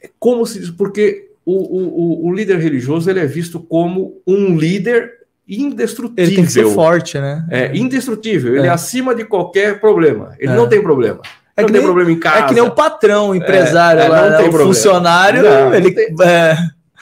É 0.03 0.09
como 0.19 0.45
se 0.47 0.73
porque 0.73 1.31
o, 1.45 2.25
o, 2.25 2.29
o 2.29 2.35
líder 2.35 2.59
religioso 2.59 3.09
ele 3.11 3.21
é 3.21 3.27
visto 3.27 3.61
como 3.61 4.21
um 4.27 4.57
líder 4.57 5.21
indestrutível. 5.49 6.25
Ele 6.25 6.37
tem 6.37 6.45
que 6.45 6.53
ser 6.53 6.67
forte, 6.67 7.19
né? 7.19 7.45
É, 7.51 7.77
indestrutível. 7.77 8.55
Ele 8.55 8.67
é, 8.67 8.71
é 8.71 8.71
acima 8.71 9.15
de 9.15 9.25
qualquer 9.25 9.81
problema. 9.81 10.35
Ele 10.39 10.53
é. 10.53 10.57
não 10.57 10.69
tem 10.69 10.83
problema. 10.83 11.21
É 11.57 11.63
não 11.63 11.69
tem 11.69 11.77
nem, 11.79 11.85
problema 11.85 12.13
em 12.13 12.19
casa. 12.19 12.45
É 12.45 12.49
que 12.49 12.55
nem 12.55 12.63
o 12.63 12.71
patrão, 12.71 13.31
o 13.31 13.35
empresário, 13.35 14.01
é, 14.01 14.09
lá, 14.09 14.23
não 14.23 14.31
né? 14.31 14.37
tem 14.37 14.49
problema. 14.49 14.73
funcionário, 14.73 15.43
não, 15.43 15.75
ele... 15.75 15.89
Não 15.89 15.95
tem, 15.95 16.27
é. 16.27 16.57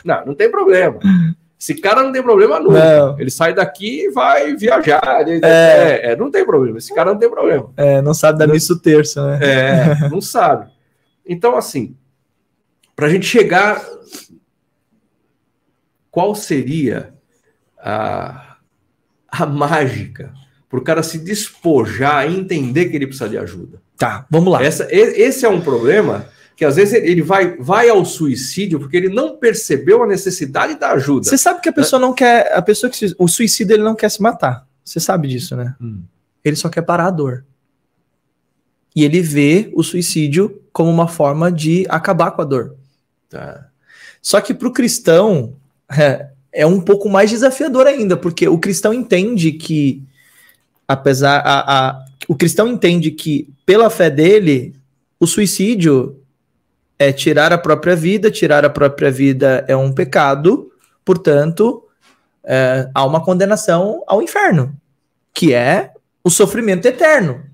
não, 0.05 0.26
não 0.26 0.34
tem 0.34 0.51
problema. 0.51 0.99
Esse 1.59 1.74
cara 1.74 2.04
não 2.04 2.12
tem 2.12 2.22
problema 2.22 2.61
nunca. 2.61 2.98
Não. 2.98 3.20
Ele 3.20 3.30
sai 3.30 3.52
daqui 3.52 4.04
e 4.04 4.11
vai 4.11 4.54
viajar. 4.54 5.26
Ele, 5.26 5.44
é. 5.44 6.12
é. 6.12 6.16
não 6.16 6.30
tem 6.30 6.46
problema. 6.46 6.78
Esse 6.78 6.94
cara 6.94 7.12
não 7.12 7.18
tem 7.18 7.28
problema. 7.28 7.70
É, 7.76 8.00
não 8.00 8.14
sabe 8.14 8.38
da 8.38 8.46
missa 8.46 8.78
terça, 8.80 9.26
né? 9.26 9.38
É, 9.42 9.94
não 10.09 10.20
sabe. 10.20 10.70
Então, 11.26 11.56
assim, 11.56 11.96
para 12.94 13.06
a 13.06 13.09
gente 13.11 13.26
chegar, 13.26 13.84
qual 16.12 16.32
seria 16.34 17.12
a, 17.78 18.56
a 19.28 19.44
mágica 19.44 20.32
para 20.70 20.78
o 20.78 20.84
cara 20.84 21.02
se 21.02 21.18
despojar 21.18 22.30
e 22.30 22.38
entender 22.38 22.88
que 22.88 22.94
ele 22.94 23.09
precisa 23.09 23.28
de 23.28 23.36
ajuda? 23.36 23.82
Tá, 23.96 24.24
vamos 24.30 24.52
lá. 24.52 24.62
Essa, 24.62 24.86
esse 24.92 25.44
é 25.44 25.48
um 25.48 25.61
problema 25.61 26.28
que 26.59 26.64
às 26.64 26.74
vezes 26.74 26.94
ele 26.94 27.22
vai, 27.22 27.56
vai 27.56 27.88
ao 27.88 28.04
suicídio 28.04 28.80
porque 28.80 28.96
ele 28.96 29.09
não 29.09 29.36
percebeu 29.36 30.02
a 30.02 30.06
necessidade 30.09 30.74
da 30.74 30.90
ajuda. 30.90 31.28
Você 31.28 31.38
sabe 31.38 31.61
que 31.61 31.68
a 31.68 31.72
pessoa 31.72 32.00
né? 32.00 32.06
não 32.06 32.12
quer, 32.12 32.52
a 32.52 32.61
pessoa 32.61 32.90
que 32.90 32.96
se, 32.96 33.14
o 33.16 33.28
suicídio 33.28 33.74
ele 33.74 33.84
não 33.84 33.94
quer 33.94 34.11
se 34.11 34.20
matar. 34.20 34.66
Você 34.84 34.98
sabe 34.98 35.28
disso, 35.28 35.54
né? 35.54 35.76
Hum. 35.80 36.02
Ele 36.44 36.56
só 36.56 36.68
quer 36.68 36.82
parar 36.82 37.06
a 37.06 37.11
dor. 37.12 37.44
E 38.92 39.04
ele 39.04 39.20
vê 39.20 39.70
o 39.72 39.84
suicídio 39.84 40.61
como 40.72 40.90
uma 40.90 41.06
forma 41.06 41.52
de 41.52 41.86
acabar 41.88 42.32
com 42.32 42.42
a 42.42 42.44
dor. 42.44 42.74
Tá. 43.28 43.68
Só 44.20 44.40
que 44.40 44.52
para 44.52 44.66
o 44.66 44.72
cristão 44.72 45.54
é, 45.88 46.26
é, 46.52 46.66
um 46.66 46.80
pouco 46.80 47.09
mais 47.09 47.30
desafiador 47.30 47.86
ainda, 47.86 48.16
porque 48.16 48.48
o 48.48 48.59
cristão 48.59 48.92
entende 48.92 49.52
que, 49.52 50.02
apesar. 50.88 51.38
A, 51.38 51.90
a, 51.90 52.04
o 52.26 52.34
cristão 52.34 52.66
entende 52.66 53.12
que, 53.12 53.48
pela 53.64 53.88
fé 53.88 54.11
dele, 54.11 54.74
o 55.20 55.26
suicídio 55.26 56.17
é 56.99 57.12
tirar 57.12 57.53
a 57.53 57.59
própria 57.59 57.94
vida, 57.94 58.30
tirar 58.30 58.64
a 58.64 58.70
própria 58.70 59.11
vida 59.11 59.64
é 59.68 59.76
um 59.76 59.92
pecado, 59.92 60.72
portanto, 61.05 61.84
é, 62.44 62.88
há 62.94 63.05
uma 63.05 63.24
condenação 63.24 64.03
ao 64.07 64.20
inferno, 64.20 64.74
que 65.32 65.55
é 65.55 65.92
o 66.24 66.30
sofrimento 66.30 66.86
eterno. 66.86 67.44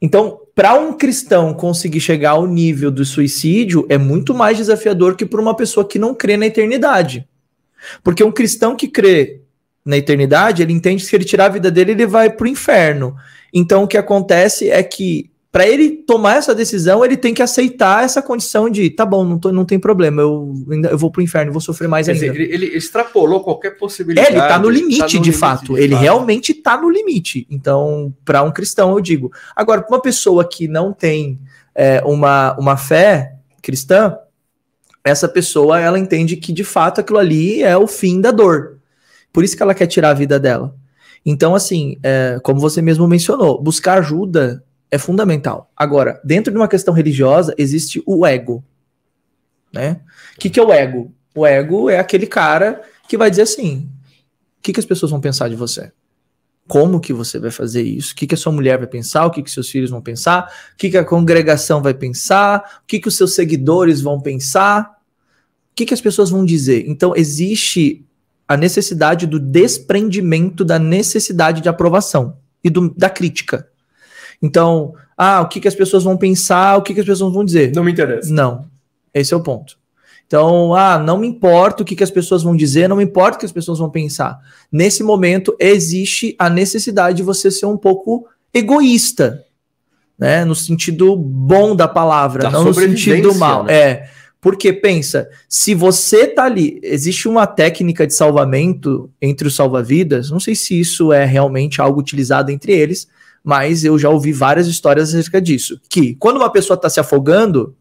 Então, 0.00 0.40
para 0.54 0.74
um 0.74 0.92
cristão 0.92 1.54
conseguir 1.54 2.00
chegar 2.00 2.30
ao 2.30 2.46
nível 2.46 2.90
do 2.90 3.04
suicídio 3.04 3.86
é 3.88 3.98
muito 3.98 4.34
mais 4.34 4.56
desafiador 4.56 5.16
que 5.16 5.26
para 5.26 5.40
uma 5.40 5.56
pessoa 5.56 5.86
que 5.86 5.98
não 5.98 6.14
crê 6.14 6.36
na 6.36 6.46
eternidade. 6.46 7.26
Porque 8.02 8.24
um 8.24 8.32
cristão 8.32 8.74
que 8.74 8.88
crê 8.88 9.40
na 9.84 9.96
eternidade, 9.96 10.62
ele 10.62 10.72
entende 10.72 11.02
que 11.02 11.08
se 11.08 11.14
ele 11.14 11.24
tirar 11.24 11.46
a 11.46 11.50
vida 11.50 11.70
dele, 11.70 11.92
ele 11.92 12.06
vai 12.06 12.30
para 12.30 12.44
o 12.44 12.48
inferno. 12.48 13.16
Então 13.52 13.84
o 13.84 13.86
que 13.86 13.96
acontece 13.96 14.68
é 14.68 14.82
que 14.82 15.30
para 15.56 15.66
ele 15.66 15.88
tomar 15.88 16.36
essa 16.36 16.54
decisão, 16.54 17.02
ele 17.02 17.16
tem 17.16 17.32
que 17.32 17.40
aceitar 17.40 18.04
essa 18.04 18.20
condição 18.20 18.68
de, 18.68 18.90
tá 18.90 19.06
bom, 19.06 19.24
não, 19.24 19.38
tô, 19.38 19.50
não 19.50 19.64
tem 19.64 19.78
problema, 19.78 20.20
eu, 20.20 20.52
eu 20.90 20.98
vou 20.98 21.10
pro 21.10 21.22
inferno, 21.22 21.50
vou 21.50 21.62
sofrer 21.62 21.88
mais 21.88 22.04
Quer 22.04 22.12
ainda. 22.12 22.30
Dizer, 22.30 22.42
ele, 22.42 22.66
ele, 22.66 22.76
extrapolou 22.76 23.42
qualquer 23.42 23.70
possibilidade. 23.78 24.28
É, 24.28 24.32
ele 24.32 24.46
tá 24.46 24.58
no 24.58 24.68
limite, 24.68 24.98
tá 24.98 25.04
no 25.04 25.08
de, 25.08 25.16
limite 25.16 25.32
fato. 25.32 25.74
de, 25.74 25.80
ele 25.80 25.94
fato. 25.94 26.02
realmente 26.02 26.52
tá 26.52 26.76
no 26.76 26.90
limite. 26.90 27.46
Então, 27.48 28.14
para 28.22 28.42
um 28.42 28.52
cristão, 28.52 28.90
eu 28.90 29.00
digo. 29.00 29.32
Agora, 29.56 29.80
para 29.80 29.96
uma 29.96 30.02
pessoa 30.02 30.46
que 30.46 30.68
não 30.68 30.92
tem 30.92 31.40
é, 31.74 32.02
uma, 32.04 32.54
uma 32.58 32.76
fé 32.76 33.36
cristã, 33.62 34.14
essa 35.02 35.26
pessoa, 35.26 35.80
ela 35.80 35.98
entende 35.98 36.36
que, 36.36 36.52
de 36.52 36.64
fato, 36.64 37.00
aquilo 37.00 37.18
ali 37.18 37.62
é 37.62 37.78
o 37.78 37.86
fim 37.86 38.20
da 38.20 38.30
dor. 38.30 38.76
Por 39.32 39.42
isso 39.42 39.56
que 39.56 39.62
ela 39.62 39.74
quer 39.74 39.86
tirar 39.86 40.10
a 40.10 40.14
vida 40.14 40.38
dela. 40.38 40.76
Então, 41.24 41.54
assim, 41.54 41.96
é, 42.02 42.38
como 42.42 42.60
você 42.60 42.82
mesmo 42.82 43.08
mencionou, 43.08 43.58
buscar 43.58 44.00
ajuda 44.00 44.62
é 44.96 44.98
fundamental. 44.98 45.70
Agora, 45.76 46.20
dentro 46.24 46.50
de 46.50 46.58
uma 46.58 46.66
questão 46.66 46.92
religiosa, 46.92 47.54
existe 47.56 48.02
o 48.04 48.26
ego. 48.26 48.64
Né? 49.72 50.00
O 50.34 50.40
que, 50.40 50.50
que 50.50 50.58
é 50.58 50.62
o 50.62 50.72
ego? 50.72 51.12
O 51.34 51.46
ego 51.46 51.88
é 51.90 51.98
aquele 51.98 52.26
cara 52.26 52.82
que 53.08 53.16
vai 53.16 53.30
dizer 53.30 53.42
assim: 53.42 53.88
o 54.58 54.62
que, 54.62 54.72
que 54.72 54.80
as 54.80 54.86
pessoas 54.86 55.10
vão 55.10 55.20
pensar 55.20 55.48
de 55.48 55.54
você? 55.54 55.92
Como 56.66 56.98
que 56.98 57.12
você 57.12 57.38
vai 57.38 57.50
fazer 57.50 57.82
isso? 57.82 58.12
O 58.12 58.16
que, 58.16 58.26
que 58.26 58.34
a 58.34 58.38
sua 58.38 58.50
mulher 58.50 58.76
vai 58.78 58.88
pensar? 58.88 59.24
O 59.26 59.30
que, 59.30 59.42
que 59.42 59.50
seus 59.50 59.70
filhos 59.70 59.90
vão 59.90 60.02
pensar? 60.02 60.50
O 60.72 60.76
que, 60.76 60.90
que 60.90 60.98
a 60.98 61.04
congregação 61.04 61.80
vai 61.80 61.94
pensar? 61.94 62.80
O 62.82 62.86
que, 62.86 62.98
que 62.98 63.06
os 63.06 63.16
seus 63.16 63.34
seguidores 63.34 64.00
vão 64.00 64.20
pensar? 64.20 64.96
O 65.70 65.76
que, 65.76 65.86
que 65.86 65.94
as 65.94 66.00
pessoas 66.00 66.30
vão 66.30 66.44
dizer? 66.44 66.84
Então, 66.88 67.14
existe 67.14 68.04
a 68.48 68.56
necessidade 68.56 69.26
do 69.26 69.38
desprendimento 69.38 70.64
da 70.64 70.78
necessidade 70.78 71.60
de 71.60 71.68
aprovação 71.68 72.38
e 72.64 72.70
do, 72.70 72.92
da 72.94 73.10
crítica. 73.10 73.68
Então, 74.42 74.94
ah, 75.16 75.40
o 75.40 75.48
que, 75.48 75.60
que 75.60 75.68
as 75.68 75.74
pessoas 75.74 76.04
vão 76.04 76.16
pensar, 76.16 76.76
o 76.76 76.82
que, 76.82 76.94
que 76.94 77.00
as 77.00 77.06
pessoas 77.06 77.32
vão 77.32 77.44
dizer. 77.44 77.72
Não 77.74 77.84
me 77.84 77.92
interessa. 77.92 78.32
Não. 78.32 78.66
Esse 79.14 79.32
é 79.32 79.36
o 79.36 79.42
ponto. 79.42 79.78
Então, 80.26 80.74
ah, 80.74 80.98
não 80.98 81.18
me 81.18 81.26
importa 81.26 81.82
o 81.82 81.86
que, 81.86 81.94
que 81.94 82.02
as 82.02 82.10
pessoas 82.10 82.42
vão 82.42 82.56
dizer, 82.56 82.88
não 82.88 82.96
me 82.96 83.04
importa 83.04 83.36
o 83.36 83.40
que 83.40 83.46
as 83.46 83.52
pessoas 83.52 83.78
vão 83.78 83.88
pensar. 83.88 84.38
Nesse 84.70 85.02
momento, 85.02 85.56
existe 85.58 86.34
a 86.38 86.50
necessidade 86.50 87.18
de 87.18 87.22
você 87.22 87.50
ser 87.50 87.66
um 87.66 87.76
pouco 87.76 88.26
egoísta, 88.52 89.44
né? 90.18 90.44
No 90.44 90.54
sentido 90.54 91.14
bom 91.14 91.76
da 91.76 91.86
palavra, 91.86 92.42
da 92.42 92.50
não 92.50 92.64
no 92.64 92.74
sentido 92.74 93.34
mal. 93.36 93.64
Né? 93.64 93.74
É. 93.74 94.10
Porque 94.40 94.72
pensa, 94.72 95.28
se 95.48 95.74
você 95.74 96.26
tá 96.26 96.44
ali, 96.44 96.78
existe 96.82 97.28
uma 97.28 97.46
técnica 97.46 98.06
de 98.06 98.14
salvamento 98.14 99.10
entre 99.20 99.48
os 99.48 99.56
salva-vidas, 99.56 100.30
não 100.30 100.38
sei 100.38 100.54
se 100.54 100.78
isso 100.78 101.12
é 101.12 101.24
realmente 101.24 101.80
algo 101.80 102.00
utilizado 102.00 102.50
entre 102.50 102.72
eles, 102.72 103.08
mas 103.46 103.84
eu 103.84 103.96
já 103.96 104.10
ouvi 104.10 104.32
várias 104.32 104.66
histórias 104.66 105.14
acerca 105.14 105.40
disso. 105.40 105.80
Que 105.88 106.16
quando 106.16 106.38
uma 106.38 106.50
pessoa 106.50 106.74
está 106.74 106.90
se 106.90 106.98
afogando, 106.98 107.76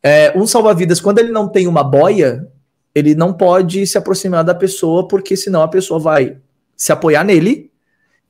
é, 0.00 0.32
um 0.36 0.46
salva-vidas, 0.46 1.00
quando 1.00 1.18
ele 1.18 1.32
não 1.32 1.48
tem 1.48 1.66
uma 1.66 1.82
boia, 1.82 2.46
ele 2.94 3.12
não 3.16 3.32
pode 3.32 3.84
se 3.88 3.98
aproximar 3.98 4.44
da 4.44 4.54
pessoa, 4.54 5.08
porque 5.08 5.36
senão 5.36 5.62
a 5.62 5.68
pessoa 5.68 5.98
vai 5.98 6.36
se 6.76 6.92
apoiar 6.92 7.24
nele 7.24 7.72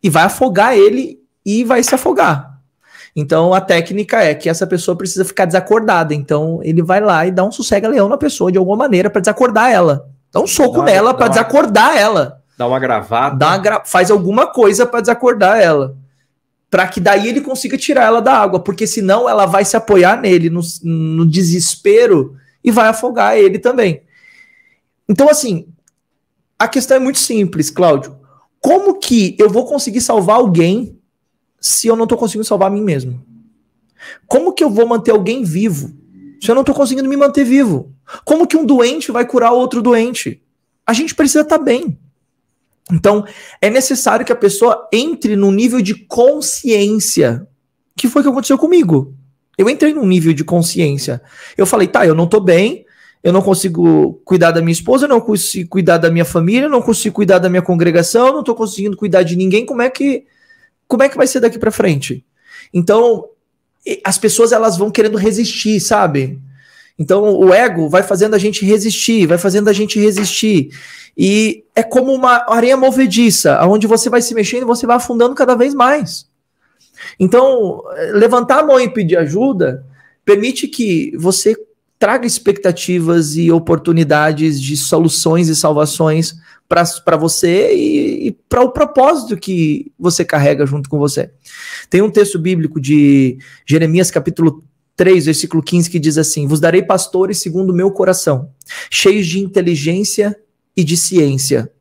e 0.03 0.09
vai 0.09 0.23
afogar 0.23 0.75
ele 0.75 1.21
e 1.45 1.65
vai 1.65 1.83
se 1.83 1.95
afogar. 1.95 2.59
Então 3.15 3.53
a 3.53 3.61
técnica 3.61 4.25
é 4.25 4.35
que 4.35 4.49
essa 4.49 4.67
pessoa 4.67 4.97
precisa 4.97 5.27
ficar 5.27 5.45
desacordada. 5.45 6.15
Então 6.15 6.61
ele 6.63 6.83
vai 6.83 7.03
lá 7.03 7.27
e 7.27 7.31
dá 7.31 7.45
um 7.45 7.53
sossega-leão 7.53 8.09
na 8.09 8.17
pessoa 8.17 8.51
de 8.51 8.57
alguma 8.57 8.79
maneira 8.79 9.11
para 9.11 9.21
desacordar 9.21 9.71
ela. 9.71 10.09
Dá 10.33 10.41
um 10.41 10.47
soco 10.47 10.79
dá, 10.79 10.85
nela 10.85 11.13
para 11.13 11.29
desacordar 11.29 11.95
ela. 11.95 12.41
Dá 12.57 12.67
uma 12.67 12.79
gravata. 12.79 13.37
Dá 13.37 13.49
uma 13.49 13.59
gra... 13.59 13.83
Faz 13.85 14.11
alguma 14.11 14.47
coisa 14.47 14.87
para 14.87 15.03
desacordar 15.03 15.61
ela 15.61 16.01
para 16.73 16.89
que 16.89 17.01
daí 17.01 17.29
ele 17.29 17.43
consiga 17.43 17.77
tirar 17.77 18.05
ela 18.05 18.23
da 18.23 18.33
água, 18.33 18.59
porque 18.59 18.87
senão 18.87 19.29
ela 19.29 19.45
vai 19.45 19.63
se 19.63 19.77
apoiar 19.77 20.19
nele 20.19 20.49
no, 20.49 20.63
no 20.83 21.27
desespero 21.27 22.35
e 22.65 22.71
vai 22.71 22.89
afogar 22.89 23.37
ele 23.37 23.59
também. 23.59 24.05
Então, 25.07 25.29
assim, 25.29 25.67
a 26.59 26.67
questão 26.67 26.97
é 26.97 27.01
muito 27.01 27.19
simples, 27.19 27.69
Cláudio. 27.69 28.19
Como 28.59 28.99
que 28.99 29.37
eu 29.39 29.51
vou 29.51 29.67
conseguir 29.67 30.01
salvar 30.01 30.37
alguém 30.37 30.99
se 31.61 31.89
eu 31.89 31.95
não 31.95 32.05
estou 32.05 32.17
conseguindo 32.17 32.47
salvar 32.47 32.69
a 32.69 32.75
mim 32.75 32.83
mesmo? 32.83 33.23
Como 34.27 34.55
que 34.55 34.65
eu 34.65 34.71
vou 34.71 34.87
manter 34.87 35.11
alguém 35.11 35.45
vivo 35.45 35.93
se 36.41 36.51
eu 36.51 36.55
não 36.55 36.63
estou 36.63 36.75
conseguindo 36.75 37.07
me 37.07 37.19
manter 37.19 37.45
vivo? 37.45 37.95
Como 38.25 38.47
que 38.47 38.57
um 38.57 38.65
doente 38.65 39.13
vai 39.13 39.27
curar 39.27 39.53
outro 39.53 39.83
doente? 39.83 40.43
A 40.87 40.95
gente 40.95 41.15
precisa 41.15 41.43
estar 41.43 41.59
tá 41.59 41.65
bem. 41.65 41.99
Então, 42.93 43.25
é 43.61 43.71
necessário 43.71 44.25
que 44.25 44.33
a 44.33 44.37
pessoa 44.37 44.89
entre 44.93 45.35
num 45.35 45.51
nível 45.51 45.81
de 45.81 45.95
consciência, 45.95 47.47
que 47.97 48.09
foi 48.09 48.21
o 48.21 48.25
que 48.25 48.31
aconteceu 48.31 48.59
comigo. 48.59 49.15
Eu 49.57 49.69
entrei 49.69 49.95
num 49.95 50.07
nível 50.07 50.33
de 50.33 50.45
consciência. 50.45 51.23
Eu 51.57 51.67
falei, 51.67 51.89
tá, 51.89 52.07
eu 52.07 52.15
não 52.15 52.27
tô 52.27 52.39
bem, 52.39 52.85
eu 53.23 53.33
não 53.33 53.41
consigo 53.41 54.21
cuidar 54.25 54.51
da 54.51 54.61
minha 54.61 54.73
esposa, 54.73 55.05
eu 55.05 55.09
não 55.09 55.21
consigo 55.21 55.71
cuidar 55.71 55.99
da 55.99 56.11
minha 56.11 56.25
família, 56.25 56.67
eu 56.67 56.71
não 56.71 56.83
consigo 56.83 57.15
cuidar 57.15 57.39
da 57.39 57.49
minha 57.49 57.63
congregação, 57.63 58.27
eu 58.27 58.33
não 58.35 58.45
tô 58.45 58.55
conseguindo 58.55 58.97
cuidar 58.97 59.23
de 59.23 59.37
ninguém, 59.37 59.65
como 59.65 59.83
é 59.83 59.89
que 59.89 60.25
como 60.89 61.03
é 61.03 61.09
que 61.09 61.17
vai 61.17 61.27
ser 61.27 61.41
daqui 61.41 61.59
para 61.59 61.71
frente? 61.71 62.23
Então, 62.75 63.27
as 64.05 64.19
pessoas 64.19 64.53
elas 64.53 64.77
vão 64.77 64.91
querendo 64.91 65.17
resistir, 65.17 65.81
sabe? 65.81 66.39
Então, 67.03 67.37
o 67.37 67.53
ego 67.53 67.89
vai 67.89 68.05
fazendo 68.05 68.35
a 68.35 68.39
gente 68.39 68.65
resistir, 68.65 69.27
vai 69.27 69.37
fazendo 69.37 69.69
a 69.69 69.73
gente 69.73 69.99
resistir. 69.99 70.71
E 71.19 71.65
é 71.75 71.83
como 71.83 72.15
uma 72.15 72.47
areia 72.49 72.77
movediça, 72.77 73.61
onde 73.67 73.89
você 73.89 74.09
vai 74.09 74.23
se 74.23 74.33
mexendo 74.33 74.63
e 74.63 74.67
você 74.67 74.87
vai 74.87 74.99
afundando 74.99 75.35
cada 75.35 75.57
vez 75.57 75.75
mais. 75.75 76.29
Então, 77.19 77.83
levantar 78.13 78.61
a 78.61 78.63
mão 78.63 78.79
e 78.79 78.89
pedir 78.89 79.17
ajuda 79.17 79.85
permite 80.25 80.69
que 80.69 81.13
você 81.17 81.57
traga 81.99 82.25
expectativas 82.25 83.35
e 83.35 83.51
oportunidades 83.51 84.61
de 84.61 84.77
soluções 84.77 85.49
e 85.49 85.57
salvações 85.57 86.37
para 86.69 87.17
você 87.17 87.75
e, 87.75 88.29
e 88.29 88.33
para 88.49 88.63
o 88.63 88.71
propósito 88.71 89.37
que 89.37 89.91
você 89.99 90.25
carrega 90.25 90.65
junto 90.65 90.89
com 90.89 91.01
você. 91.01 91.33
Tem 91.91 92.01
um 92.01 92.11
texto 92.11 92.39
bíblico 92.39 92.81
de 92.81 93.39
Jeremias, 93.67 94.09
capítulo 94.09 94.63
3, 95.03 95.25
versículo 95.25 95.61
15, 95.61 95.91
que 95.91 95.99
diz 95.99 96.17
assim: 96.17 96.47
Vos 96.47 96.61
darei 96.61 96.81
pastores 96.81 97.39
segundo 97.39 97.71
o 97.71 97.75
meu 97.75 97.91
coração, 97.91 98.51
cheios 98.89 99.27
de 99.27 99.41
inteligência 99.41 100.39
e 100.77 100.85
de 100.85 100.97
ciência. 100.97 101.73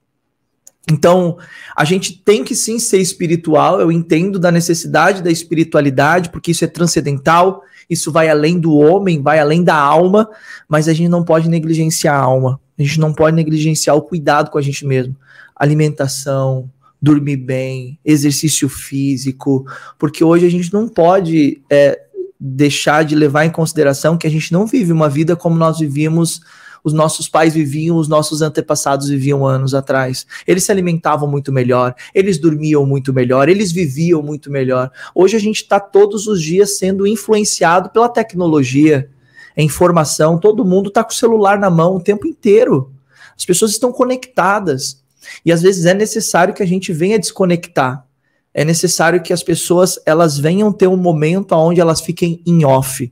Então, 0.91 1.37
a 1.77 1.85
gente 1.85 2.17
tem 2.17 2.43
que 2.43 2.55
sim 2.55 2.79
ser 2.79 2.97
espiritual, 2.97 3.79
eu 3.79 3.91
entendo 3.91 4.39
da 4.39 4.51
necessidade 4.51 5.21
da 5.21 5.29
espiritualidade, 5.29 6.31
porque 6.31 6.49
isso 6.49 6.65
é 6.65 6.67
transcendental, 6.67 7.61
isso 7.87 8.11
vai 8.11 8.27
além 8.27 8.59
do 8.59 8.73
homem, 8.73 9.21
vai 9.21 9.37
além 9.37 9.63
da 9.63 9.75
alma, 9.75 10.27
mas 10.67 10.87
a 10.87 10.93
gente 10.93 11.07
não 11.07 11.23
pode 11.23 11.47
negligenciar 11.47 12.15
a 12.15 12.23
alma, 12.23 12.59
a 12.75 12.81
gente 12.81 12.99
não 12.99 13.13
pode 13.13 13.35
negligenciar 13.35 13.95
o 13.95 14.01
cuidado 14.01 14.49
com 14.49 14.57
a 14.57 14.63
gente 14.63 14.83
mesmo. 14.83 15.15
Alimentação, 15.55 16.67
dormir 16.99 17.37
bem, 17.37 17.99
exercício 18.03 18.67
físico, 18.67 19.63
porque 19.99 20.23
hoje 20.23 20.47
a 20.47 20.49
gente 20.49 20.73
não 20.73 20.89
pode 20.89 21.61
é, 21.69 22.01
deixar 22.43 23.05
de 23.05 23.13
levar 23.13 23.45
em 23.45 23.51
consideração 23.51 24.17
que 24.17 24.25
a 24.25 24.29
gente 24.29 24.51
não 24.51 24.65
vive 24.65 24.91
uma 24.91 25.07
vida 25.07 25.35
como 25.35 25.55
nós 25.55 25.77
vivíamos 25.77 26.41
os 26.83 26.93
nossos 26.93 27.29
pais 27.29 27.53
viviam, 27.53 27.95
os 27.97 28.07
nossos 28.07 28.41
antepassados 28.41 29.07
viviam 29.09 29.45
anos 29.45 29.75
atrás. 29.75 30.25
Eles 30.47 30.63
se 30.63 30.71
alimentavam 30.71 31.29
muito 31.29 31.51
melhor, 31.51 31.93
eles 32.11 32.39
dormiam 32.39 32.83
muito 32.87 33.13
melhor, 33.13 33.47
eles 33.47 33.71
viviam 33.71 34.23
muito 34.23 34.49
melhor. 34.49 34.91
Hoje 35.13 35.37
a 35.37 35.39
gente 35.39 35.61
está 35.61 35.79
todos 35.79 36.25
os 36.25 36.41
dias 36.41 36.79
sendo 36.79 37.05
influenciado 37.05 37.91
pela 37.91 38.09
tecnologia, 38.09 39.07
a 39.55 39.61
informação, 39.61 40.39
todo 40.39 40.65
mundo 40.65 40.87
está 40.87 41.03
com 41.03 41.11
o 41.11 41.15
celular 41.15 41.59
na 41.59 41.69
mão 41.69 41.97
o 41.97 42.01
tempo 42.01 42.25
inteiro. 42.25 42.91
As 43.37 43.45
pessoas 43.45 43.71
estão 43.71 43.91
conectadas. 43.91 45.03
E 45.45 45.51
às 45.51 45.61
vezes 45.61 45.85
é 45.85 45.93
necessário 45.93 46.53
que 46.53 46.63
a 46.63 46.65
gente 46.65 46.91
venha 46.91 47.19
desconectar. 47.19 48.03
É 48.53 48.65
necessário 48.65 49.21
que 49.21 49.31
as 49.31 49.43
pessoas 49.43 49.97
elas 50.05 50.37
venham 50.37 50.71
ter 50.73 50.87
um 50.87 50.97
momento 50.97 51.53
onde 51.53 51.79
elas 51.79 52.01
fiquem 52.01 52.41
em 52.45 52.65
off. 52.65 53.11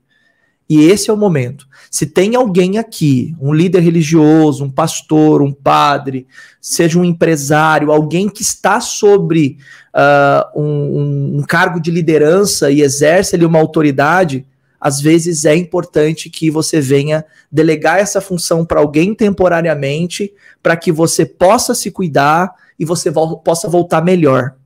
E 0.69 0.85
esse 0.85 1.09
é 1.09 1.13
o 1.13 1.17
momento. 1.17 1.67
Se 1.89 2.05
tem 2.05 2.35
alguém 2.35 2.77
aqui, 2.77 3.35
um 3.41 3.51
líder 3.51 3.79
religioso, 3.79 4.63
um 4.63 4.69
pastor, 4.69 5.41
um 5.41 5.51
padre, 5.51 6.27
seja 6.61 6.99
um 6.99 7.03
empresário, 7.03 7.91
alguém 7.91 8.29
que 8.29 8.43
está 8.43 8.79
sobre 8.79 9.57
uh, 9.95 10.61
um, 10.61 11.39
um, 11.39 11.41
cargo 11.41 11.79
de 11.79 11.89
liderança 11.89 12.69
e 12.69 12.83
exerce 12.83 13.35
ali 13.35 13.45
uma 13.45 13.57
autoridade, 13.57 14.45
às 14.79 15.01
vezes 15.01 15.43
é 15.43 15.55
importante 15.55 16.29
que 16.29 16.51
você 16.51 16.79
venha 16.79 17.25
delegar 17.51 17.97
essa 17.97 18.21
função 18.21 18.63
para 18.63 18.79
alguém 18.79 19.15
temporariamente, 19.15 20.31
para 20.61 20.77
que 20.77 20.91
você 20.91 21.25
possa 21.25 21.73
se 21.73 21.89
cuidar 21.89 22.53
e 22.77 22.85
você 22.85 23.09
vo 23.09 23.37
possa 23.37 23.67
voltar 23.67 24.03
melhor 24.03 24.59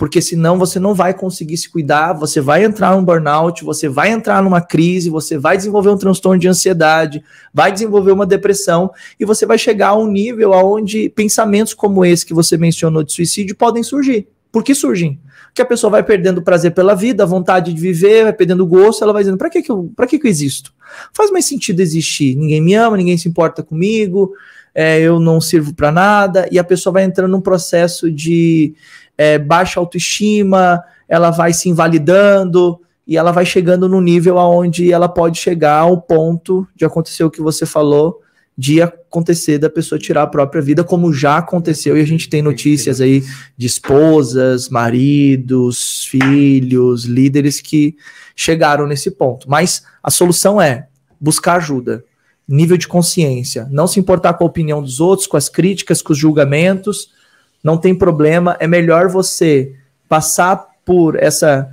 porque 0.00 0.22
senão 0.22 0.58
você 0.58 0.80
não 0.80 0.94
vai 0.94 1.12
conseguir 1.12 1.58
se 1.58 1.68
cuidar, 1.68 2.14
você 2.14 2.40
vai 2.40 2.64
entrar 2.64 2.96
num 2.96 3.04
burnout, 3.04 3.62
você 3.62 3.86
vai 3.86 4.10
entrar 4.10 4.42
numa 4.42 4.62
crise, 4.62 5.10
você 5.10 5.36
vai 5.36 5.58
desenvolver 5.58 5.90
um 5.90 5.98
transtorno 5.98 6.40
de 6.40 6.48
ansiedade, 6.48 7.22
vai 7.52 7.70
desenvolver 7.70 8.10
uma 8.10 8.24
depressão 8.24 8.90
e 9.20 9.26
você 9.26 9.44
vai 9.44 9.58
chegar 9.58 9.88
a 9.88 9.98
um 9.98 10.10
nível 10.10 10.52
onde 10.52 11.10
pensamentos 11.10 11.74
como 11.74 12.02
esse 12.02 12.24
que 12.24 12.32
você 12.32 12.56
mencionou 12.56 13.02
de 13.02 13.12
suicídio 13.12 13.54
podem 13.54 13.82
surgir. 13.82 14.26
Por 14.50 14.64
que 14.64 14.74
surgem? 14.74 15.20
Porque 15.48 15.60
a 15.60 15.66
pessoa 15.66 15.90
vai 15.90 16.02
perdendo 16.02 16.40
prazer 16.40 16.72
pela 16.72 16.94
vida, 16.94 17.24
a 17.24 17.26
vontade 17.26 17.70
de 17.70 17.78
viver, 17.78 18.22
vai 18.22 18.32
perdendo 18.32 18.66
gosto, 18.66 19.04
ela 19.04 19.12
vai 19.12 19.22
dizendo: 19.22 19.36
para 19.36 19.50
que, 19.50 19.60
que, 19.60 19.70
eu, 19.70 19.92
que, 20.08 20.18
que 20.18 20.26
eu 20.26 20.30
existo? 20.30 20.72
Faz 21.12 21.30
mais 21.30 21.44
sentido 21.44 21.80
existir. 21.80 22.36
Ninguém 22.36 22.62
me 22.62 22.72
ama, 22.72 22.96
ninguém 22.96 23.18
se 23.18 23.28
importa 23.28 23.62
comigo, 23.62 24.32
é, 24.74 24.98
eu 24.98 25.20
não 25.20 25.42
sirvo 25.42 25.74
para 25.74 25.92
nada, 25.92 26.48
e 26.50 26.58
a 26.58 26.64
pessoa 26.64 26.94
vai 26.94 27.04
entrando 27.04 27.32
num 27.32 27.40
processo 27.42 28.10
de 28.10 28.74
é, 29.20 29.36
baixa 29.36 29.78
autoestima, 29.78 30.82
ela 31.06 31.30
vai 31.30 31.52
se 31.52 31.68
invalidando 31.68 32.80
e 33.06 33.18
ela 33.18 33.32
vai 33.32 33.44
chegando 33.44 33.86
no 33.86 34.00
nível 34.00 34.38
aonde 34.38 34.90
ela 34.90 35.10
pode 35.10 35.38
chegar 35.38 35.80
ao 35.80 36.00
ponto 36.00 36.66
de 36.74 36.86
acontecer 36.86 37.22
o 37.22 37.30
que 37.30 37.42
você 37.42 37.66
falou, 37.66 38.22
de 38.56 38.80
acontecer 38.80 39.58
da 39.58 39.68
pessoa 39.68 39.98
tirar 39.98 40.22
a 40.22 40.26
própria 40.26 40.62
vida, 40.62 40.82
como 40.82 41.12
já 41.12 41.36
aconteceu, 41.36 41.98
e 41.98 42.00
a 42.00 42.06
gente 42.06 42.30
tem 42.30 42.40
notícias 42.40 42.98
aí 42.98 43.22
de 43.58 43.66
esposas, 43.66 44.70
maridos, 44.70 46.06
filhos, 46.06 47.04
líderes 47.04 47.60
que 47.60 47.96
chegaram 48.34 48.86
nesse 48.86 49.10
ponto. 49.10 49.50
Mas 49.50 49.82
a 50.02 50.10
solução 50.10 50.58
é 50.58 50.86
buscar 51.20 51.56
ajuda, 51.58 52.02
nível 52.48 52.78
de 52.78 52.88
consciência, 52.88 53.68
não 53.70 53.86
se 53.86 54.00
importar 54.00 54.32
com 54.32 54.44
a 54.44 54.46
opinião 54.46 54.80
dos 54.80 54.98
outros, 54.98 55.26
com 55.26 55.36
as 55.36 55.50
críticas, 55.50 56.00
com 56.00 56.14
os 56.14 56.18
julgamentos, 56.18 57.19
não 57.62 57.76
tem 57.76 57.94
problema, 57.94 58.56
é 58.58 58.66
melhor 58.66 59.08
você 59.08 59.74
passar 60.08 60.68
por 60.84 61.16
essa 61.22 61.70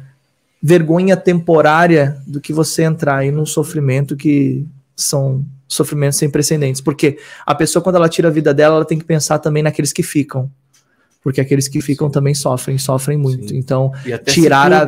vergonha 0.62 1.16
temporária 1.16 2.18
do 2.26 2.42
que 2.42 2.52
você 2.52 2.84
entrar 2.84 3.26
em 3.26 3.36
um 3.36 3.46
sofrimento 3.46 4.16
que 4.16 4.66
são 4.96 5.46
sofrimentos 5.68 6.18
sem 6.18 6.30
precedentes. 6.30 6.82
Porque 6.82 7.18
a 7.46 7.56
pessoa, 7.56 7.82
quando 7.82 7.96
ela 7.96 8.10
tira 8.10 8.28
a 8.28 8.32
vida 8.32 8.54
dela, 8.54 8.76
ela 8.76 8.86
tem 8.86 8.98
que 8.98 9.06
pensar 9.06 9.40
também 9.40 9.64
naqueles 9.64 9.94
que 9.94 10.04
ficam. 10.04 10.50
Porque 11.24 11.42
aqueles 11.42 11.68
que 11.68 11.82
ficam 11.82 12.08
Sim. 12.08 12.14
também 12.14 12.34
sofrem, 12.34 12.78
sofrem 12.78 13.18
muito. 13.18 13.50
Sim. 13.50 13.58
Então, 13.58 13.92
tirar 14.26 14.72
a, 14.72 14.88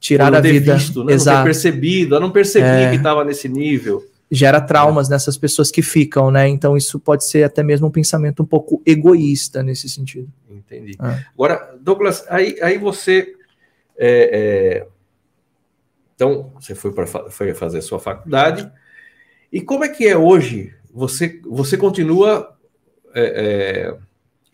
tirar 0.00 0.34
a 0.34 0.40
vida. 0.40 0.76
Visto, 0.76 1.04
né? 1.04 1.14
Exato. 1.14 1.38
Não 1.38 1.44
ter 1.44 1.50
percebido, 1.50 2.14
eu 2.16 2.20
não 2.20 2.30
percebi 2.30 2.66
é... 2.66 2.90
que 2.90 2.96
estava 2.96 3.24
nesse 3.24 3.48
nível 3.48 4.04
gera 4.30 4.60
traumas 4.60 5.08
é. 5.08 5.12
nessas 5.12 5.36
pessoas 5.36 5.70
que 5.70 5.82
ficam, 5.82 6.30
né? 6.30 6.48
Então 6.48 6.76
isso 6.76 6.98
pode 6.98 7.24
ser 7.24 7.44
até 7.44 7.62
mesmo 7.62 7.88
um 7.88 7.90
pensamento 7.90 8.42
um 8.42 8.46
pouco 8.46 8.82
egoísta 8.84 9.62
nesse 9.62 9.88
sentido. 9.88 10.28
Entendi. 10.50 10.96
É. 11.00 11.24
Agora, 11.34 11.76
Douglas, 11.80 12.24
aí, 12.28 12.56
aí 12.62 12.78
você. 12.78 13.34
É, 13.96 14.86
é 14.86 14.94
então, 16.14 16.52
você 16.60 16.74
foi 16.74 16.92
para 16.92 17.06
foi 17.06 17.54
fazer 17.54 17.78
a 17.78 17.82
sua 17.82 17.98
faculdade. 17.98 18.70
E 19.52 19.60
como 19.60 19.84
é 19.84 19.88
que 19.88 20.06
é 20.06 20.16
hoje? 20.16 20.72
Você, 20.92 21.40
você 21.44 21.76
continua 21.76 22.56
é, 23.14 23.22
é, 23.22 23.96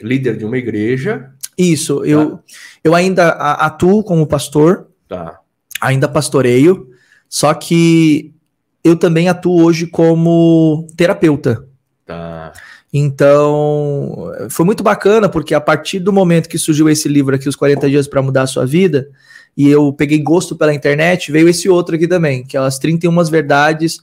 líder 0.05 0.37
de 0.37 0.45
uma 0.45 0.57
igreja? 0.57 1.33
Isso, 1.57 2.01
tá? 2.01 2.07
eu, 2.07 2.41
eu 2.83 2.95
ainda 2.95 3.29
atuo 3.31 4.03
como 4.03 4.27
pastor, 4.27 4.89
tá. 5.07 5.39
ainda 5.81 6.09
pastoreio, 6.09 6.91
só 7.29 7.53
que 7.53 8.35
eu 8.83 8.97
também 8.97 9.29
atuo 9.29 9.63
hoje 9.63 9.87
como 9.87 10.87
terapeuta. 10.97 11.65
Tá. 12.07 12.53
Então, 12.93 14.33
foi 14.51 14.67
muito 14.67 14.83
bacana, 14.83 15.29
porque 15.29 15.55
a 15.55 15.61
partir 15.61 16.01
do 16.01 16.13
momento 16.13 16.49
que 16.49 16.59
surgiu 16.59 16.89
esse 16.89 17.09
livro 17.09 17.35
aqui, 17.35 17.49
Os 17.49 17.55
40 17.55 17.89
Dias 17.89 18.09
para 18.09 18.21
Mudar 18.21 18.43
a 18.43 18.47
Sua 18.47 18.67
Vida, 18.67 19.09
e 19.57 19.69
eu 19.69 19.93
peguei 19.93 20.21
gosto 20.21 20.57
pela 20.57 20.75
internet, 20.75 21.31
veio 21.31 21.49
esse 21.49 21.69
outro 21.69 21.95
aqui 21.95 22.09
também, 22.09 22.45
que 22.45 22.57
é 22.57 22.61
as 22.61 22.79
31 22.79 23.25
Verdades 23.25 24.01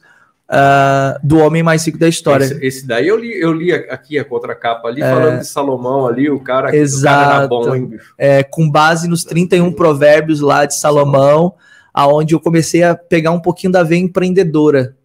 uh, 0.49 1.19
do 1.21 1.39
Homem 1.39 1.63
Mais 1.63 1.85
Rico 1.85 1.97
da 1.97 2.07
História. 2.07 2.45
Esse, 2.45 2.65
esse, 2.65 2.87
daí 2.87 3.07
eu 3.07 3.17
li, 3.17 3.37
eu 3.39 3.51
li 3.51 3.73
aqui 3.73 4.17
a 4.17 4.23
contracapa 4.23 4.87
ali, 4.87 5.01
é, 5.01 5.09
falando 5.09 5.39
de 5.39 5.47
Salomão 5.47 6.07
ali, 6.07 6.29
o 6.29 6.39
cara, 6.39 6.75
exato, 6.75 7.15
o 7.15 7.25
cara 7.25 7.37
era 7.39 7.47
bom, 7.47 7.75
hein, 7.75 7.85
bicho? 7.87 8.13
É, 8.17 8.43
com 8.43 8.69
base 8.69 9.07
nos 9.07 9.23
31 9.23 9.73
provérbios 9.73 10.39
lá 10.39 10.65
de 10.65 10.75
Salomão 10.75 11.55
aonde 11.97 12.35
eu 12.35 12.39
comecei 12.39 12.83
a 12.83 12.95
pegar 12.95 13.31
um 13.31 13.39
pouquinho 13.39 13.73
da 13.73 13.81
veia 13.81 13.99
empreendedora. 13.99 14.95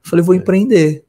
Eu 0.00 0.08
falei, 0.08 0.24
vou 0.24 0.32
é. 0.32 0.38
empreender. 0.38 1.04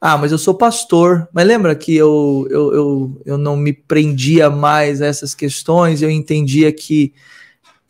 Ah, 0.00 0.16
mas 0.16 0.30
eu 0.30 0.38
sou 0.38 0.54
pastor. 0.54 1.28
Mas 1.32 1.44
lembra 1.44 1.74
que 1.74 1.96
eu, 1.96 2.46
eu, 2.48 2.72
eu, 2.72 3.22
eu 3.26 3.36
não 3.36 3.56
me 3.56 3.72
prendia 3.72 4.48
mais 4.48 5.02
a 5.02 5.06
essas 5.06 5.34
questões, 5.34 6.02
eu 6.02 6.08
entendia 6.08 6.72
que 6.72 7.12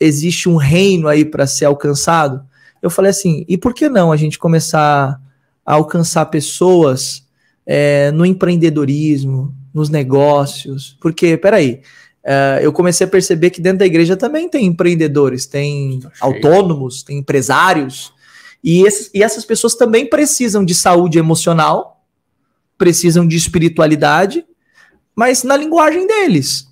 existe 0.01 0.49
um 0.49 0.57
reino 0.57 1.07
aí 1.07 1.23
para 1.23 1.47
ser 1.47 1.67
alcançado. 1.67 2.43
Eu 2.81 2.89
falei 2.89 3.11
assim, 3.11 3.45
e 3.47 3.59
por 3.59 3.75
que 3.75 3.91
não 3.91 4.11
a 4.11 4.17
gente 4.17 4.39
começar 4.39 5.21
a 5.67 5.75
alcançar 5.75 6.25
pessoas 6.27 7.29
é, 7.67 8.11
no 8.11 8.25
empreendedorismo, 8.25 9.55
nos 9.73 9.91
negócios? 9.91 10.97
Porque, 10.99 11.37
peraí, 11.37 11.83
Uh, 12.25 12.63
eu 12.63 12.73
comecei 12.73 13.05
a 13.05 13.11
perceber 13.11 13.51
que 13.51 13.61
dentro 13.61 13.79
da 13.79 13.87
igreja 13.87 14.17
também 14.17 14.49
tem 14.49 14.67
empreendedores, 14.67 15.45
tem 15.45 16.01
tá 16.01 16.11
autônomos, 16.21 17.03
tem 17.03 17.19
empresários, 17.19 18.13
e, 18.63 18.87
esses, 18.87 19.11
e 19.13 19.23
essas 19.23 19.45
pessoas 19.45 19.75
também 19.75 20.07
precisam 20.07 20.65
de 20.65 20.75
saúde 20.75 21.19
emocional, 21.19 22.05
precisam 22.79 23.27
de 23.27 23.37
espiritualidade, 23.37 24.45
mas 25.17 25.43
na 25.43 25.57
linguagem 25.57 26.07
deles. 26.07 26.69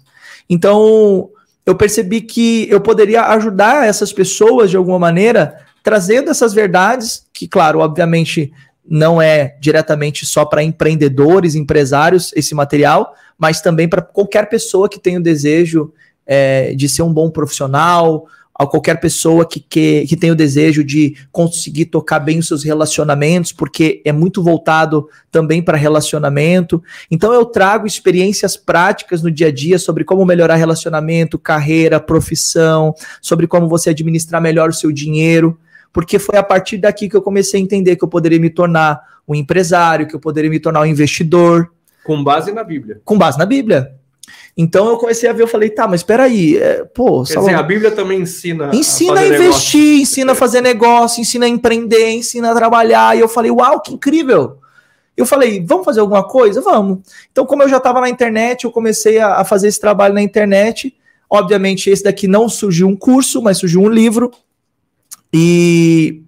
Então, 0.48 1.30
eu 1.66 1.74
percebi 1.74 2.20
que 2.20 2.68
eu 2.70 2.80
poderia 2.80 3.22
ajudar 3.22 3.86
essas 3.86 4.12
pessoas 4.12 4.70
de 4.70 4.76
alguma 4.76 4.98
maneira, 4.98 5.64
trazendo 5.82 6.30
essas 6.30 6.52
verdades, 6.52 7.26
que, 7.32 7.48
claro, 7.48 7.80
obviamente 7.80 8.52
não 8.90 9.22
é 9.22 9.56
diretamente 9.60 10.26
só 10.26 10.44
para 10.44 10.64
empreendedores, 10.64 11.54
empresários, 11.54 12.32
esse 12.34 12.56
material, 12.56 13.14
mas 13.38 13.60
também 13.60 13.88
para 13.88 14.02
qualquer 14.02 14.48
pessoa 14.48 14.88
que 14.88 14.98
tenha 14.98 15.20
o 15.20 15.22
desejo 15.22 15.92
é, 16.26 16.74
de 16.74 16.88
ser 16.88 17.02
um 17.02 17.12
bom 17.12 17.30
profissional, 17.30 18.26
a 18.52 18.66
qualquer 18.66 19.00
pessoa 19.00 19.46
que, 19.46 19.58
que, 19.58 20.06
que 20.06 20.16
tenha 20.16 20.32
o 20.34 20.36
desejo 20.36 20.84
de 20.84 21.16
conseguir 21.32 21.86
tocar 21.86 22.18
bem 22.18 22.40
os 22.40 22.46
seus 22.46 22.62
relacionamentos, 22.62 23.52
porque 23.52 24.02
é 24.04 24.12
muito 24.12 24.42
voltado 24.42 25.08
também 25.30 25.62
para 25.62 25.78
relacionamento. 25.78 26.82
Então 27.10 27.32
eu 27.32 27.46
trago 27.46 27.86
experiências 27.86 28.58
práticas 28.58 29.22
no 29.22 29.30
dia 29.30 29.46
a 29.46 29.52
dia 29.52 29.78
sobre 29.78 30.04
como 30.04 30.26
melhorar 30.26 30.56
relacionamento, 30.56 31.38
carreira, 31.38 31.98
profissão, 31.98 32.92
sobre 33.22 33.46
como 33.46 33.66
você 33.66 33.90
administrar 33.90 34.42
melhor 34.42 34.68
o 34.68 34.74
seu 34.74 34.92
dinheiro, 34.92 35.56
porque 35.92 36.18
foi 36.18 36.38
a 36.38 36.42
partir 36.42 36.78
daqui 36.78 37.08
que 37.08 37.16
eu 37.16 37.22
comecei 37.22 37.60
a 37.60 37.62
entender 37.62 37.96
que 37.96 38.04
eu 38.04 38.08
poderia 38.08 38.38
me 38.38 38.50
tornar 38.50 39.00
um 39.26 39.34
empresário, 39.34 40.06
que 40.06 40.14
eu 40.14 40.20
poderia 40.20 40.50
me 40.50 40.60
tornar 40.60 40.80
um 40.80 40.86
investidor, 40.86 41.70
com 42.02 42.24
base 42.24 42.52
na 42.52 42.64
Bíblia. 42.64 43.00
Com 43.04 43.18
base 43.18 43.38
na 43.38 43.46
Bíblia. 43.46 43.94
Então 44.56 44.88
eu 44.88 44.96
comecei 44.96 45.28
a 45.28 45.32
ver, 45.32 45.42
eu 45.42 45.48
falei, 45.48 45.70
tá, 45.70 45.86
mas 45.86 46.00
espera 46.00 46.24
aí, 46.24 46.56
é, 46.56 46.84
pô, 46.84 47.22
Quer 47.24 47.38
dizer, 47.38 47.54
a 47.54 47.62
Bíblia 47.62 47.90
também 47.90 48.20
ensina 48.20 48.70
ensina 48.74 49.20
a, 49.20 49.22
a 49.22 49.26
investir, 49.26 49.44
negócio. 49.44 50.02
ensina 50.02 50.32
a 50.32 50.34
fazer 50.34 50.60
negócio, 50.60 51.20
ensina 51.20 51.46
a 51.46 51.48
empreender, 51.48 52.10
ensina 52.10 52.50
a 52.50 52.54
trabalhar. 52.54 53.16
E 53.16 53.20
eu 53.20 53.28
falei, 53.28 53.50
uau, 53.50 53.80
que 53.80 53.94
incrível! 53.94 54.58
Eu 55.16 55.26
falei, 55.26 55.64
vamos 55.64 55.84
fazer 55.84 56.00
alguma 56.00 56.26
coisa? 56.26 56.60
Vamos. 56.60 57.00
Então, 57.30 57.44
como 57.44 57.62
eu 57.62 57.68
já 57.68 57.76
estava 57.76 58.00
na 58.00 58.08
internet, 58.08 58.64
eu 58.64 58.72
comecei 58.72 59.18
a, 59.18 59.36
a 59.36 59.44
fazer 59.44 59.68
esse 59.68 59.80
trabalho 59.80 60.14
na 60.14 60.22
internet. 60.22 60.94
Obviamente, 61.28 61.90
esse 61.90 62.02
daqui 62.02 62.26
não 62.26 62.48
surgiu 62.48 62.88
um 62.88 62.96
curso, 62.96 63.42
mas 63.42 63.58
surgiu 63.58 63.82
um 63.82 63.88
livro. 63.88 64.30
E 65.32 66.22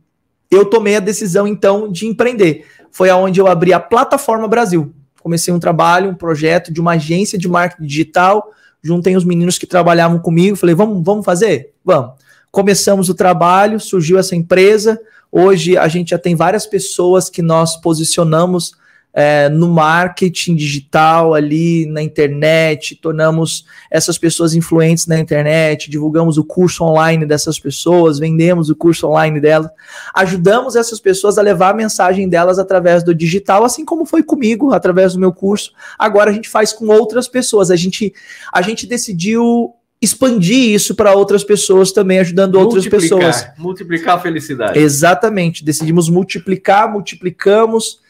eu 0.50 0.64
tomei 0.64 0.96
a 0.96 1.00
decisão, 1.00 1.46
então, 1.46 1.90
de 1.90 2.06
empreender. 2.06 2.66
Foi 2.90 3.08
aonde 3.10 3.40
eu 3.40 3.46
abri 3.46 3.72
a 3.72 3.80
Plataforma 3.80 4.46
Brasil 4.46 4.94
comecei 5.22 5.54
um 5.54 5.60
trabalho, 5.60 6.10
um 6.10 6.14
projeto 6.14 6.72
de 6.72 6.80
uma 6.80 6.92
agência 6.92 7.38
de 7.38 7.48
marketing 7.48 7.86
digital, 7.86 8.50
juntei 8.82 9.16
os 9.16 9.24
meninos 9.24 9.56
que 9.56 9.66
trabalhavam 9.66 10.18
comigo, 10.18 10.56
falei, 10.56 10.74
vamos, 10.74 11.02
vamos 11.04 11.24
fazer? 11.24 11.72
Vamos. 11.84 12.14
Começamos 12.50 13.08
o 13.08 13.14
trabalho, 13.14 13.78
surgiu 13.78 14.18
essa 14.18 14.34
empresa, 14.34 15.00
hoje 15.30 15.78
a 15.78 15.86
gente 15.86 16.10
já 16.10 16.18
tem 16.18 16.34
várias 16.34 16.66
pessoas 16.66 17.30
que 17.30 17.40
nós 17.40 17.76
posicionamos 17.76 18.74
é, 19.14 19.48
no 19.48 19.68
marketing 19.68 20.54
digital, 20.54 21.34
ali 21.34 21.86
na 21.86 22.02
internet, 22.02 22.96
tornamos 22.96 23.66
essas 23.90 24.16
pessoas 24.16 24.54
influentes 24.54 25.06
na 25.06 25.18
internet, 25.18 25.90
divulgamos 25.90 26.38
o 26.38 26.44
curso 26.44 26.82
online 26.84 27.26
dessas 27.26 27.58
pessoas, 27.58 28.18
vendemos 28.18 28.70
o 28.70 28.76
curso 28.76 29.06
online 29.06 29.38
delas, 29.40 29.70
ajudamos 30.14 30.76
essas 30.76 30.98
pessoas 30.98 31.36
a 31.36 31.42
levar 31.42 31.70
a 31.70 31.74
mensagem 31.74 32.28
delas 32.28 32.58
através 32.58 33.04
do 33.04 33.14
digital, 33.14 33.64
assim 33.64 33.84
como 33.84 34.06
foi 34.06 34.22
comigo, 34.22 34.72
através 34.72 35.12
do 35.12 35.20
meu 35.20 35.32
curso. 35.32 35.72
Agora 35.98 36.30
a 36.30 36.32
gente 36.34 36.48
faz 36.48 36.72
com 36.72 36.86
outras 36.86 37.28
pessoas. 37.28 37.70
A 37.70 37.76
gente, 37.76 38.14
a 38.52 38.62
gente 38.62 38.86
decidiu 38.86 39.74
expandir 40.00 40.74
isso 40.74 40.96
para 40.96 41.14
outras 41.14 41.44
pessoas 41.44 41.92
também, 41.92 42.18
ajudando 42.18 42.56
outras 42.56 42.88
pessoas. 42.88 43.46
Multiplicar 43.56 44.16
a 44.16 44.20
felicidade. 44.20 44.78
Exatamente. 44.78 45.64
Decidimos 45.64 46.08
multiplicar, 46.08 46.90
multiplicamos 46.90 48.00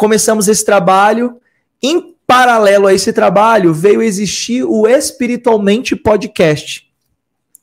começamos 0.00 0.48
esse 0.48 0.64
trabalho. 0.64 1.36
Em 1.82 2.14
paralelo 2.26 2.86
a 2.86 2.94
esse 2.94 3.12
trabalho, 3.12 3.74
veio 3.74 4.00
existir 4.00 4.64
o 4.64 4.88
Espiritualmente 4.88 5.94
Podcast. 5.94 6.90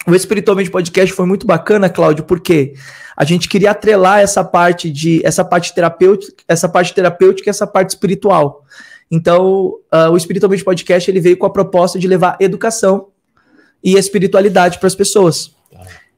O 0.06 0.14
Espiritualmente 0.14 0.70
Podcast 0.70 1.16
foi 1.16 1.26
muito 1.26 1.48
bacana, 1.48 1.90
Cláudio, 1.90 2.26
porque 2.26 2.76
a 3.16 3.26
gente 3.26 3.50
queria 3.50 3.72
atrelar 3.72 4.20
essa 4.20 4.44
parte 4.44 4.92
de 4.92 5.20
essa 5.26 5.44
parte 5.44 5.74
terapêutica, 5.74 6.44
essa 6.48 6.70
parte 6.70 6.94
terapêutica 6.94 7.50
e 7.50 7.52
essa 7.52 7.66
parte 7.66 7.90
espiritual. 7.90 8.64
Então, 9.10 9.80
uh, 9.92 10.12
o 10.12 10.16
Espiritualmente 10.16 10.64
Podcast 10.64 11.10
ele 11.10 11.20
veio 11.20 11.38
com 11.38 11.48
a 11.48 11.52
proposta 11.52 11.98
de 11.98 12.08
levar 12.08 12.38
educação 12.40 13.08
e 13.84 13.96
espiritualidade 13.96 14.78
para 14.78 14.86
as 14.86 14.96
pessoas. 14.96 15.56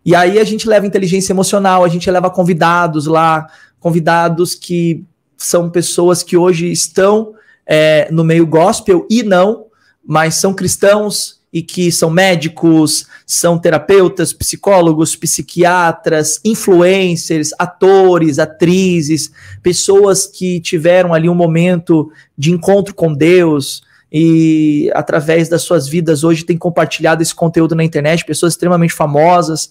E 0.03 0.13
aí 0.13 0.37
a 0.37 0.43
gente 0.43 0.67
leva 0.67 0.85
inteligência 0.85 1.31
emocional, 1.31 1.85
a 1.85 1.87
gente 1.87 2.11
leva 2.11 2.29
convidados 2.29 3.05
lá, 3.05 3.47
convidados 3.79 4.53
que 4.53 5.05
são 5.39 5.69
pessoas 5.69 6.21
que 6.21 6.35
hoje 6.37 6.69
estão 6.69 7.33
é, 7.65 8.09
no 8.11 8.23
meio 8.23 8.45
gospel 8.45 9.07
e 9.09 9.23
não, 9.23 9.67
mas 10.05 10.35
são 10.35 10.53
cristãos 10.53 11.39
e 11.51 11.63
que 11.63 11.91
são 11.91 12.11
médicos, 12.11 13.07
são 13.25 13.57
terapeutas, 13.57 14.33
psicólogos, 14.33 15.15
psiquiatras, 15.15 16.39
influencers, 16.45 17.51
atores, 17.57 18.37
atrizes, 18.37 19.31
pessoas 19.63 20.27
que 20.27 20.59
tiveram 20.59 21.13
ali 21.13 21.27
um 21.27 21.35
momento 21.35 22.11
de 22.37 22.51
encontro 22.51 22.93
com 22.93 23.13
Deus 23.13 23.81
e 24.11 24.91
através 24.93 25.47
das 25.47 25.61
suas 25.61 25.87
vidas 25.87 26.23
hoje 26.23 26.43
têm 26.43 26.57
compartilhado 26.57 27.21
esse 27.21 27.33
conteúdo 27.33 27.75
na 27.75 27.83
internet, 27.83 28.25
pessoas 28.25 28.53
extremamente 28.53 28.93
famosas. 28.93 29.69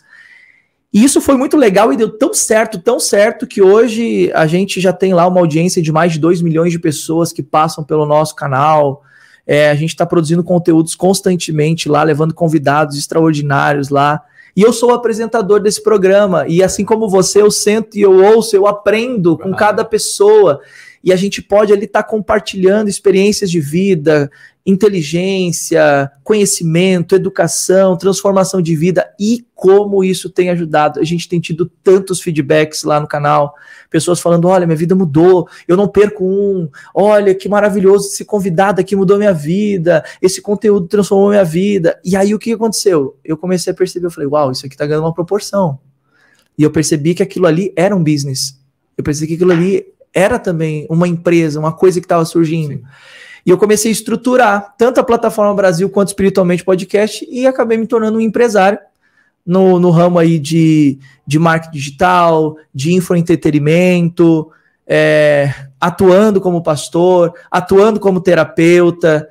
E 0.93 1.05
isso 1.05 1.21
foi 1.21 1.37
muito 1.37 1.57
legal 1.57 1.93
e 1.93 1.97
deu 1.97 2.09
tão 2.09 2.33
certo, 2.33 2.79
tão 2.79 2.99
certo, 2.99 3.47
que 3.47 3.61
hoje 3.61 4.31
a 4.35 4.47
gente 4.47 4.81
já 4.81 4.93
tem 4.93 5.13
lá 5.13 5.27
uma 5.27 5.41
audiência 5.41 5.83
de 5.83 5.93
mais 5.93 6.13
de 6.13 6.19
2 6.19 6.41
milhões 6.41 6.73
de 6.73 6.79
pessoas 6.79 7.33
que 7.33 7.43
passam 7.43 7.85
pelo 7.85 8.07
nosso 8.07 8.35
canal. 8.35 9.03
É, 9.47 9.71
a 9.71 9.75
gente 9.75 9.91
está 9.91 10.07
produzindo 10.07 10.43
conteúdos 10.43 10.95
constantemente 10.95 11.89
lá, 11.89 12.03
levando 12.03 12.33
convidados 12.33 12.97
extraordinários 12.97 13.91
lá. 13.91 14.23
E 14.57 14.63
eu 14.63 14.73
sou 14.73 14.91
o 14.91 14.95
apresentador 14.95 15.61
desse 15.61 15.83
programa. 15.83 16.47
E 16.49 16.63
assim 16.63 16.85
como 16.85 17.09
você, 17.09 17.43
eu 17.43 17.51
sento 17.51 17.97
e 17.97 18.01
eu 18.01 18.25
ouço, 18.25 18.57
eu 18.57 18.67
aprendo 18.67 19.37
com 19.37 19.53
cada 19.55 19.85
pessoa. 19.85 20.61
E 21.05 21.13
a 21.13 21.17
gente 21.17 21.43
pode 21.43 21.73
ali 21.73 21.85
estar 21.85 22.03
tá 22.03 22.09
compartilhando 22.09 22.89
experiências 22.89 23.51
de 23.51 23.61
vida, 23.61 24.31
inteligência, 24.67 26.11
conhecimento, 26.25 27.15
educação, 27.15 27.97
transformação 27.97 28.61
de 28.61 28.75
vida 28.75 29.08
e 29.19 29.45
como 29.55 30.05
isso 30.05 30.31
tem 30.31 30.51
ajudado. 30.51 31.01
A 31.01 31.05
gente 31.05 31.29
tem 31.29 31.41
tido 31.41 31.71
tantos 31.83 32.21
feedbacks 32.21 32.85
lá 32.85 33.01
no 33.01 33.07
canal, 33.09 33.55
pessoas 33.91 34.21
falando: 34.21 34.47
olha, 34.47 34.67
minha 34.67 34.77
vida 34.77 34.95
mudou, 34.95 35.49
eu 35.67 35.77
não 35.77 35.89
perco 35.89 36.25
um, 36.25 36.69
olha 36.95 37.35
que 37.35 37.49
maravilhoso, 37.49 38.09
esse 38.09 38.25
convidado 38.25 38.81
aqui 38.81 38.95
mudou 38.95 39.19
minha 39.19 39.33
vida, 39.33 40.05
esse 40.23 40.41
conteúdo 40.41 40.87
transformou 40.87 41.31
minha 41.31 41.45
vida. 41.45 41.99
E 42.05 42.17
aí 42.17 42.35
o 42.35 42.39
que 42.39 42.53
aconteceu? 42.53 43.17
Eu 43.25 43.37
comecei 43.37 43.73
a 43.73 43.77
perceber, 43.77 44.07
eu 44.07 44.11
falei: 44.11 44.29
uau, 44.29 44.53
isso 44.53 44.67
aqui 44.67 44.77
tá 44.77 44.87
ganhando 44.87 45.05
uma 45.05 45.15
proporção. 45.15 45.79
E 46.57 46.63
eu 46.63 46.71
percebi 46.71 47.15
que 47.15 47.23
aquilo 47.23 47.47
ali 47.47 47.73
era 47.77 47.95
um 47.95 48.03
business. 48.03 48.59
Eu 48.97 49.05
percebi 49.05 49.29
que 49.29 49.35
aquilo 49.35 49.53
ali 49.53 49.87
era 50.13 50.39
também 50.39 50.87
uma 50.91 51.07
empresa, 51.07 51.61
uma 51.61 51.73
coisa 51.73 52.01
que 52.01 52.07
estava 52.07 52.25
surgindo. 52.25 52.75
Sim. 52.75 52.83
E 53.47 53.51
eu 53.51 53.57
comecei 53.57 53.91
a 53.91 53.93
estruturar 53.93 54.75
tanto 54.77 55.01
a 55.01 55.05
plataforma 55.05 55.55
Brasil 55.55 55.89
quanto 55.89 56.09
espiritualmente 56.09 56.65
podcast 56.65 57.27
e 57.31 57.47
acabei 57.47 57.79
me 57.79 57.87
tornando 57.87 58.19
um 58.19 58.21
empresário 58.21 58.79
no, 59.49 59.81
no 59.81 59.89
ramo 59.89 60.19
aí 60.19 60.39
de, 60.39 60.99
de 61.27 61.39
marketing 61.39 61.73
digital, 61.73 62.57
de 62.75 62.93
infoentretenimento, 62.93 64.53
é, 64.87 65.55
atuando 65.81 66.39
como 66.39 66.63
pastor, 66.63 67.33
atuando 67.51 67.99
como 67.99 68.21
terapeuta, 68.21 69.27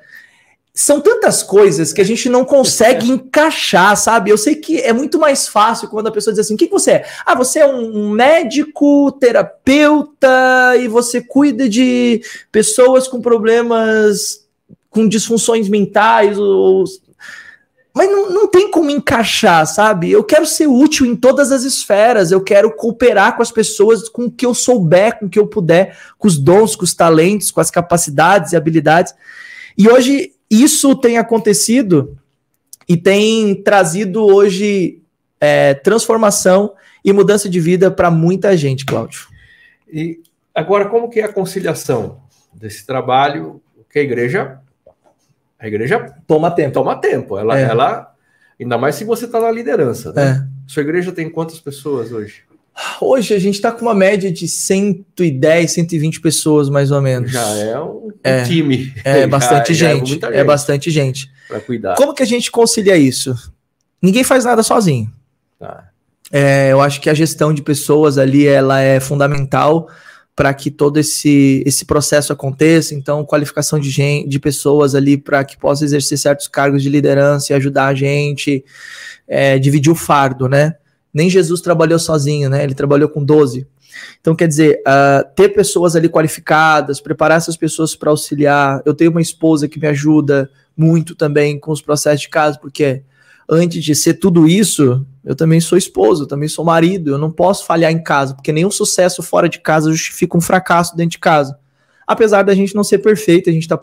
são 0.74 1.00
tantas 1.00 1.42
coisas 1.42 1.92
que 1.92 2.00
a 2.00 2.04
gente 2.04 2.28
não 2.28 2.44
consegue 2.44 3.08
encaixar, 3.08 3.96
sabe? 3.96 4.30
Eu 4.30 4.38
sei 4.38 4.56
que 4.56 4.80
é 4.80 4.92
muito 4.92 5.20
mais 5.20 5.46
fácil 5.46 5.88
quando 5.88 6.08
a 6.08 6.12
pessoa 6.12 6.32
diz 6.32 6.44
assim: 6.44 6.54
o 6.54 6.56
que, 6.56 6.66
você 6.66 6.92
é? 6.92 7.06
Ah, 7.24 7.36
você 7.36 7.60
é 7.60 7.66
um 7.66 8.10
médico, 8.10 9.12
terapeuta 9.12 10.76
e 10.80 10.88
você 10.88 11.20
cuida 11.20 11.68
de 11.68 12.22
pessoas 12.50 13.06
com 13.06 13.20
problemas, 13.20 14.46
com 14.90 15.08
disfunções 15.08 15.68
mentais 15.68 16.38
ou. 16.38 16.84
Mas 17.98 18.08
não, 18.08 18.30
não 18.30 18.46
tem 18.46 18.70
como 18.70 18.90
encaixar, 18.90 19.66
sabe? 19.66 20.08
Eu 20.08 20.22
quero 20.22 20.46
ser 20.46 20.68
útil 20.68 21.04
em 21.04 21.16
todas 21.16 21.50
as 21.50 21.64
esferas, 21.64 22.30
eu 22.30 22.40
quero 22.40 22.70
cooperar 22.70 23.34
com 23.34 23.42
as 23.42 23.50
pessoas 23.50 24.08
com 24.08 24.26
o 24.26 24.30
que 24.30 24.46
eu 24.46 24.54
souber, 24.54 25.18
com 25.18 25.26
o 25.26 25.28
que 25.28 25.36
eu 25.36 25.48
puder, 25.48 25.98
com 26.16 26.28
os 26.28 26.38
dons, 26.38 26.76
com 26.76 26.84
os 26.84 26.94
talentos, 26.94 27.50
com 27.50 27.60
as 27.60 27.72
capacidades 27.72 28.52
e 28.52 28.56
habilidades. 28.56 29.12
E 29.76 29.88
hoje 29.88 30.32
isso 30.48 30.94
tem 30.94 31.18
acontecido 31.18 32.16
e 32.88 32.96
tem 32.96 33.52
trazido 33.64 34.24
hoje 34.24 35.02
é, 35.40 35.74
transformação 35.74 36.74
e 37.04 37.12
mudança 37.12 37.48
de 37.48 37.58
vida 37.58 37.90
para 37.90 38.12
muita 38.12 38.56
gente, 38.56 38.86
Cláudio. 38.86 39.26
E 39.92 40.20
agora, 40.54 40.86
como 40.88 41.10
que 41.10 41.18
é 41.18 41.24
a 41.24 41.32
conciliação 41.32 42.20
desse 42.54 42.86
trabalho? 42.86 43.60
Que 43.90 43.98
a 43.98 44.02
igreja, 44.02 44.60
a 45.58 45.66
igreja 45.66 46.14
toma 46.26 46.50
tempo, 46.50 46.72
toma 46.72 46.96
tempo. 46.96 47.36
Ela, 47.36 47.58
é. 47.58 47.62
ela 47.62 48.14
ainda 48.60 48.78
mais 48.78 48.94
se 48.94 49.04
você 49.04 49.24
está 49.24 49.40
na 49.40 49.50
liderança. 49.50 50.12
Né? 50.12 50.46
É. 50.46 50.70
Sua 50.70 50.82
igreja 50.82 51.10
tem 51.10 51.28
quantas 51.28 51.58
pessoas 51.58 52.12
hoje? 52.12 52.42
Hoje 53.00 53.34
a 53.34 53.38
gente 53.40 53.56
está 53.56 53.72
com 53.72 53.82
uma 53.82 53.94
média 53.94 54.30
de 54.30 54.46
110, 54.46 55.72
120 55.72 56.20
pessoas, 56.20 56.68
mais 56.68 56.92
ou 56.92 57.02
menos. 57.02 57.32
Já 57.32 57.48
é 57.56 57.80
um, 57.80 58.12
é, 58.22 58.44
time. 58.44 58.94
É 59.04 59.26
bastante 59.28 59.74
já, 59.74 59.94
gente. 59.94 60.20
Já 60.20 60.28
é, 60.28 60.30
gente. 60.30 60.40
é 60.40 60.44
bastante 60.44 60.90
gente. 60.90 61.30
Para 61.48 61.60
cuidar. 61.60 61.96
Como 61.96 62.14
que 62.14 62.22
a 62.22 62.26
gente 62.26 62.52
concilia 62.52 62.96
isso? 62.96 63.34
Ninguém 64.00 64.22
faz 64.22 64.44
nada 64.44 64.62
sozinho. 64.62 65.12
Tá. 65.58 65.88
É, 66.30 66.70
eu 66.70 66.80
acho 66.80 67.00
que 67.00 67.10
a 67.10 67.14
gestão 67.14 67.52
de 67.52 67.62
pessoas 67.62 68.16
ali 68.16 68.46
ela 68.46 68.80
é 68.80 69.00
fundamental 69.00 69.88
para 70.38 70.54
que 70.54 70.70
todo 70.70 70.98
esse, 70.98 71.64
esse 71.66 71.84
processo 71.84 72.32
aconteça. 72.32 72.94
Então, 72.94 73.24
qualificação 73.24 73.76
de, 73.76 73.90
gente, 73.90 74.28
de 74.28 74.38
pessoas 74.38 74.94
ali 74.94 75.16
para 75.16 75.42
que 75.42 75.58
possa 75.58 75.84
exercer 75.84 76.16
certos 76.16 76.46
cargos 76.46 76.80
de 76.80 76.88
liderança 76.88 77.52
e 77.52 77.56
ajudar 77.56 77.88
a 77.88 77.94
gente, 77.94 78.64
é, 79.26 79.58
dividir 79.58 79.90
o 79.90 79.96
fardo, 79.96 80.48
né? 80.48 80.76
Nem 81.12 81.28
Jesus 81.28 81.60
trabalhou 81.60 81.98
sozinho, 81.98 82.48
né? 82.48 82.62
Ele 82.62 82.72
trabalhou 82.72 83.08
com 83.08 83.24
12. 83.24 83.66
Então, 84.20 84.36
quer 84.36 84.46
dizer, 84.46 84.80
uh, 84.86 85.28
ter 85.34 85.48
pessoas 85.48 85.96
ali 85.96 86.08
qualificadas, 86.08 87.00
preparar 87.00 87.38
essas 87.38 87.56
pessoas 87.56 87.96
para 87.96 88.10
auxiliar. 88.10 88.80
Eu 88.86 88.94
tenho 88.94 89.10
uma 89.10 89.20
esposa 89.20 89.66
que 89.66 89.80
me 89.80 89.88
ajuda 89.88 90.48
muito 90.76 91.16
também 91.16 91.58
com 91.58 91.72
os 91.72 91.82
processos 91.82 92.20
de 92.20 92.28
casa, 92.28 92.56
porque 92.60 93.02
antes 93.48 93.82
de 93.82 93.94
ser 93.94 94.14
tudo 94.14 94.46
isso, 94.46 95.06
eu 95.24 95.34
também 95.34 95.60
sou 95.60 95.78
esposo, 95.78 96.24
eu 96.24 96.26
também 96.26 96.48
sou 96.48 96.64
marido. 96.64 97.10
Eu 97.10 97.18
não 97.18 97.30
posso 97.30 97.64
falhar 97.64 97.90
em 97.90 98.02
casa, 98.02 98.34
porque 98.34 98.52
nenhum 98.52 98.70
sucesso 98.70 99.22
fora 99.22 99.48
de 99.48 99.58
casa 99.58 99.90
justifica 99.90 100.36
um 100.36 100.40
fracasso 100.40 100.96
dentro 100.96 101.12
de 101.12 101.18
casa. 101.18 101.58
Apesar 102.06 102.42
da 102.42 102.54
gente 102.54 102.74
não 102.74 102.84
ser 102.84 102.98
perfeito, 102.98 103.48
a 103.48 103.52
gente 103.52 103.62
está 103.62 103.78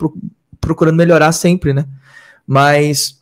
procurando 0.60 0.96
melhorar 0.96 1.32
sempre, 1.32 1.72
né? 1.72 1.86
Mas 2.46 3.20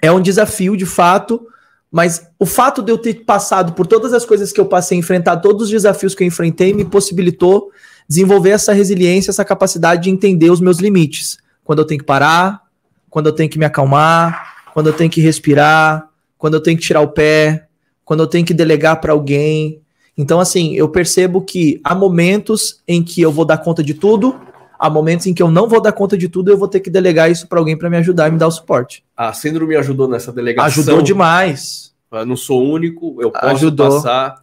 é 0.00 0.10
um 0.10 0.20
desafio 0.20 0.76
de 0.76 0.86
fato. 0.86 1.46
Mas 1.90 2.26
o 2.38 2.44
fato 2.44 2.82
de 2.82 2.92
eu 2.92 2.98
ter 2.98 3.24
passado 3.24 3.72
por 3.72 3.86
todas 3.86 4.12
as 4.12 4.24
coisas 4.24 4.52
que 4.52 4.60
eu 4.60 4.66
passei, 4.66 4.98
enfrentar 4.98 5.38
todos 5.38 5.64
os 5.64 5.70
desafios 5.70 6.14
que 6.14 6.22
eu 6.22 6.26
enfrentei, 6.26 6.74
me 6.74 6.84
possibilitou 6.84 7.70
desenvolver 8.06 8.50
essa 8.50 8.72
resiliência, 8.72 9.30
essa 9.30 9.44
capacidade 9.44 10.02
de 10.02 10.10
entender 10.10 10.50
os 10.50 10.60
meus 10.60 10.78
limites. 10.78 11.38
Quando 11.64 11.80
eu 11.80 11.84
tenho 11.86 12.00
que 12.00 12.06
parar, 12.06 12.62
quando 13.08 13.26
eu 13.26 13.32
tenho 13.32 13.48
que 13.48 13.58
me 13.58 13.64
acalmar, 13.64 14.57
quando 14.72 14.88
eu 14.88 14.92
tenho 14.92 15.10
que 15.10 15.20
respirar, 15.20 16.08
quando 16.36 16.54
eu 16.54 16.60
tenho 16.60 16.76
que 16.76 16.84
tirar 16.84 17.00
o 17.00 17.08
pé, 17.08 17.66
quando 18.04 18.20
eu 18.22 18.26
tenho 18.26 18.46
que 18.46 18.54
delegar 18.54 19.00
para 19.00 19.12
alguém. 19.12 19.80
Então, 20.16 20.40
assim, 20.40 20.74
eu 20.74 20.88
percebo 20.88 21.42
que 21.42 21.80
há 21.84 21.94
momentos 21.94 22.80
em 22.86 23.02
que 23.02 23.20
eu 23.20 23.30
vou 23.30 23.44
dar 23.44 23.58
conta 23.58 23.82
de 23.82 23.94
tudo, 23.94 24.34
há 24.78 24.88
momentos 24.88 25.26
em 25.26 25.34
que 25.34 25.42
eu 25.42 25.50
não 25.50 25.68
vou 25.68 25.80
dar 25.80 25.92
conta 25.92 26.16
de 26.16 26.28
tudo, 26.28 26.50
eu 26.50 26.56
vou 26.56 26.68
ter 26.68 26.80
que 26.80 26.90
delegar 26.90 27.30
isso 27.30 27.46
para 27.46 27.58
alguém 27.58 27.76
para 27.76 27.90
me 27.90 27.96
ajudar 27.98 28.28
e 28.28 28.32
me 28.32 28.38
dar 28.38 28.46
o 28.46 28.50
suporte. 28.50 29.04
A 29.16 29.32
síndrome 29.32 29.76
ajudou 29.76 30.08
nessa 30.08 30.32
delegação. 30.32 30.66
Ajudou 30.66 31.02
demais. 31.02 31.92
Eu 32.10 32.24
não 32.24 32.36
sou 32.36 32.64
único, 32.64 33.16
eu 33.20 33.30
posso 33.30 33.46
Ajudou. 33.46 33.90
passar. 33.90 34.36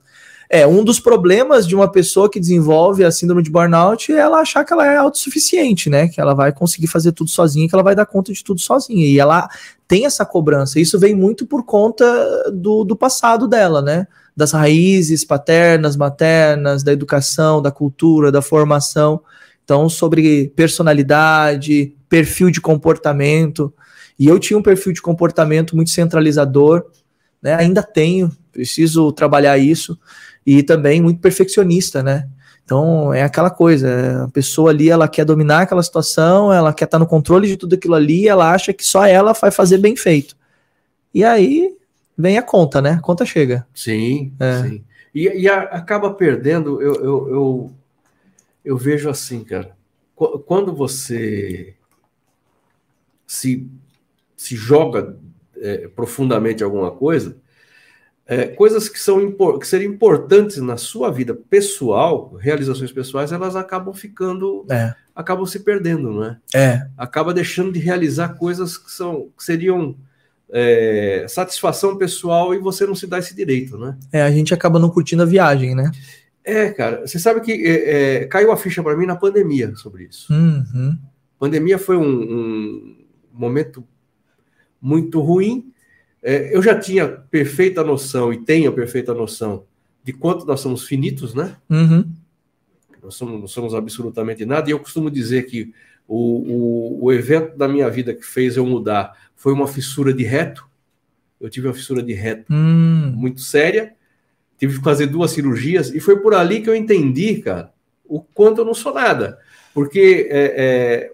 É, 0.49 0.65
um 0.65 0.83
dos 0.83 0.99
problemas 0.99 1.67
de 1.67 1.75
uma 1.75 1.91
pessoa 1.91 2.29
que 2.29 2.39
desenvolve 2.39 3.03
a 3.03 3.11
síndrome 3.11 3.41
de 3.41 3.49
burnout 3.49 4.11
é 4.11 4.17
ela 4.17 4.39
achar 4.39 4.63
que 4.63 4.71
ela 4.71 4.85
é 4.85 4.97
autossuficiente, 4.97 5.89
né? 5.89 6.07
Que 6.07 6.21
ela 6.21 6.33
vai 6.33 6.51
conseguir 6.51 6.87
fazer 6.87 7.11
tudo 7.11 7.29
sozinha, 7.29 7.67
que 7.67 7.73
ela 7.73 7.83
vai 7.83 7.95
dar 7.95 8.05
conta 8.05 8.31
de 8.31 8.43
tudo 8.43 8.59
sozinha. 8.59 9.05
E 9.05 9.19
ela 9.19 9.49
tem 9.87 10.05
essa 10.05 10.25
cobrança. 10.25 10.79
Isso 10.79 10.99
vem 10.99 11.15
muito 11.15 11.45
por 11.45 11.65
conta 11.65 12.51
do, 12.51 12.83
do 12.83 12.95
passado 12.95 13.47
dela, 13.47 13.81
né? 13.81 14.07
Das 14.35 14.51
raízes 14.51 15.23
paternas, 15.23 15.95
maternas, 15.95 16.83
da 16.83 16.93
educação, 16.93 17.61
da 17.61 17.71
cultura, 17.71 18.31
da 18.31 18.41
formação. 18.41 19.21
Então, 19.63 19.89
sobre 19.89 20.49
personalidade, 20.55 21.95
perfil 22.07 22.51
de 22.51 22.61
comportamento. 22.61 23.73
E 24.17 24.27
eu 24.27 24.39
tinha 24.39 24.57
um 24.57 24.63
perfil 24.63 24.93
de 24.93 25.01
comportamento 25.01 25.75
muito 25.75 25.89
centralizador, 25.89 26.85
né? 27.41 27.53
Ainda 27.55 27.81
tenho, 27.83 28.31
preciso 28.51 29.11
trabalhar 29.11 29.57
isso. 29.57 29.97
E 30.45 30.61
também 30.63 31.01
muito 31.01 31.19
perfeccionista, 31.19 32.01
né? 32.03 32.27
Então 32.63 33.13
é 33.13 33.21
aquela 33.23 33.49
coisa, 33.51 34.23
a 34.23 34.27
pessoa 34.29 34.71
ali 34.71 34.89
ela 34.89 35.07
quer 35.07 35.23
dominar 35.25 35.61
aquela 35.61 35.83
situação, 35.83 36.51
ela 36.51 36.73
quer 36.73 36.85
estar 36.85 36.97
no 36.99 37.05
controle 37.05 37.47
de 37.47 37.57
tudo 37.57 37.75
aquilo 37.75 37.93
ali, 37.93 38.27
ela 38.27 38.51
acha 38.51 38.73
que 38.73 38.83
só 38.83 39.05
ela 39.05 39.33
vai 39.33 39.51
fazer 39.51 39.77
bem 39.77 39.95
feito. 39.95 40.35
E 41.13 41.23
aí 41.23 41.75
vem 42.17 42.37
a 42.37 42.41
conta, 42.41 42.81
né? 42.81 42.91
A 42.91 42.99
conta 43.01 43.23
chega. 43.25 43.67
Sim, 43.73 44.33
É. 44.39 44.61
sim. 44.63 44.83
E, 45.13 45.41
e 45.43 45.47
a- 45.49 45.61
acaba 45.63 46.11
perdendo, 46.13 46.81
eu, 46.81 46.95
eu, 46.95 47.29
eu, 47.29 47.71
eu 48.65 48.77
vejo 48.77 49.09
assim, 49.09 49.43
cara. 49.43 49.75
qu- 50.15 50.39
Quando 50.39 50.73
você 50.75 51.75
se, 53.27 53.67
se 54.35 54.55
joga 54.55 55.17
é, 55.57 55.87
profundamente 55.87 56.63
alguma 56.63 56.91
coisa, 56.91 57.37
é, 58.27 58.47
coisas 58.47 58.89
que, 58.89 58.97
são, 58.99 59.31
que 59.59 59.67
seriam 59.67 59.93
importantes 59.93 60.57
na 60.57 60.77
sua 60.77 61.11
vida 61.11 61.35
pessoal, 61.35 62.33
realizações 62.39 62.91
pessoais, 62.91 63.31
elas 63.31 63.55
acabam 63.55 63.93
ficando, 63.93 64.65
É. 64.69 64.95
acabam 65.15 65.45
se 65.45 65.59
perdendo, 65.59 66.11
não 66.11 66.25
é? 66.25 66.37
É, 66.53 66.87
acaba 66.97 67.33
deixando 67.33 67.71
de 67.71 67.79
realizar 67.79 68.29
coisas 68.29 68.77
que 68.77 68.91
são 68.91 69.29
que 69.37 69.43
seriam 69.43 69.95
é, 70.49 71.25
satisfação 71.29 71.97
pessoal 71.97 72.53
e 72.53 72.59
você 72.59 72.85
não 72.85 72.95
se 72.95 73.05
dá 73.05 73.19
esse 73.19 73.35
direito, 73.35 73.77
né? 73.77 73.97
é, 74.11 74.23
a 74.23 74.31
gente 74.31 74.53
acaba 74.53 74.79
não 74.79 74.89
curtindo 74.89 75.21
a 75.21 75.25
viagem, 75.25 75.75
né? 75.75 75.91
É, 76.43 76.69
cara, 76.69 77.05
você 77.05 77.17
sabe 77.17 77.41
que 77.41 77.51
é, 77.51 78.21
é, 78.21 78.25
caiu 78.25 78.51
a 78.51 78.57
ficha 78.57 78.81
para 78.83 78.95
mim 78.95 79.07
na 79.07 79.15
pandemia 79.15 79.75
sobre 79.75 80.03
isso. 80.05 80.31
Uhum. 80.31 80.97
Pandemia 81.39 81.79
foi 81.79 81.97
um, 81.97 82.03
um 82.03 82.95
momento 83.33 83.83
muito 84.85 85.19
ruim. 85.19 85.73
É, 86.21 86.55
eu 86.55 86.61
já 86.61 86.77
tinha 86.77 87.07
perfeita 87.07 87.83
noção 87.83 88.31
e 88.31 88.37
tenho 88.37 88.71
perfeita 88.71 89.15
noção 89.15 89.63
de 90.03 90.13
quanto 90.13 90.45
nós 90.45 90.59
somos 90.59 90.83
finitos, 90.83 91.33
né? 91.33 91.55
Uhum. 91.67 92.07
Nós 93.01 93.15
somos, 93.15 93.39
não 93.39 93.47
somos 93.47 93.73
absolutamente 93.73 94.45
nada, 94.45 94.69
e 94.69 94.73
eu 94.73 94.79
costumo 94.79 95.09
dizer 95.09 95.47
que 95.47 95.73
o, 96.07 96.17
o, 96.17 97.05
o 97.05 97.11
evento 97.13 97.57
da 97.57 97.67
minha 97.67 97.89
vida 97.89 98.13
que 98.13 98.23
fez 98.23 98.57
eu 98.57 98.65
mudar 98.65 99.17
foi 99.35 99.53
uma 99.53 99.67
fissura 99.67 100.13
de 100.13 100.23
reto. 100.23 100.67
Eu 101.41 101.49
tive 101.49 101.67
uma 101.67 101.73
fissura 101.73 102.03
de 102.03 102.13
reto 102.13 102.45
Hum. 102.53 103.11
muito 103.15 103.41
séria, 103.41 103.95
tive 104.59 104.77
que 104.77 104.83
fazer 104.83 105.07
duas 105.07 105.31
cirurgias, 105.31 105.89
e 105.89 105.99
foi 105.99 106.19
por 106.19 106.35
ali 106.35 106.61
que 106.61 106.69
eu 106.69 106.75
entendi, 106.75 107.41
cara, 107.41 107.73
o 108.07 108.21
quanto 108.21 108.61
eu 108.61 108.65
não 108.65 108.75
sou 108.75 108.93
nada. 108.93 109.39
Porque, 109.73 110.27
é, 110.29 111.09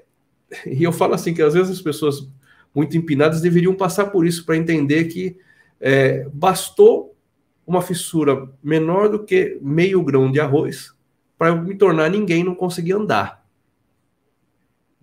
é, 0.67 0.67
e 0.69 0.83
eu 0.83 0.91
falo 0.91 1.13
assim, 1.13 1.33
que 1.33 1.41
às 1.41 1.53
vezes 1.53 1.71
as 1.71 1.81
pessoas 1.81 2.27
muito 2.73 2.97
empinadas 2.97 3.41
deveriam 3.41 3.75
passar 3.75 4.05
por 4.07 4.25
isso 4.25 4.45
para 4.45 4.57
entender 4.57 5.05
que 5.05 5.37
é, 5.79 6.27
bastou 6.33 7.15
uma 7.65 7.81
fissura 7.81 8.49
menor 8.63 9.09
do 9.09 9.23
que 9.23 9.57
meio 9.61 10.03
grão 10.03 10.31
de 10.31 10.39
arroz 10.39 10.93
para 11.37 11.55
me 11.55 11.75
tornar 11.75 12.09
ninguém 12.09 12.43
não 12.43 12.53
conseguir 12.53 12.93
andar. 12.93 13.41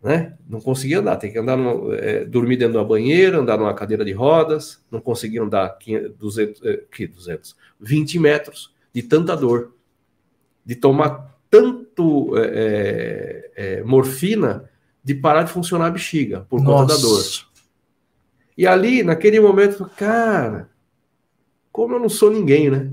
Né? 0.02 0.36
Não 0.48 0.60
conseguia 0.60 1.00
andar, 1.00 1.16
tem 1.16 1.32
que 1.32 1.38
andar, 1.38 1.56
no, 1.56 1.92
é, 1.92 2.24
dormir 2.24 2.56
dentro 2.56 2.74
de 2.74 2.78
uma 2.78 2.84
banheira, 2.84 3.38
andar 3.38 3.58
numa 3.58 3.74
cadeira 3.74 4.04
de 4.04 4.12
rodas, 4.12 4.80
não 4.90 5.00
conseguia 5.00 5.42
andar 5.42 5.68
500, 5.76 6.16
200, 6.16 6.62
é, 6.64 6.84
que 6.92 7.06
200, 7.08 7.56
20 7.80 8.18
metros 8.20 8.72
de 8.94 9.02
tanta 9.02 9.36
dor, 9.36 9.74
de 10.64 10.76
tomar 10.76 11.36
tanto 11.50 12.36
é, 12.36 12.42
é, 12.44 13.50
é, 13.56 13.82
morfina 13.82 14.70
de 15.02 15.14
parar 15.14 15.42
de 15.42 15.50
funcionar 15.50 15.86
a 15.86 15.90
bexiga 15.90 16.46
por 16.48 16.62
conta 16.62 16.94
da 16.94 17.00
dor. 17.00 17.22
E 18.58 18.66
ali, 18.66 19.04
naquele 19.04 19.38
momento, 19.38 19.70
eu 19.74 19.78
falei, 19.78 19.92
cara, 19.96 20.70
como 21.70 21.94
eu 21.94 22.00
não 22.00 22.08
sou 22.08 22.28
ninguém, 22.28 22.68
né? 22.68 22.90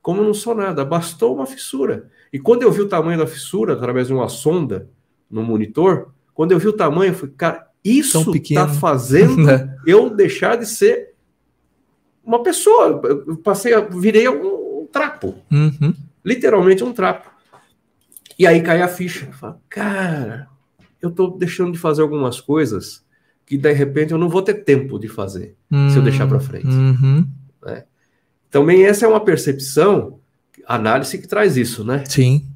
Como 0.00 0.20
eu 0.20 0.24
não 0.24 0.32
sou 0.32 0.54
nada, 0.54 0.84
bastou 0.84 1.34
uma 1.34 1.46
fissura. 1.46 2.08
E 2.32 2.38
quando 2.38 2.62
eu 2.62 2.70
vi 2.70 2.80
o 2.82 2.88
tamanho 2.88 3.18
da 3.18 3.26
fissura, 3.26 3.72
através 3.72 4.06
de 4.06 4.14
uma 4.14 4.28
sonda 4.28 4.88
no 5.28 5.42
monitor, 5.42 6.12
quando 6.32 6.52
eu 6.52 6.60
vi 6.60 6.68
o 6.68 6.72
tamanho, 6.72 7.10
eu 7.10 7.14
falei, 7.16 7.34
cara, 7.36 7.68
isso 7.84 8.30
está 8.36 8.68
fazendo 8.68 9.36
Né? 9.44 9.76
eu 9.84 10.08
deixar 10.10 10.56
de 10.56 10.64
ser 10.66 11.14
uma 12.24 12.40
pessoa. 12.42 13.00
Eu 13.04 13.36
passei, 13.38 13.74
a, 13.74 13.80
virei 13.80 14.28
um, 14.28 14.82
um 14.82 14.86
trapo, 14.86 15.34
Uhum. 15.50 15.92
literalmente 16.24 16.84
um 16.84 16.92
trapo. 16.92 17.28
E 18.38 18.46
aí 18.46 18.62
cai 18.62 18.80
a 18.80 18.86
ficha. 18.86 19.26
Eu 19.26 19.32
falo, 19.32 19.60
cara, 19.68 20.48
eu 21.02 21.10
tô 21.10 21.26
deixando 21.28 21.72
de 21.72 21.78
fazer 21.78 22.02
algumas 22.02 22.40
coisas 22.40 23.04
que 23.48 23.56
de 23.56 23.72
repente 23.72 24.12
eu 24.12 24.18
não 24.18 24.28
vou 24.28 24.42
ter 24.42 24.54
tempo 24.62 24.98
de 24.98 25.08
fazer 25.08 25.56
se 25.90 25.96
eu 25.96 26.02
deixar 26.02 26.26
para 26.28 26.38
frente. 26.38 26.66
Uhum. 26.66 27.26
Também 28.50 28.84
essa 28.84 29.04
é 29.04 29.08
uma 29.08 29.24
percepção, 29.24 30.18
análise 30.66 31.18
que 31.18 31.26
traz 31.26 31.56
isso, 31.56 31.84
né? 31.84 32.04
Sim. 32.06 32.46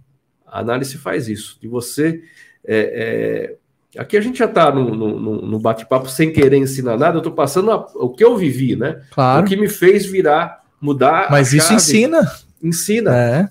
A 0.47 0.61
análise 0.61 0.97
faz 0.99 1.29
isso, 1.29 1.59
de 1.61 1.69
você. 1.69 2.23
é, 2.65 3.57
é, 3.97 4.01
aqui 4.01 4.17
a 4.17 4.21
gente 4.21 4.39
já 4.39 4.45
está 4.45 4.71
no, 4.73 4.95
no- 4.95 5.43
no- 5.43 5.59
bate-papo 5.59 6.09
sem 6.09 6.33
querer 6.33 6.57
ensinar 6.59 6.97
nada, 6.97 7.17
eu 7.17 7.21
estou 7.21 7.33
passando 7.33 7.71
a- 7.73 7.87
o 7.95 8.11
que 8.11 8.23
eu 8.23 8.37
vivi, 8.37 8.77
né? 8.77 9.03
Claro. 9.11 9.45
O 9.45 9.49
que 9.49 9.57
me 9.57 9.69
fez 9.69 10.07
virar, 10.07 10.63
mudar. 10.81 11.29
Mas 11.31 11.53
isso 11.53 11.65
chave. 11.69 11.75
ensina. 11.77 12.33
Ensina. 12.63 13.17
É, 13.17 13.49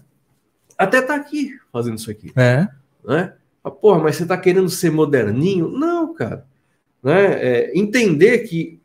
Até 0.77 1.01
tá 1.01 1.15
aqui 1.15 1.51
fazendo 1.73 1.97
isso 1.97 2.09
aqui, 2.09 2.31
é. 2.35 2.67
né? 3.05 3.33
Ah, 3.63 3.69
Porra, 3.69 3.99
mas 4.01 4.15
você 4.15 4.23
está 4.23 4.37
querendo 4.37 4.69
ser 4.69 4.89
moderninho? 4.91 5.67
Não, 5.69 6.13
cara. 6.13 6.45
Né? 7.03 7.33
É, 7.33 7.71
entender 7.77 8.39
que 8.39 8.79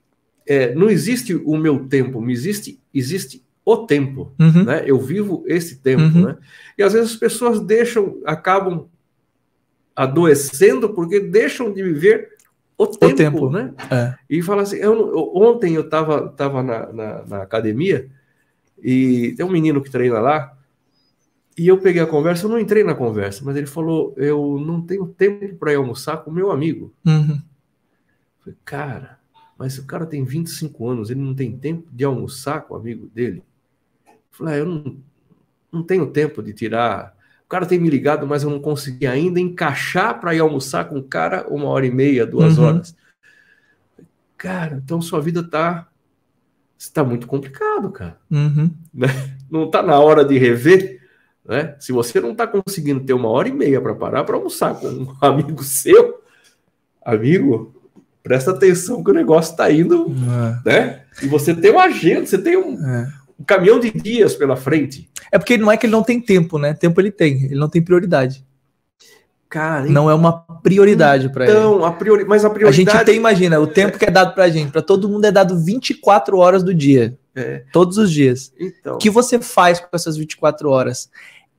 é, 0.46 0.74
não 0.74 0.88
existe 0.88 1.34
o 1.34 1.56
meu 1.56 1.86
tempo, 1.88 2.20
me 2.20 2.32
existe, 2.32 2.80
existe 2.94 3.44
o 3.64 3.78
tempo. 3.78 4.32
Uhum. 4.38 4.64
né? 4.64 4.84
Eu 4.86 4.98
vivo 5.00 5.42
esse 5.46 5.76
tempo, 5.80 6.02
Uhum. 6.02 6.26
né? 6.26 6.36
E 6.78 6.82
às 6.82 6.92
vezes 6.92 7.10
as 7.12 7.16
pessoas 7.16 7.60
deixam, 7.60 8.20
acabam 8.24 8.86
adoecendo 9.94 10.90
porque 10.90 11.20
deixam 11.20 11.72
de 11.72 11.82
viver 11.82 12.28
o 12.78 12.86
tempo, 12.86 13.16
tempo. 13.16 13.50
né? 13.50 13.72
É. 13.90 14.14
E 14.28 14.42
fala 14.42 14.62
assim, 14.62 14.76
eu- 14.76 15.32
ontem 15.34 15.74
eu 15.74 15.80
estava 15.82 16.28
tava 16.28 16.62
na, 16.62 16.92
na, 16.92 17.24
na 17.26 17.42
academia 17.42 18.08
e 18.82 19.32
tem 19.36 19.46
um 19.46 19.50
menino 19.50 19.80
que 19.82 19.90
treina 19.90 20.20
lá 20.20 20.52
e 21.56 21.66
eu 21.66 21.78
peguei 21.78 22.02
a 22.02 22.06
conversa, 22.06 22.44
eu 22.44 22.50
não 22.50 22.58
entrei 22.58 22.84
na 22.84 22.94
conversa, 22.94 23.42
mas 23.42 23.56
ele 23.56 23.66
falou, 23.66 24.12
eu 24.18 24.60
não 24.60 24.82
tenho 24.82 25.06
tempo 25.06 25.56
para 25.56 25.72
ir 25.72 25.76
almoçar 25.76 26.18
com 26.18 26.30
meu 26.30 26.50
amigo. 26.50 26.92
Uhum. 27.06 27.40
Falei, 28.46 28.58
cara, 28.64 29.18
mas 29.58 29.76
o 29.78 29.84
cara 29.86 30.06
tem 30.06 30.22
25 30.24 30.88
anos, 30.88 31.10
ele 31.10 31.20
não 31.20 31.34
tem 31.34 31.56
tempo 31.56 31.88
de 31.92 32.04
almoçar 32.04 32.60
com 32.62 32.74
o 32.74 32.76
amigo 32.76 33.08
dele. 33.08 33.42
Falei, 34.30 34.54
ah, 34.54 34.58
eu 34.58 34.66
não, 34.66 34.96
não 35.72 35.82
tenho 35.82 36.06
tempo 36.06 36.42
de 36.42 36.52
tirar. 36.52 37.16
O 37.44 37.48
cara 37.48 37.64
tem 37.66 37.78
me 37.78 37.88
ligado, 37.90 38.26
mas 38.26 38.42
eu 38.42 38.50
não 38.50 38.60
consegui 38.60 39.06
ainda 39.06 39.40
encaixar 39.40 40.20
para 40.20 40.34
ir 40.34 40.40
almoçar 40.40 40.88
com 40.88 40.98
o 40.98 41.02
cara 41.02 41.46
uma 41.48 41.66
hora 41.66 41.86
e 41.86 41.90
meia, 41.90 42.26
duas 42.26 42.58
Uhum. 42.58 42.64
horas. 42.64 42.96
Falei, 43.96 44.10
Cara, 44.36 44.80
então 44.84 45.00
sua 45.00 45.20
vida 45.20 45.42
tá 45.42 45.88
está 46.78 47.02
muito 47.02 47.26
complicado, 47.26 47.90
cara. 47.90 48.18
Uhum. 48.30 48.70
Não 49.50 49.64
está 49.64 49.82
na 49.82 49.98
hora 49.98 50.22
de 50.24 50.36
rever, 50.36 51.00
né? 51.42 51.74
Se 51.80 51.90
você 51.90 52.20
não 52.20 52.32
está 52.32 52.46
conseguindo 52.46 53.00
ter 53.00 53.14
uma 53.14 53.28
hora 53.30 53.48
e 53.48 53.52
meia 53.52 53.80
para 53.80 53.94
parar 53.94 54.24
para 54.24 54.36
almoçar 54.36 54.74
com 54.78 54.86
um 54.88 55.16
amigo 55.22 55.64
seu, 55.64 56.20
amigo, 57.02 57.75
presta 58.26 58.50
atenção 58.50 59.04
que 59.04 59.10
o 59.12 59.14
negócio 59.14 59.52
está 59.52 59.70
indo, 59.70 60.12
é. 60.64 60.68
né? 60.68 61.00
E 61.22 61.28
você 61.28 61.54
tem 61.54 61.70
uma 61.70 61.84
agenda, 61.84 62.26
você 62.26 62.36
tem 62.36 62.56
um, 62.56 62.74
é. 62.84 63.08
um, 63.38 63.44
caminhão 63.44 63.78
de 63.78 63.92
dias 63.92 64.34
pela 64.34 64.56
frente. 64.56 65.08
É 65.30 65.38
porque 65.38 65.56
não 65.56 65.70
é 65.70 65.76
que 65.76 65.86
ele 65.86 65.92
não 65.92 66.02
tem 66.02 66.20
tempo, 66.20 66.58
né? 66.58 66.74
Tempo 66.74 67.00
ele 67.00 67.12
tem, 67.12 67.44
ele 67.44 67.54
não 67.54 67.68
tem 67.68 67.80
prioridade. 67.80 68.44
Cara, 69.48 69.86
não 69.86 70.10
é 70.10 70.14
uma 70.14 70.40
prioridade 70.60 71.28
para 71.28 71.44
ele. 71.44 71.52
Então, 71.52 71.84
a 71.84 71.92
priori... 71.92 72.24
mas 72.24 72.44
a 72.44 72.50
prioridade. 72.50 72.90
A 72.90 72.92
gente 72.94 73.04
tem, 73.04 73.16
imagina, 73.16 73.60
o 73.60 73.66
tempo 73.68 73.96
que 73.96 74.04
é 74.04 74.10
dado 74.10 74.34
pra 74.34 74.48
gente, 74.48 74.72
para 74.72 74.82
todo 74.82 75.08
mundo 75.08 75.24
é 75.24 75.30
dado 75.30 75.56
24 75.56 76.36
horas 76.36 76.64
do 76.64 76.74
dia. 76.74 77.16
É. 77.32 77.62
Todos 77.72 77.96
os 77.96 78.10
dias. 78.10 78.52
Então. 78.58 78.96
O 78.96 78.98
que 78.98 79.08
você 79.08 79.38
faz 79.38 79.78
com 79.78 79.86
essas 79.92 80.16
24 80.16 80.68
horas? 80.68 81.08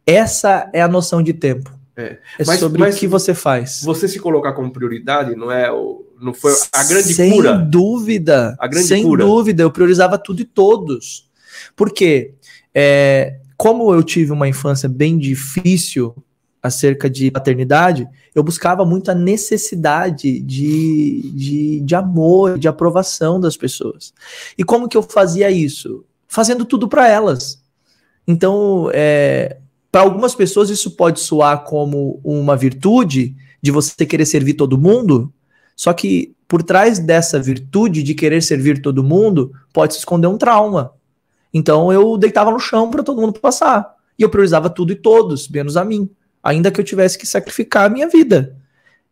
Essa 0.05 0.69
é 0.73 0.81
a 0.81 0.87
noção 0.87 1.23
de 1.23 1.31
tempo. 1.31 1.76
É, 1.97 2.19
é 2.37 2.45
mas, 2.45 2.59
sobre 2.59 2.79
mas 2.79 2.95
o 2.95 2.99
que 2.99 3.07
você 3.07 3.33
faz. 3.33 3.81
Você 3.83 4.07
se 4.07 4.19
colocar 4.19 4.53
como 4.53 4.71
prioridade 4.71 5.35
não 5.35 5.51
é 5.51 5.71
o, 5.71 6.05
não 6.21 6.31
foi 6.31 6.53
a 6.71 6.83
grande 6.83 7.13
sem 7.13 7.31
cura. 7.31 7.57
Sem 7.57 7.69
dúvida. 7.69 8.55
A 8.59 8.67
grande 8.67 8.87
sem 8.87 9.03
cura. 9.03 9.25
dúvida, 9.25 9.63
eu 9.63 9.71
priorizava 9.71 10.17
tudo 10.19 10.41
e 10.41 10.45
todos. 10.45 11.27
Por 11.75 11.91
quê? 11.91 12.35
É, 12.73 13.39
como 13.57 13.91
eu 13.91 14.03
tive 14.03 14.31
uma 14.31 14.47
infância 14.47 14.87
bem 14.87 15.17
difícil 15.17 16.15
acerca 16.61 17.09
de 17.09 17.31
paternidade, 17.31 18.07
eu 18.35 18.43
buscava 18.43 18.85
muito 18.85 19.09
a 19.09 19.15
necessidade 19.15 20.39
de, 20.39 21.31
de, 21.33 21.79
de 21.79 21.95
amor, 21.95 22.59
de 22.59 22.67
aprovação 22.67 23.39
das 23.39 23.57
pessoas. 23.57 24.13
E 24.55 24.63
como 24.63 24.87
que 24.87 24.95
eu 24.95 25.01
fazia 25.01 25.49
isso? 25.49 26.05
Fazendo 26.27 26.63
tudo 26.63 26.87
para 26.87 27.07
elas. 27.07 27.63
Então, 28.27 28.91
é, 28.93 29.57
para 29.91 30.01
algumas 30.01 30.35
pessoas 30.35 30.69
isso 30.69 30.91
pode 30.91 31.19
soar 31.19 31.63
como 31.63 32.19
uma 32.23 32.55
virtude 32.55 33.35
de 33.61 33.71
você 33.71 34.05
querer 34.05 34.25
servir 34.25 34.53
todo 34.53 34.77
mundo, 34.77 35.33
só 35.75 35.93
que 35.93 36.35
por 36.47 36.63
trás 36.63 36.99
dessa 36.99 37.39
virtude 37.39 38.03
de 38.03 38.13
querer 38.13 38.41
servir 38.41 38.81
todo 38.81 39.03
mundo 39.03 39.51
pode 39.73 39.93
se 39.93 39.99
esconder 39.99 40.27
um 40.27 40.37
trauma. 40.37 40.93
Então 41.53 41.91
eu 41.91 42.17
deitava 42.17 42.51
no 42.51 42.59
chão 42.59 42.89
para 42.89 43.03
todo 43.03 43.21
mundo 43.21 43.39
passar. 43.39 43.95
E 44.17 44.23
eu 44.23 44.29
priorizava 44.29 44.69
tudo 44.69 44.91
e 44.91 44.95
todos, 44.95 45.47
menos 45.49 45.77
a 45.77 45.85
mim, 45.85 46.09
ainda 46.41 46.71
que 46.71 46.79
eu 46.79 46.85
tivesse 46.85 47.17
que 47.17 47.27
sacrificar 47.27 47.85
a 47.85 47.89
minha 47.89 48.07
vida. 48.07 48.55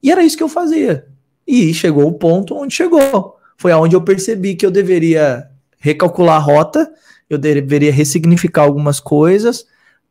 E 0.02 0.12
era 0.12 0.24
isso 0.24 0.38
que 0.38 0.44
eu 0.44 0.50
fazia. 0.50 1.08
E 1.46 1.74
chegou 1.74 2.08
o 2.08 2.14
ponto 2.14 2.56
onde 2.56 2.74
chegou. 2.74 3.38
Foi 3.58 3.72
aonde 3.72 3.96
eu 3.96 4.02
percebi 4.02 4.56
que 4.56 4.66
eu 4.66 4.72
deveria 4.72 5.48
recalcular 5.78 6.38
a 6.38 6.40
rota, 6.40 6.92
eu 7.30 7.38
deveria 7.38 7.92
ressignificar 7.92 8.64
algumas 8.64 9.00
coisas, 9.00 9.66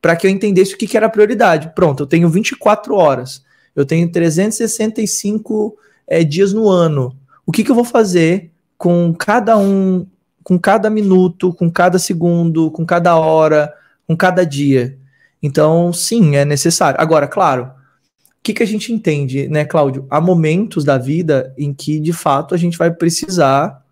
para 0.05 0.17
que 0.17 0.27
eu 0.27 0.31
entendesse 0.31 0.75
o 0.75 0.77
que, 0.77 0.87
que 0.87 0.99
era 0.99 1.09
prioridade. 1.09 1.73
Pronto, 1.75 2.03
eu 2.03 2.07
tenho 2.07 2.29
24 2.29 2.95
horas, 2.95 3.43
eu 3.75 3.87
tenho 3.87 4.07
365 4.13 5.79
é, 6.07 6.23
dias 6.23 6.53
no 6.53 6.69
ano. 6.69 7.17
O 7.47 7.51
que, 7.51 7.65
que 7.65 7.71
eu 7.71 7.75
vou 7.75 7.87
fazer 7.87 8.51
com 8.77 9.15
cada 9.15 9.57
um, 9.57 10.07
com 10.43 10.59
cada 10.59 10.91
minuto, 10.91 11.55
com 11.55 11.71
cada 11.71 11.99
segundo, 11.99 12.71
com 12.71 12.85
cada 12.85 13.17
hora, 13.17 13.73
com 14.07 14.15
cada 14.15 14.45
dia? 14.45 14.99
Então, 15.43 15.91
sim, 15.91 16.37
é 16.37 16.45
necessário. 16.45 17.01
Agora, 17.01 17.27
claro, 17.27 17.63
o 17.63 18.43
que, 18.43 18.53
que 18.53 18.63
a 18.63 18.67
gente 18.67 18.93
entende, 18.93 19.49
né, 19.49 19.65
Cláudio? 19.65 20.07
Há 20.11 20.21
momentos 20.21 20.85
da 20.85 20.99
vida 20.99 21.55
em 21.57 21.73
que, 21.73 21.99
de 21.99 22.13
fato, 22.13 22.55
a 22.55 22.59
gente 22.59 22.77
vai 22.77 22.91
precisar 22.91 23.83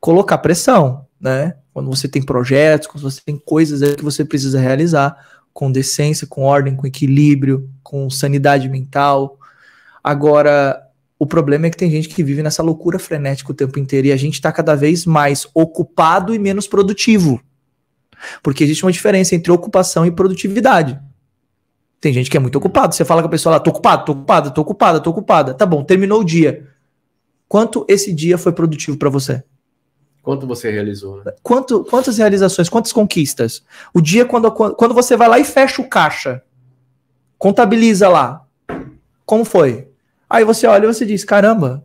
colocar 0.00 0.38
pressão, 0.38 1.04
né? 1.20 1.56
Quando 1.74 1.90
você 1.90 2.08
tem 2.08 2.22
projetos, 2.22 2.88
quando 2.88 3.02
você 3.02 3.20
tem 3.22 3.36
coisas 3.36 3.94
que 3.96 4.02
você 4.02 4.24
precisa 4.24 4.58
realizar 4.58 5.37
com 5.58 5.72
decência, 5.72 6.24
com 6.24 6.42
ordem, 6.42 6.76
com 6.76 6.86
equilíbrio, 6.86 7.68
com 7.82 8.08
sanidade 8.08 8.68
mental. 8.68 9.40
Agora, 10.04 10.80
o 11.18 11.26
problema 11.26 11.66
é 11.66 11.70
que 11.70 11.76
tem 11.76 11.90
gente 11.90 12.08
que 12.08 12.22
vive 12.22 12.44
nessa 12.44 12.62
loucura 12.62 12.96
frenética 12.96 13.50
o 13.50 13.54
tempo 13.54 13.76
inteiro 13.76 14.06
e 14.06 14.12
a 14.12 14.16
gente 14.16 14.34
está 14.34 14.52
cada 14.52 14.76
vez 14.76 15.04
mais 15.04 15.48
ocupado 15.52 16.32
e 16.32 16.38
menos 16.38 16.68
produtivo. 16.68 17.42
Porque 18.40 18.62
existe 18.62 18.84
uma 18.84 18.92
diferença 18.92 19.34
entre 19.34 19.50
ocupação 19.50 20.06
e 20.06 20.12
produtividade. 20.12 20.96
Tem 22.00 22.12
gente 22.12 22.30
que 22.30 22.36
é 22.36 22.40
muito 22.40 22.56
ocupado. 22.56 22.94
Você 22.94 23.04
fala 23.04 23.20
com 23.20 23.26
a 23.26 23.30
pessoa 23.32 23.54
lá, 23.54 23.58
tô 23.58 23.70
ocupado, 23.70 24.04
tô 24.04 24.12
ocupada, 24.12 24.50
tô 24.52 24.60
ocupada, 24.60 25.00
tô 25.00 25.10
ocupada. 25.10 25.54
Tá 25.54 25.66
bom, 25.66 25.82
terminou 25.82 26.20
o 26.20 26.24
dia. 26.24 26.68
Quanto 27.48 27.84
esse 27.88 28.12
dia 28.12 28.38
foi 28.38 28.52
produtivo 28.52 28.96
para 28.96 29.10
você? 29.10 29.42
Quanto 30.22 30.46
você 30.46 30.70
realizou? 30.70 31.22
Né? 31.24 31.32
Quanto, 31.42 31.84
quantas 31.84 32.18
realizações, 32.18 32.68
quantas 32.68 32.92
conquistas? 32.92 33.62
O 33.94 34.00
dia 34.00 34.24
quando, 34.24 34.50
quando 34.50 34.94
você 34.94 35.16
vai 35.16 35.28
lá 35.28 35.38
e 35.38 35.44
fecha 35.44 35.80
o 35.80 35.88
caixa, 35.88 36.42
contabiliza 37.38 38.08
lá. 38.08 38.44
Como 39.24 39.44
foi? 39.44 39.88
Aí 40.28 40.44
você 40.44 40.66
olha 40.66 40.84
e 40.84 40.92
você 40.92 41.06
diz: 41.06 41.24
caramba. 41.24 41.84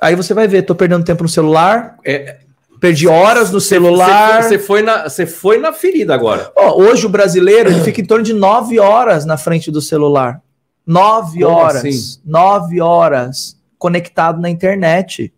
Aí 0.00 0.14
você 0.14 0.34
vai 0.34 0.46
ver, 0.46 0.62
tô 0.62 0.74
perdendo 0.74 1.04
tempo 1.04 1.22
no 1.22 1.28
celular. 1.28 1.96
É, 2.04 2.38
perdi 2.80 3.08
horas 3.08 3.50
no 3.50 3.60
celular. 3.60 4.42
Você 4.42 4.58
foi, 4.58 4.82
na, 4.82 5.04
você 5.08 5.26
foi 5.26 5.58
na 5.58 5.72
ferida 5.72 6.14
agora. 6.14 6.52
Oh, 6.56 6.82
hoje 6.82 7.06
o 7.06 7.08
brasileiro 7.08 7.70
ele 7.70 7.80
fica 7.80 8.00
em 8.00 8.04
torno 8.04 8.24
de 8.24 8.32
nove 8.32 8.78
horas 8.78 9.24
na 9.24 9.36
frente 9.36 9.70
do 9.70 9.80
celular. 9.80 10.42
Nove 10.86 11.40
Como 11.40 11.56
horas. 11.56 11.76
Assim? 11.76 12.20
Nove 12.24 12.80
horas 12.80 13.56
conectado 13.78 14.40
na 14.40 14.50
internet. 14.50 15.32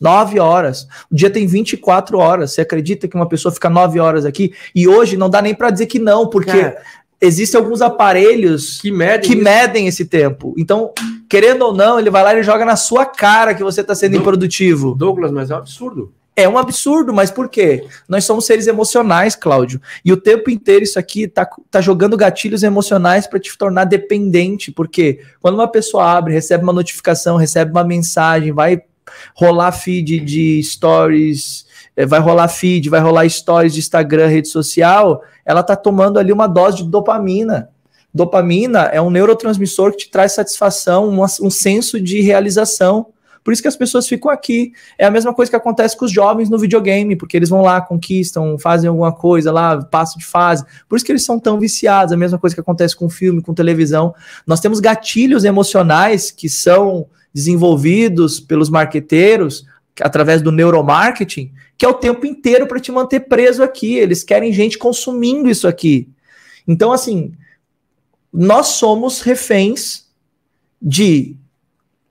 9 0.00 0.38
horas. 0.38 0.86
O 1.10 1.14
dia 1.14 1.30
tem 1.30 1.46
24 1.46 2.18
horas. 2.18 2.52
Você 2.52 2.60
acredita 2.60 3.08
que 3.08 3.16
uma 3.16 3.28
pessoa 3.28 3.52
fica 3.52 3.68
9 3.68 3.98
horas 4.00 4.24
aqui? 4.24 4.52
E 4.74 4.86
hoje 4.86 5.16
não 5.16 5.30
dá 5.30 5.42
nem 5.42 5.54
para 5.54 5.70
dizer 5.70 5.86
que 5.86 5.98
não, 5.98 6.28
porque 6.28 6.50
Cara, 6.50 6.82
existem 7.20 7.60
alguns 7.60 7.82
aparelhos 7.82 8.80
que, 8.80 8.90
medem, 8.90 9.30
que 9.30 9.36
medem, 9.36 9.86
esse 9.86 10.04
tempo. 10.04 10.54
Então, 10.56 10.92
querendo 11.28 11.62
ou 11.62 11.74
não, 11.74 11.98
ele 11.98 12.10
vai 12.10 12.22
lá 12.22 12.34
e 12.34 12.42
joga 12.42 12.64
na 12.64 12.76
sua 12.76 13.04
cara 13.04 13.54
que 13.54 13.62
você 13.62 13.80
está 13.80 13.94
sendo 13.94 14.12
Do 14.12 14.18
improdutivo. 14.18 14.94
Douglas, 14.94 15.30
mas 15.30 15.50
é 15.50 15.54
um 15.54 15.58
absurdo. 15.58 16.12
É 16.38 16.48
um 16.48 16.56
absurdo, 16.56 17.12
mas 17.12 17.32
por 17.32 17.48
quê? 17.48 17.84
Nós 18.08 18.24
somos 18.24 18.46
seres 18.46 18.68
emocionais, 18.68 19.34
Cláudio. 19.34 19.82
E 20.04 20.12
o 20.12 20.16
tempo 20.16 20.48
inteiro 20.48 20.84
isso 20.84 20.96
aqui 20.96 21.26
tá, 21.26 21.44
tá 21.68 21.80
jogando 21.80 22.16
gatilhos 22.16 22.62
emocionais 22.62 23.26
para 23.26 23.40
te 23.40 23.58
tornar 23.58 23.86
dependente. 23.86 24.70
Porque 24.70 25.18
quando 25.40 25.56
uma 25.56 25.66
pessoa 25.66 26.04
abre, 26.04 26.32
recebe 26.32 26.62
uma 26.62 26.72
notificação, 26.72 27.36
recebe 27.36 27.72
uma 27.72 27.82
mensagem, 27.82 28.52
vai 28.52 28.80
rolar 29.34 29.72
feed 29.72 30.20
de 30.20 30.62
stories, 30.62 31.66
eh, 31.96 32.06
vai 32.06 32.20
rolar 32.20 32.48
feed, 32.48 32.88
vai 32.88 33.00
rolar 33.00 33.28
stories 33.28 33.74
de 33.74 33.80
Instagram, 33.80 34.28
rede 34.28 34.48
social, 34.48 35.22
ela 35.44 35.62
tá 35.62 35.74
tomando 35.74 36.18
ali 36.18 36.32
uma 36.32 36.46
dose 36.46 36.78
de 36.78 36.84
dopamina. 36.84 37.70
Dopamina 38.12 38.84
é 38.84 39.00
um 39.00 39.10
neurotransmissor 39.10 39.92
que 39.92 39.98
te 39.98 40.10
traz 40.10 40.32
satisfação, 40.32 41.08
um, 41.08 41.22
um 41.22 41.50
senso 41.50 42.00
de 42.00 42.20
realização. 42.20 43.06
Por 43.44 43.52
isso 43.52 43.62
que 43.62 43.68
as 43.68 43.76
pessoas 43.76 44.06
ficam 44.06 44.30
aqui. 44.30 44.72
É 44.98 45.06
a 45.06 45.10
mesma 45.10 45.32
coisa 45.32 45.48
que 45.48 45.56
acontece 45.56 45.96
com 45.96 46.04
os 46.04 46.12
jovens 46.12 46.50
no 46.50 46.58
videogame, 46.58 47.16
porque 47.16 47.36
eles 47.36 47.48
vão 47.48 47.62
lá, 47.62 47.80
conquistam, 47.80 48.58
fazem 48.58 48.88
alguma 48.88 49.10
coisa 49.10 49.50
lá, 49.50 49.82
passam 49.82 50.18
de 50.18 50.26
fase. 50.26 50.64
Por 50.86 50.96
isso 50.96 51.04
que 51.04 51.12
eles 51.12 51.24
são 51.24 51.38
tão 51.38 51.58
viciados. 51.58 52.12
A 52.12 52.16
mesma 52.16 52.38
coisa 52.38 52.54
que 52.54 52.60
acontece 52.60 52.94
com 52.94 53.08
filme, 53.08 53.40
com 53.40 53.54
televisão. 53.54 54.14
Nós 54.46 54.60
temos 54.60 54.80
gatilhos 54.80 55.44
emocionais 55.44 56.30
que 56.30 56.48
são 56.48 57.06
desenvolvidos 57.32 58.40
pelos 58.40 58.68
marqueteiros 58.68 59.66
através 60.00 60.42
do 60.42 60.52
neuromarketing, 60.52 61.52
que 61.76 61.84
é 61.84 61.88
o 61.88 61.94
tempo 61.94 62.26
inteiro 62.26 62.66
para 62.66 62.80
te 62.80 62.92
manter 62.92 63.20
preso 63.20 63.62
aqui. 63.62 63.94
Eles 63.94 64.22
querem 64.22 64.52
gente 64.52 64.78
consumindo 64.78 65.48
isso 65.48 65.66
aqui. 65.66 66.08
Então, 66.66 66.92
assim, 66.92 67.32
nós 68.32 68.68
somos 68.68 69.20
reféns 69.20 70.06
de 70.80 71.36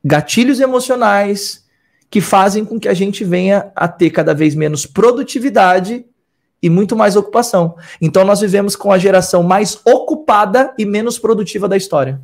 gatilhos 0.04 0.60
emocionais 0.60 1.66
que 2.10 2.22
fazem 2.22 2.64
com 2.64 2.80
que 2.80 2.88
a 2.88 2.94
gente 2.94 3.24
venha 3.24 3.72
a 3.76 3.88
ter 3.88 4.10
cada 4.10 4.34
vez 4.34 4.56
menos 4.56 4.86
produtividade 4.86 6.06
e 6.62 6.70
muito 6.70 6.96
mais 6.96 7.16
ocupação. 7.16 7.76
Então, 8.02 8.24
nós 8.24 8.40
vivemos 8.40 8.76
com 8.76 8.92
a 8.92 8.98
geração 8.98 9.44
mais 9.44 9.80
ocupada 9.86 10.74
e 10.78 10.86
menos 10.86 11.20
produtiva 11.20 11.68
da 11.68 11.78
história. 11.78 12.20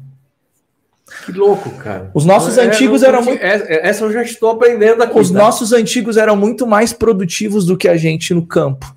Que 1.26 1.32
louco, 1.32 1.70
cara. 1.72 2.10
Os 2.14 2.26
nossos 2.26 2.58
é, 2.58 2.66
antigos 2.66 3.04
eram 3.04 3.22
muito. 3.22 3.42
É, 3.42 3.56
é, 3.56 3.88
essa 3.88 4.04
eu 4.04 4.12
já 4.12 4.24
estou 4.24 4.52
aprendendo 4.52 5.04
aqui. 5.04 5.20
Os 5.20 5.30
tá? 5.30 5.38
nossos 5.38 5.74
antigos 5.74 6.18
eram 6.18 6.36
muito 6.36 6.66
mais 6.66 6.94
produtivos 6.94 7.66
do 7.66 7.78
que 7.78 7.88
a 7.88 7.98
gente 7.98 8.34
no 8.34 8.46
campo. 8.46 8.96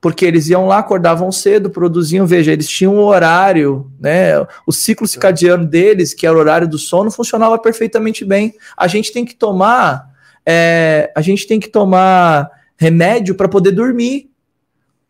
Porque 0.00 0.24
eles 0.24 0.48
iam 0.48 0.66
lá, 0.66 0.78
acordavam 0.78 1.30
cedo, 1.30 1.70
produziam, 1.70 2.26
veja, 2.26 2.50
eles 2.50 2.68
tinham 2.68 2.96
um 2.96 3.04
horário, 3.04 3.88
né? 4.00 4.44
O 4.66 4.72
ciclo 4.72 5.06
circadiano 5.06 5.64
deles, 5.64 6.12
que 6.12 6.26
era 6.26 6.36
o 6.36 6.40
horário 6.40 6.66
do 6.66 6.76
sono, 6.76 7.10
funcionava 7.10 7.56
perfeitamente 7.56 8.24
bem. 8.24 8.54
A 8.76 8.88
gente 8.88 9.12
tem 9.12 9.24
que 9.24 9.34
tomar. 9.34 10.10
É, 10.44 11.12
a 11.14 11.20
gente 11.20 11.46
tem 11.46 11.60
que 11.60 11.68
tomar 11.68 12.50
remédio 12.76 13.36
para 13.36 13.48
poder 13.48 13.70
dormir. 13.70 14.28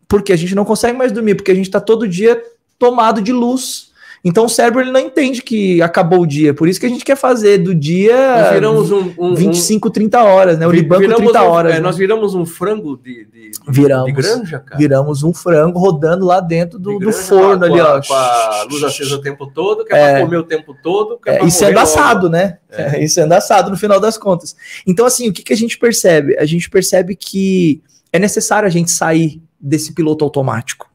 Porque 0.07 0.31
a 0.31 0.35
gente 0.35 0.53
não 0.53 0.63
consegue 0.63 0.95
mais 0.95 1.11
dormir, 1.11 1.33
porque 1.33 1.51
a 1.51 1.55
gente 1.55 1.65
está 1.65 1.81
todo 1.81 2.07
dia 2.07 2.39
tomado 2.77 3.19
de 3.19 3.33
luz. 3.33 3.92
Então 4.23 4.45
o 4.45 4.49
cérebro 4.49 4.79
ele 4.79 4.91
não 4.91 5.01
entende 5.01 5.41
que 5.41 5.81
acabou 5.81 6.21
o 6.21 6.25
dia. 6.25 6.53
Por 6.53 6.69
isso 6.69 6.79
que 6.79 6.85
a 6.85 6.89
gente 6.89 7.03
quer 7.03 7.17
fazer 7.17 7.57
do 7.57 7.75
dia 7.75 8.51
viramos 8.53 8.89
um, 8.89 9.13
um, 9.17 9.35
25, 9.35 9.89
30 9.89 10.23
horas, 10.23 10.57
né? 10.57 10.65
O 10.65 10.71
Libanco 10.71 11.13
30 11.13 11.43
um, 11.43 11.45
horas. 11.45 11.73
É, 11.73 11.75
né? 11.75 11.81
Nós 11.81 11.97
viramos 11.97 12.33
um 12.33 12.45
frango 12.45 12.95
de, 12.95 13.25
de, 13.25 13.51
viramos, 13.67 14.05
de 14.05 14.11
granja, 14.13 14.59
cara. 14.59 14.77
Viramos 14.77 15.23
um 15.23 15.33
frango 15.33 15.77
rodando 15.77 16.25
lá 16.25 16.39
dentro 16.39 16.79
do, 16.79 16.99
do 16.99 17.11
forno 17.11 17.65
ali, 17.65 17.81
ó. 17.81 18.01
Com 18.01 18.13
a 18.13 18.65
luz 18.71 18.81
acesa 18.83 19.15
o 19.15 19.21
tempo 19.21 19.45
todo, 19.47 19.83
que 19.83 19.93
é, 19.93 19.97
é 19.99 20.11
pra 20.13 20.21
comer 20.21 20.37
o 20.37 20.43
tempo 20.43 20.73
todo. 20.81 21.19
Que 21.21 21.29
é, 21.29 21.41
é 21.41 21.45
isso 21.45 21.65
é 21.65 21.77
assado, 21.77 22.29
né? 22.29 22.59
É. 22.69 23.03
isso 23.03 23.19
é 23.19 23.35
assado 23.35 23.69
no 23.69 23.75
final 23.75 23.99
das 23.99 24.17
contas. 24.17 24.55
Então, 24.87 25.05
assim, 25.05 25.27
o 25.27 25.33
que, 25.33 25.43
que 25.43 25.51
a 25.51 25.57
gente 25.57 25.77
percebe? 25.77 26.37
A 26.37 26.45
gente 26.45 26.69
percebe 26.69 27.13
que 27.13 27.83
é 28.13 28.17
necessário 28.17 28.67
a 28.67 28.71
gente 28.71 28.89
sair 28.89 29.41
desse 29.59 29.93
piloto 29.93 30.23
automático. 30.23 30.92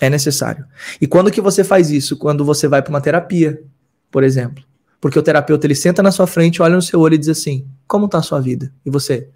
É 0.00 0.08
necessário. 0.08 0.64
E 1.00 1.06
quando 1.06 1.30
que 1.30 1.40
você 1.40 1.62
faz 1.62 1.90
isso? 1.90 2.16
Quando 2.16 2.44
você 2.44 2.66
vai 2.66 2.82
para 2.82 2.90
uma 2.90 3.00
terapia, 3.00 3.62
por 4.10 4.24
exemplo. 4.24 4.64
Porque 5.00 5.18
o 5.18 5.22
terapeuta 5.22 5.66
ele 5.66 5.74
senta 5.74 6.02
na 6.02 6.10
sua 6.10 6.26
frente, 6.26 6.60
olha 6.60 6.74
no 6.74 6.82
seu 6.82 7.00
olho 7.00 7.14
e 7.14 7.18
diz 7.18 7.28
assim: 7.28 7.66
"Como 7.86 8.06
está 8.06 8.18
a 8.18 8.22
sua 8.22 8.40
vida?" 8.40 8.72
E 8.84 8.90
você: 8.90 9.28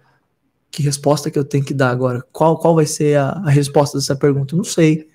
"Que 0.69 0.83
resposta 0.83 1.31
que 1.31 1.39
eu 1.39 1.43
tenho 1.43 1.63
que 1.63 1.73
dar 1.73 1.89
agora? 1.89 2.23
Qual 2.31 2.57
qual 2.59 2.75
vai 2.75 2.85
ser 2.85 3.17
a, 3.17 3.29
a 3.45 3.49
resposta 3.49 3.97
dessa 3.97 4.15
pergunta? 4.15 4.55
Não 4.55 4.63
sei." 4.63 5.07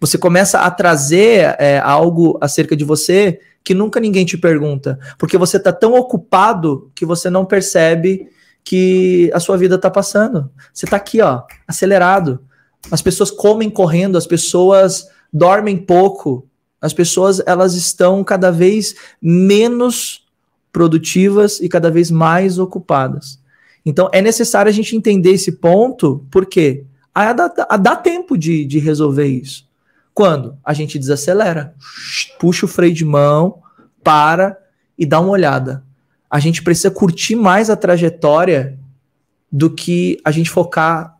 Você 0.00 0.18
começa 0.18 0.60
a 0.60 0.70
trazer 0.70 1.56
é, 1.58 1.78
algo 1.78 2.36
acerca 2.40 2.76
de 2.76 2.84
você 2.84 3.40
que 3.62 3.72
nunca 3.72 3.98
ninguém 3.98 4.26
te 4.26 4.36
pergunta, 4.36 4.98
porque 5.18 5.38
você 5.38 5.56
está 5.56 5.72
tão 5.72 5.94
ocupado 5.94 6.90
que 6.94 7.06
você 7.06 7.30
não 7.30 7.46
percebe 7.46 8.28
que 8.62 9.30
a 9.32 9.40
sua 9.40 9.56
vida 9.56 9.76
está 9.76 9.90
passando. 9.90 10.50
Você 10.72 10.84
está 10.84 10.96
aqui, 10.96 11.20
ó, 11.20 11.42
acelerado. 11.66 12.40
As 12.90 13.02
pessoas 13.02 13.30
comem 13.30 13.70
correndo, 13.70 14.16
as 14.16 14.26
pessoas 14.26 15.08
dormem 15.32 15.76
pouco, 15.76 16.46
as 16.80 16.92
pessoas 16.92 17.40
elas 17.46 17.74
estão 17.74 18.22
cada 18.22 18.50
vez 18.50 18.94
menos 19.20 20.24
produtivas 20.72 21.60
e 21.60 21.68
cada 21.68 21.90
vez 21.90 22.10
mais 22.10 22.58
ocupadas. 22.58 23.38
Então 23.86 24.08
é 24.12 24.20
necessário 24.20 24.68
a 24.68 24.72
gente 24.72 24.96
entender 24.96 25.30
esse 25.30 25.52
ponto, 25.52 26.26
porque 26.30 26.84
a, 27.14 27.32
dá, 27.32 27.52
a 27.68 27.76
dá 27.76 27.96
tempo 27.96 28.36
de, 28.36 28.64
de 28.64 28.78
resolver 28.78 29.26
isso. 29.26 29.68
Quando? 30.12 30.56
A 30.64 30.72
gente 30.72 30.98
desacelera, 30.98 31.74
puxa 32.38 32.66
o 32.66 32.68
freio 32.68 32.94
de 32.94 33.04
mão, 33.04 33.62
para 34.02 34.58
e 34.96 35.04
dá 35.04 35.20
uma 35.20 35.30
olhada. 35.30 35.82
A 36.30 36.38
gente 36.38 36.62
precisa 36.62 36.90
curtir 36.90 37.34
mais 37.34 37.70
a 37.70 37.76
trajetória 37.76 38.78
do 39.50 39.70
que 39.70 40.18
a 40.24 40.30
gente 40.30 40.50
focar 40.50 41.13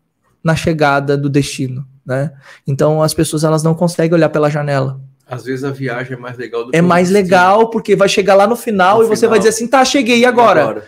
na 0.45 0.55
chegada 0.55 1.17
do 1.17 1.27
destino, 1.27 1.83
né? 2.05 2.31
Então 2.67 3.01
as 3.01 3.15
pessoas 3.15 3.43
elas 3.43 3.63
não 3.63 3.73
conseguem 3.73 4.13
olhar 4.13 4.29
pela 4.29 4.47
janela. 4.47 5.01
Às 5.27 5.45
vezes 5.45 5.63
a 5.63 5.71
viagem 5.71 6.13
é 6.13 6.19
mais 6.19 6.37
legal 6.37 6.63
do 6.63 6.69
que 6.69 6.77
É 6.77 6.81
mais 6.83 7.09
legal 7.09 7.71
porque 7.71 7.95
vai 7.95 8.07
chegar 8.07 8.35
lá 8.35 8.45
no 8.45 8.55
final 8.55 8.99
no 8.99 9.05
e 9.05 9.07
você 9.07 9.27
vai 9.27 9.39
dizer 9.39 9.49
assim, 9.49 9.67
tá, 9.67 9.83
cheguei 9.83 10.19
e 10.19 10.25
agora? 10.25 10.61
agora? 10.61 10.85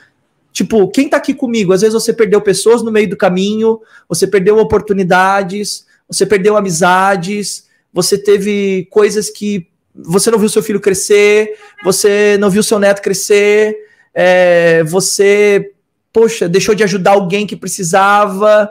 Tipo, 0.53 0.87
quem 0.89 1.09
tá 1.09 1.17
aqui 1.17 1.33
comigo? 1.33 1.73
Às 1.73 1.81
vezes 1.81 1.95
você 1.95 2.13
perdeu 2.13 2.39
pessoas 2.39 2.83
no 2.83 2.91
meio 2.91 3.09
do 3.09 3.17
caminho, 3.17 3.79
você 4.07 4.27
perdeu 4.27 4.59
oportunidades, 4.59 5.87
você 6.07 6.23
perdeu 6.23 6.55
amizades, 6.55 7.65
você 7.91 8.15
teve 8.15 8.87
coisas 8.91 9.31
que 9.31 9.67
você 9.95 10.29
não 10.29 10.37
viu 10.37 10.49
seu 10.49 10.61
filho 10.61 10.79
crescer, 10.79 11.57
você 11.83 12.37
não 12.39 12.51
viu 12.51 12.61
seu 12.61 12.77
neto 12.77 13.01
crescer, 13.01 13.75
é, 14.13 14.83
você, 14.83 15.71
poxa, 16.13 16.47
deixou 16.47 16.75
de 16.75 16.83
ajudar 16.83 17.11
alguém 17.11 17.47
que 17.47 17.55
precisava, 17.55 18.69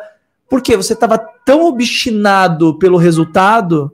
porque 0.48 0.76
você 0.76 0.92
estava 0.92 1.18
tão 1.18 1.66
obstinado 1.66 2.78
pelo 2.78 2.96
resultado 2.96 3.92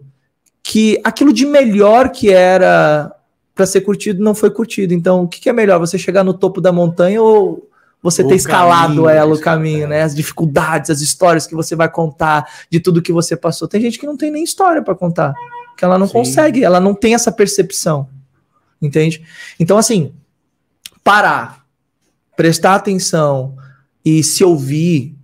que 0.62 1.00
aquilo 1.02 1.32
de 1.32 1.46
melhor 1.46 2.10
que 2.10 2.30
era 2.30 3.14
para 3.54 3.66
ser 3.66 3.82
curtido 3.82 4.22
não 4.22 4.34
foi 4.34 4.50
curtido. 4.50 4.94
Então, 4.94 5.24
o 5.24 5.28
que, 5.28 5.40
que, 5.40 5.48
é 5.48 5.52
melhor? 5.52 5.78
Você 5.78 5.98
chegar 5.98 6.24
no 6.24 6.34
topo 6.34 6.60
da 6.60 6.72
montanha 6.72 7.20
ou 7.20 7.68
você 8.02 8.22
o 8.22 8.28
ter 8.28 8.36
escalado 8.36 8.94
caminho, 8.94 9.08
ela, 9.08 9.34
o 9.34 9.40
caminho, 9.40 9.88
né? 9.88 10.02
As 10.02 10.14
dificuldades, 10.14 10.90
as 10.90 11.00
histórias 11.00 11.46
que 11.46 11.54
você 11.54 11.76
vai 11.76 11.88
contar 11.88 12.46
de 12.70 12.80
tudo 12.80 13.02
que 13.02 13.12
você 13.12 13.36
passou. 13.36 13.68
Tem 13.68 13.80
gente 13.80 13.98
que 13.98 14.06
não 14.06 14.16
tem 14.16 14.30
nem 14.30 14.42
história 14.42 14.82
para 14.82 14.94
contar, 14.94 15.34
que 15.76 15.84
ela 15.84 15.98
não 15.98 16.06
Sim. 16.06 16.14
consegue, 16.14 16.64
ela 16.64 16.80
não 16.80 16.94
tem 16.94 17.14
essa 17.14 17.30
percepção. 17.30 18.08
Entende? 18.80 19.22
Então, 19.60 19.78
assim, 19.78 20.12
parar, 21.04 21.64
prestar 22.36 22.74
atenção 22.74 23.54
e 24.04 24.24
se 24.24 24.42
ouvir 24.42 25.16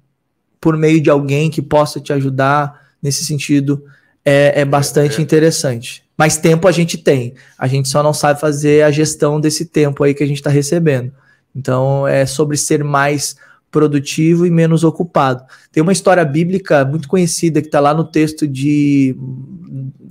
por 0.60 0.76
meio 0.76 1.00
de 1.00 1.10
alguém 1.10 1.50
que 1.50 1.62
possa 1.62 2.00
te 2.00 2.12
ajudar 2.12 2.88
nesse 3.02 3.24
sentido 3.24 3.84
é, 4.24 4.60
é 4.60 4.64
bastante 4.64 5.20
é. 5.20 5.22
interessante. 5.22 6.04
Mas 6.16 6.36
tempo 6.36 6.66
a 6.66 6.72
gente 6.72 6.98
tem, 6.98 7.34
a 7.56 7.68
gente 7.68 7.88
só 7.88 8.02
não 8.02 8.12
sabe 8.12 8.40
fazer 8.40 8.82
a 8.82 8.90
gestão 8.90 9.40
desse 9.40 9.66
tempo 9.66 10.02
aí 10.02 10.12
que 10.14 10.22
a 10.22 10.26
gente 10.26 10.38
está 10.38 10.50
recebendo. 10.50 11.12
Então 11.54 12.06
é 12.06 12.26
sobre 12.26 12.56
ser 12.56 12.82
mais 12.82 13.36
produtivo 13.70 14.46
e 14.46 14.50
menos 14.50 14.82
ocupado. 14.82 15.44
Tem 15.70 15.82
uma 15.82 15.92
história 15.92 16.24
bíblica 16.24 16.84
muito 16.84 17.08
conhecida 17.08 17.60
que 17.60 17.68
está 17.68 17.80
lá 17.80 17.94
no 17.94 18.04
texto 18.04 18.48
de 18.48 19.16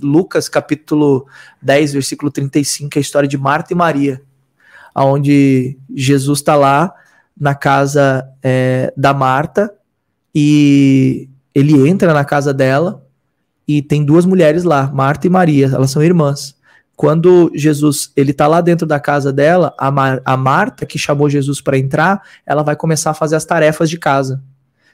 Lucas, 0.00 0.48
capítulo 0.48 1.26
10, 1.60 1.92
versículo 1.92 2.30
35, 2.30 2.88
que 2.88 2.98
é 2.98 3.00
a 3.00 3.02
história 3.02 3.28
de 3.28 3.36
Marta 3.36 3.72
e 3.72 3.76
Maria, 3.76 4.22
onde 4.94 5.76
Jesus 5.94 6.38
está 6.38 6.54
lá 6.54 6.94
na 7.38 7.54
casa 7.54 8.26
é, 8.42 8.92
da 8.96 9.12
Marta 9.12 9.72
e 10.40 11.28
ele 11.52 11.88
entra 11.88 12.14
na 12.14 12.24
casa 12.24 12.54
dela 12.54 13.04
e 13.66 13.82
tem 13.82 14.04
duas 14.04 14.24
mulheres 14.24 14.62
lá, 14.62 14.88
Marta 14.94 15.26
e 15.26 15.30
Maria, 15.30 15.66
elas 15.66 15.90
são 15.90 16.00
irmãs. 16.00 16.54
Quando 16.94 17.50
Jesus 17.56 18.12
ele 18.16 18.32
tá 18.32 18.46
lá 18.46 18.60
dentro 18.60 18.86
da 18.86 19.00
casa 19.00 19.32
dela, 19.32 19.74
a, 19.76 19.90
Mar 19.90 20.22
a 20.24 20.36
Marta 20.36 20.86
que 20.86 20.96
chamou 20.96 21.28
Jesus 21.28 21.60
para 21.60 21.76
entrar, 21.76 22.22
ela 22.46 22.62
vai 22.62 22.76
começar 22.76 23.10
a 23.10 23.14
fazer 23.14 23.34
as 23.34 23.44
tarefas 23.44 23.90
de 23.90 23.98
casa. 23.98 24.40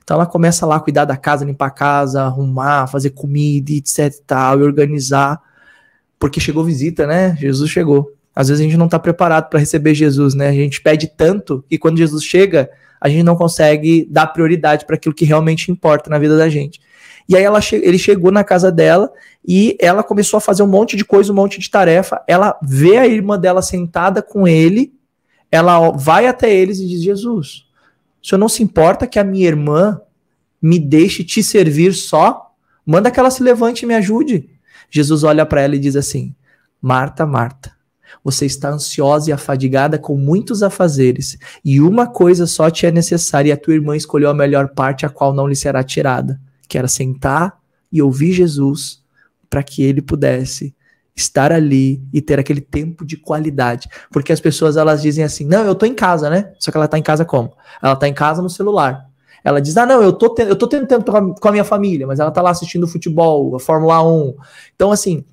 Então 0.03 0.14
ela 0.14 0.24
começa 0.24 0.64
lá 0.64 0.76
a 0.76 0.80
cuidar 0.80 1.05
da 1.05 1.16
casa, 1.16 1.45
limpar 1.45 1.66
a 1.66 1.70
casa, 1.70 2.22
arrumar, 2.22 2.86
fazer 2.86 3.11
comida, 3.11 3.72
etc 3.72 3.99
e 3.99 4.22
tal, 4.26 4.61
e 4.61 4.62
organizar, 4.62 5.38
porque 6.18 6.40
chegou 6.40 6.64
visita, 6.64 7.07
né? 7.07 7.36
Jesus 7.38 7.70
chegou. 7.70 8.14
Às 8.34 8.49
vezes 8.49 8.62
a 8.62 8.64
gente 8.64 8.78
não 8.78 8.86
está 8.86 8.99
preparado 8.99 9.51
para 9.51 9.61
receber 9.61 9.95
Jesus, 9.95 10.34
né? 10.34 10.49
A 10.49 10.53
gente 10.53 10.80
pede 10.80 11.07
tanto 11.07 11.62
que 11.68 11.76
quando 11.76 11.99
Jesus 11.99 12.24
chega, 12.24 12.70
a 13.05 13.09
gente 13.11 13.22
não 13.22 13.36
consegue 13.36 14.09
dar 14.11 14.28
prioridade 14.28 14.86
para 14.86 14.96
aquilo 14.96 15.14
que 15.14 15.26
realmente 15.26 15.70
importa 15.70 16.09
na 16.09 16.18
vida 16.18 16.38
da 16.38 16.48
gente. 16.48 16.80
E 17.28 17.36
aí 17.36 17.42
ela 17.42 17.61
che 17.61 17.76
ele 17.76 17.98
chegou 17.98 18.32
na 18.32 18.42
casa 18.42 18.72
dela 18.72 19.12
e 19.46 19.76
ela 19.78 20.02
começou 20.02 20.38
a 20.38 20.40
fazer 20.40 20.62
um 20.62 20.66
monte 20.66 20.96
de 20.96 21.05
coisa, 21.05 21.30
um 21.30 21.34
monte 21.34 21.61
de 21.61 21.68
tarefa. 21.68 22.22
Ela 22.26 22.59
vê 22.62 22.96
a 22.96 23.07
irmã 23.07 23.38
dela 23.38 23.61
sentada 23.61 24.22
com 24.22 24.48
ele, 24.48 24.94
ela 25.52 25.90
vai 25.90 26.26
até 26.26 26.50
eles 26.50 26.78
e 26.78 26.88
diz: 26.88 27.02
Jesus, 27.02 27.66
o 28.22 28.26
senhor 28.26 28.38
não 28.38 28.48
se 28.48 28.62
importa 28.62 29.07
que 29.07 29.18
a 29.18 29.24
minha 29.24 29.46
irmã 29.46 30.00
me 30.62 30.78
deixe 30.78 31.22
te 31.22 31.42
servir 31.42 31.92
só? 31.92 32.55
Manda 32.86 33.11
que 33.11 33.20
ela 33.20 33.30
se 33.30 33.42
levante 33.42 33.82
e 33.82 33.86
me 33.86 33.94
ajude. 33.94 34.48
Jesus 34.88 35.24
olha 35.24 35.44
para 35.44 35.61
ela 35.61 35.76
e 35.76 35.78
diz 35.78 35.94
assim: 35.94 36.34
Marta, 36.80 37.26
Marta, 37.26 37.74
você 38.25 38.47
está 38.47 38.70
ansiosa 38.70 39.29
e 39.29 39.33
afadigada 39.33 39.99
com 39.99 40.16
muitos 40.16 40.62
afazeres, 40.62 41.37
e 41.62 41.81
uma 41.81 42.07
coisa 42.07 42.47
só 42.47 42.70
te 42.70 42.87
é 42.87 42.91
necessária, 42.91 43.51
e 43.51 43.53
a 43.53 43.57
tua 43.57 43.75
irmã 43.75 43.95
escolheu 43.95 44.31
a 44.31 44.35
melhor 44.35 44.70
parte, 44.70 45.05
a 45.05 45.11
qual 45.11 45.35
não 45.35 45.47
lhe 45.47 45.55
será 45.55 45.85
tirada, 45.85 46.41
que 46.66 46.79
era 46.79 46.89
sentar 46.89 47.59
e 47.93 48.01
ouvir 48.01 48.33
Jesus, 48.33 49.05
para 49.51 49.62
que 49.62 49.83
ele 49.83 50.01
pudesse 50.01 50.75
estar 51.14 51.53
ali 51.53 52.03
e 52.12 52.20
ter 52.20 52.39
aquele 52.41 52.61
tempo 52.61 53.05
de 53.05 53.16
qualidade. 53.16 53.89
Porque 54.11 54.33
as 54.33 54.41
pessoas 54.41 54.77
elas 54.77 55.01
dizem 55.01 55.22
assim: 55.22 55.47
"Não, 55.47 55.64
eu 55.64 55.75
tô 55.75 55.87
em 55.87 55.95
casa, 55.95 56.29
né?" 56.29 56.53
Só 56.59 56.72
que 56.72 56.77
ela 56.77 56.89
tá 56.89 56.99
em 56.99 57.03
casa 57.03 57.25
como? 57.25 57.53
Ela 57.81 57.95
tá 57.95 58.09
em 58.09 58.14
casa 58.14 58.43
no 58.43 58.51
celular. 58.51 59.07
Ela 59.45 59.61
diz: 59.61 59.77
"Ah, 59.77 59.87
não, 59.87 60.03
eu 60.03 60.12
tô 60.12 60.35
eu 60.39 60.57
tô 60.57 60.66
tendo 60.66 60.87
tempo 60.87 61.05
com 61.41 61.49
a 61.49 61.53
minha 61.53 61.62
família", 61.62 62.07
mas 62.07 62.18
ela 62.18 62.31
tá 62.31 62.43
lá 62.43 62.51
assistindo 62.51 62.89
futebol, 62.89 63.55
a 63.55 63.61
Fórmula 63.61 64.03
1. 64.03 64.35
Então 64.75 64.91
assim, 64.91 65.25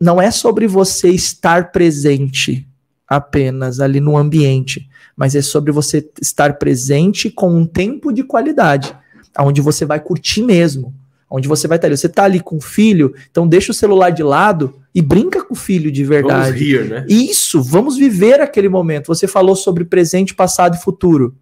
não 0.00 0.20
é 0.20 0.30
sobre 0.30 0.66
você 0.66 1.10
estar 1.10 1.70
presente 1.70 2.66
apenas 3.06 3.80
ali 3.80 4.00
no 4.00 4.16
ambiente, 4.16 4.88
mas 5.16 5.34
é 5.34 5.42
sobre 5.42 5.72
você 5.72 6.08
estar 6.22 6.54
presente 6.54 7.28
com 7.28 7.54
um 7.54 7.66
tempo 7.66 8.12
de 8.12 8.22
qualidade, 8.22 8.96
onde 9.38 9.60
você 9.60 9.84
vai 9.84 10.00
curtir 10.00 10.42
mesmo, 10.42 10.94
onde 11.28 11.46
você 11.46 11.68
vai 11.68 11.76
estar 11.76 11.88
ali. 11.88 11.96
Você 11.96 12.06
está 12.06 12.24
ali 12.24 12.40
com 12.40 12.56
o 12.56 12.60
filho, 12.60 13.12
então 13.30 13.46
deixa 13.46 13.72
o 13.72 13.74
celular 13.74 14.10
de 14.10 14.22
lado 14.22 14.80
e 14.94 15.02
brinca 15.02 15.44
com 15.44 15.52
o 15.52 15.56
filho 15.56 15.90
de 15.90 16.04
verdade. 16.04 16.50
Vamos 16.50 16.60
rir, 16.60 16.88
né? 16.88 17.04
Isso, 17.08 17.60
vamos 17.60 17.96
viver 17.96 18.40
aquele 18.40 18.68
momento. 18.68 19.08
Você 19.08 19.26
falou 19.26 19.54
sobre 19.54 19.84
presente, 19.84 20.34
passado 20.34 20.76
e 20.76 20.80
futuro. 20.80 21.34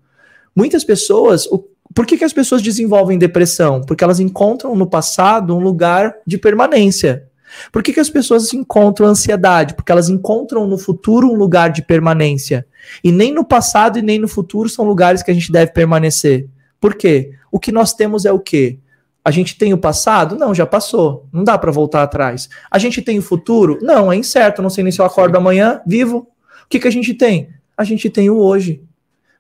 Muitas 0.57 0.83
pessoas, 0.83 1.47
o, 1.47 1.65
por 1.95 2.07
que, 2.07 2.19
que 2.19 2.25
as 2.25 2.33
pessoas 2.33 2.63
desenvolvem 2.63 3.19
depressão? 3.19 3.83
Porque 3.83 4.03
elas 4.03 4.19
encontram 4.21 4.75
no 4.75 4.87
passado 4.87 5.55
um 5.55 5.61
lugar 5.61 6.15
de 6.27 6.37
permanência. 6.37 7.28
Por 7.73 7.83
que, 7.83 7.93
que 7.93 8.01
as 8.01 8.11
pessoas 8.11 8.53
encontram 8.53 9.07
ansiedade? 9.07 9.75
Porque 9.75 9.93
elas 9.93 10.09
encontram 10.09 10.67
no 10.67 10.79
futuro 10.79 11.31
um 11.31 11.35
lugar 11.35 11.71
de 11.71 11.83
permanência. 11.83 12.67
E 13.03 13.13
nem 13.13 13.33
no 13.33 13.45
passado 13.45 13.99
e 13.99 14.03
nem 14.03 14.19
no 14.19 14.29
futuro 14.29 14.69
são 14.69 14.85
lugares 14.85 15.23
que 15.23 15.31
a 15.31 15.35
gente 15.35 15.53
deve 15.53 15.73
permanecer. 15.73 16.49
Por 16.81 16.95
quê? 16.95 17.33
O 17.51 17.59
que 17.59 17.73
nós 17.73 17.93
temos 17.93 18.25
é 18.25 18.33
o 18.33 18.39
quê? 18.39 18.79
A 19.25 19.31
gente 19.31 19.59
tem 19.59 19.75
o 19.75 19.79
passado? 19.79 20.37
Não, 20.37 20.55
já 20.55 20.65
passou. 20.65 21.27
Não 21.33 21.45
dá 21.45 21.59
para 21.59 21.71
voltar 21.71 22.03
atrás. 22.03 22.49
A 22.71 22.79
gente 22.79 23.03
tem 23.03 23.19
o 23.19 23.23
futuro? 23.23 23.79
Não, 23.83 24.11
é 24.11 24.17
incerto. 24.17 24.63
Não 24.63 24.71
sei 24.71 24.83
nem 24.83 24.93
se 24.93 25.01
eu 25.01 25.05
acordo 25.05 25.37
amanhã 25.37 25.81
vivo. 25.87 26.29
O 26.65 26.69
que, 26.69 26.79
que 26.79 26.89
a 26.89 26.91
gente 26.91 27.13
tem? 27.15 27.51
A 27.77 27.85
gente 27.85 28.09
tem 28.09 28.31
o 28.31 28.39
hoje. 28.39 28.83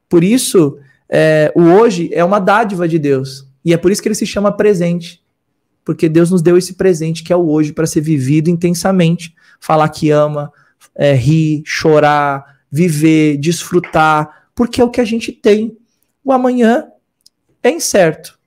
Por 0.08 0.22
isso, 0.22 0.78
é, 1.08 1.52
o 1.54 1.62
hoje 1.62 2.10
é 2.12 2.24
uma 2.24 2.38
dádiva 2.38 2.86
de 2.86 2.98
Deus. 2.98 3.46
E 3.64 3.72
é 3.72 3.76
por 3.76 3.90
isso 3.90 4.02
que 4.02 4.08
ele 4.08 4.14
se 4.14 4.26
chama 4.26 4.52
presente. 4.52 5.22
Porque 5.88 6.06
Deus 6.06 6.30
nos 6.30 6.42
deu 6.42 6.58
esse 6.58 6.74
presente 6.74 7.24
que 7.24 7.32
é 7.32 7.36
o 7.36 7.48
hoje 7.48 7.72
para 7.72 7.86
ser 7.86 8.02
vivido 8.02 8.50
intensamente. 8.50 9.34
Falar 9.58 9.88
que 9.88 10.10
ama, 10.10 10.52
é, 10.94 11.14
rir, 11.14 11.62
chorar, 11.64 12.58
viver, 12.70 13.38
desfrutar. 13.38 14.50
Porque 14.54 14.82
é 14.82 14.84
o 14.84 14.90
que 14.90 15.00
a 15.00 15.04
gente 15.06 15.32
tem. 15.32 15.78
O 16.22 16.30
amanhã 16.30 16.88
é 17.62 17.70
incerto. 17.70 18.38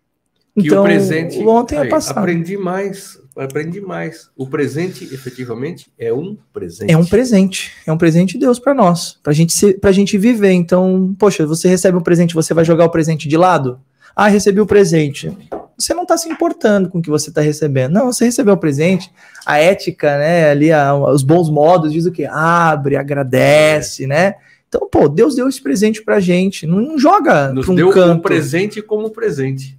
Então, 0.55 0.81
o 0.81 0.85
presente. 0.85 1.39
O 1.39 1.47
ontem 1.47 1.79
é 1.79 1.85
passado. 1.85 2.19
Aprendi 2.19 2.55
mais 2.57 3.19
aprendi 3.35 3.81
mais. 3.81 4.29
O 4.37 4.45
presente, 4.45 5.05
efetivamente, 5.05 5.91
é 5.97 6.13
um 6.13 6.37
presente. 6.53 6.91
É 6.91 6.95
um 6.95 7.05
presente. 7.05 7.71
É 7.87 7.91
um 7.91 7.97
presente 7.97 8.33
de 8.33 8.41
Deus 8.41 8.59
para 8.59 8.75
nós, 8.75 9.17
para 9.23 9.33
gente 9.33 9.51
ser, 9.51 9.79
pra 9.79 9.91
gente 9.91 10.15
viver. 10.15 10.51
Então, 10.51 11.15
poxa, 11.17 11.43
você 11.43 11.67
recebe 11.67 11.97
um 11.97 12.01
presente, 12.01 12.35
você 12.35 12.53
vai 12.53 12.63
jogar 12.63 12.85
o 12.85 12.91
presente 12.91 13.27
de 13.27 13.35
lado? 13.35 13.79
Ah, 14.15 14.27
recebi 14.27 14.61
o 14.61 14.67
presente. 14.67 15.35
Você 15.81 15.93
não 15.93 16.03
está 16.03 16.15
se 16.17 16.29
importando 16.29 16.89
com 16.89 16.99
o 16.99 17.01
que 17.01 17.09
você 17.09 17.29
está 17.29 17.41
recebendo. 17.41 17.93
Não, 17.93 18.11
você 18.11 18.25
recebeu 18.25 18.53
o 18.53 18.57
presente. 18.57 19.11
A 19.45 19.57
ética, 19.57 20.17
né? 20.17 20.49
Ali, 20.51 20.71
a, 20.71 20.93
os 20.93 21.23
bons 21.23 21.49
modos 21.49 21.91
diz 21.91 22.05
o 22.05 22.11
quê? 22.11 22.25
Abre, 22.25 22.95
agradece, 22.95 24.05
né? 24.05 24.35
Então, 24.67 24.87
pô, 24.89 25.09
Deus 25.09 25.35
deu 25.35 25.49
esse 25.49 25.61
presente 25.61 26.01
pra 26.01 26.19
gente. 26.19 26.65
Não, 26.65 26.79
não 26.79 26.99
joga 26.99 27.51
Nos 27.51 27.67
um 27.67 27.75
deu 27.75 27.89
canto. 27.89 28.19
um 28.19 28.21
presente 28.21 28.81
como 28.81 29.09
presente. 29.09 29.77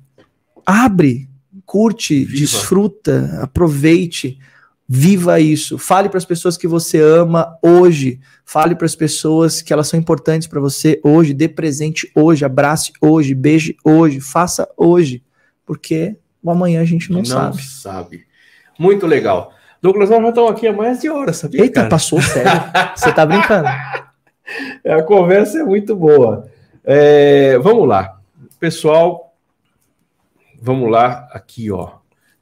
Abre, 0.66 1.28
curte, 1.64 2.24
viva. 2.24 2.40
desfruta, 2.40 3.38
aproveite, 3.40 4.38
viva 4.86 5.40
isso. 5.40 5.78
Fale 5.78 6.08
para 6.08 6.18
as 6.18 6.24
pessoas 6.24 6.58
que 6.58 6.68
você 6.68 7.00
ama 7.00 7.56
hoje. 7.62 8.20
Fale 8.44 8.74
para 8.74 8.84
as 8.84 8.94
pessoas 8.94 9.62
que 9.62 9.72
elas 9.72 9.88
são 9.88 9.98
importantes 9.98 10.46
para 10.46 10.60
você 10.60 11.00
hoje. 11.02 11.32
Dê 11.32 11.48
presente 11.48 12.10
hoje, 12.14 12.44
abrace 12.44 12.92
hoje, 13.00 13.34
beije 13.34 13.76
hoje, 13.82 14.20
faça 14.20 14.68
hoje, 14.76 15.22
porque 15.72 16.14
o 16.42 16.50
amanhã 16.50 16.82
a 16.82 16.84
gente 16.84 17.10
não, 17.10 17.20
não 17.20 17.24
sabe. 17.24 17.62
sabe. 17.62 18.26
Muito 18.78 19.06
legal. 19.06 19.54
Douglas, 19.80 20.10
nós 20.10 20.20
já 20.20 20.28
estamos 20.28 20.50
aqui 20.50 20.66
há 20.66 20.72
mais 20.72 21.00
de 21.00 21.08
hora, 21.08 21.32
sabia? 21.32 21.62
Eita, 21.62 21.76
cara? 21.76 21.88
passou 21.88 22.20
sério. 22.20 22.50
Você 22.94 23.10
tá 23.10 23.24
brincando. 23.24 23.68
A 24.84 25.02
conversa 25.02 25.60
é 25.60 25.64
muito 25.64 25.96
boa. 25.96 26.46
É, 26.84 27.56
vamos 27.56 27.88
lá. 27.88 28.20
Pessoal, 28.60 29.34
vamos 30.60 30.90
lá, 30.90 31.26
aqui, 31.32 31.70
ó. 31.70 31.92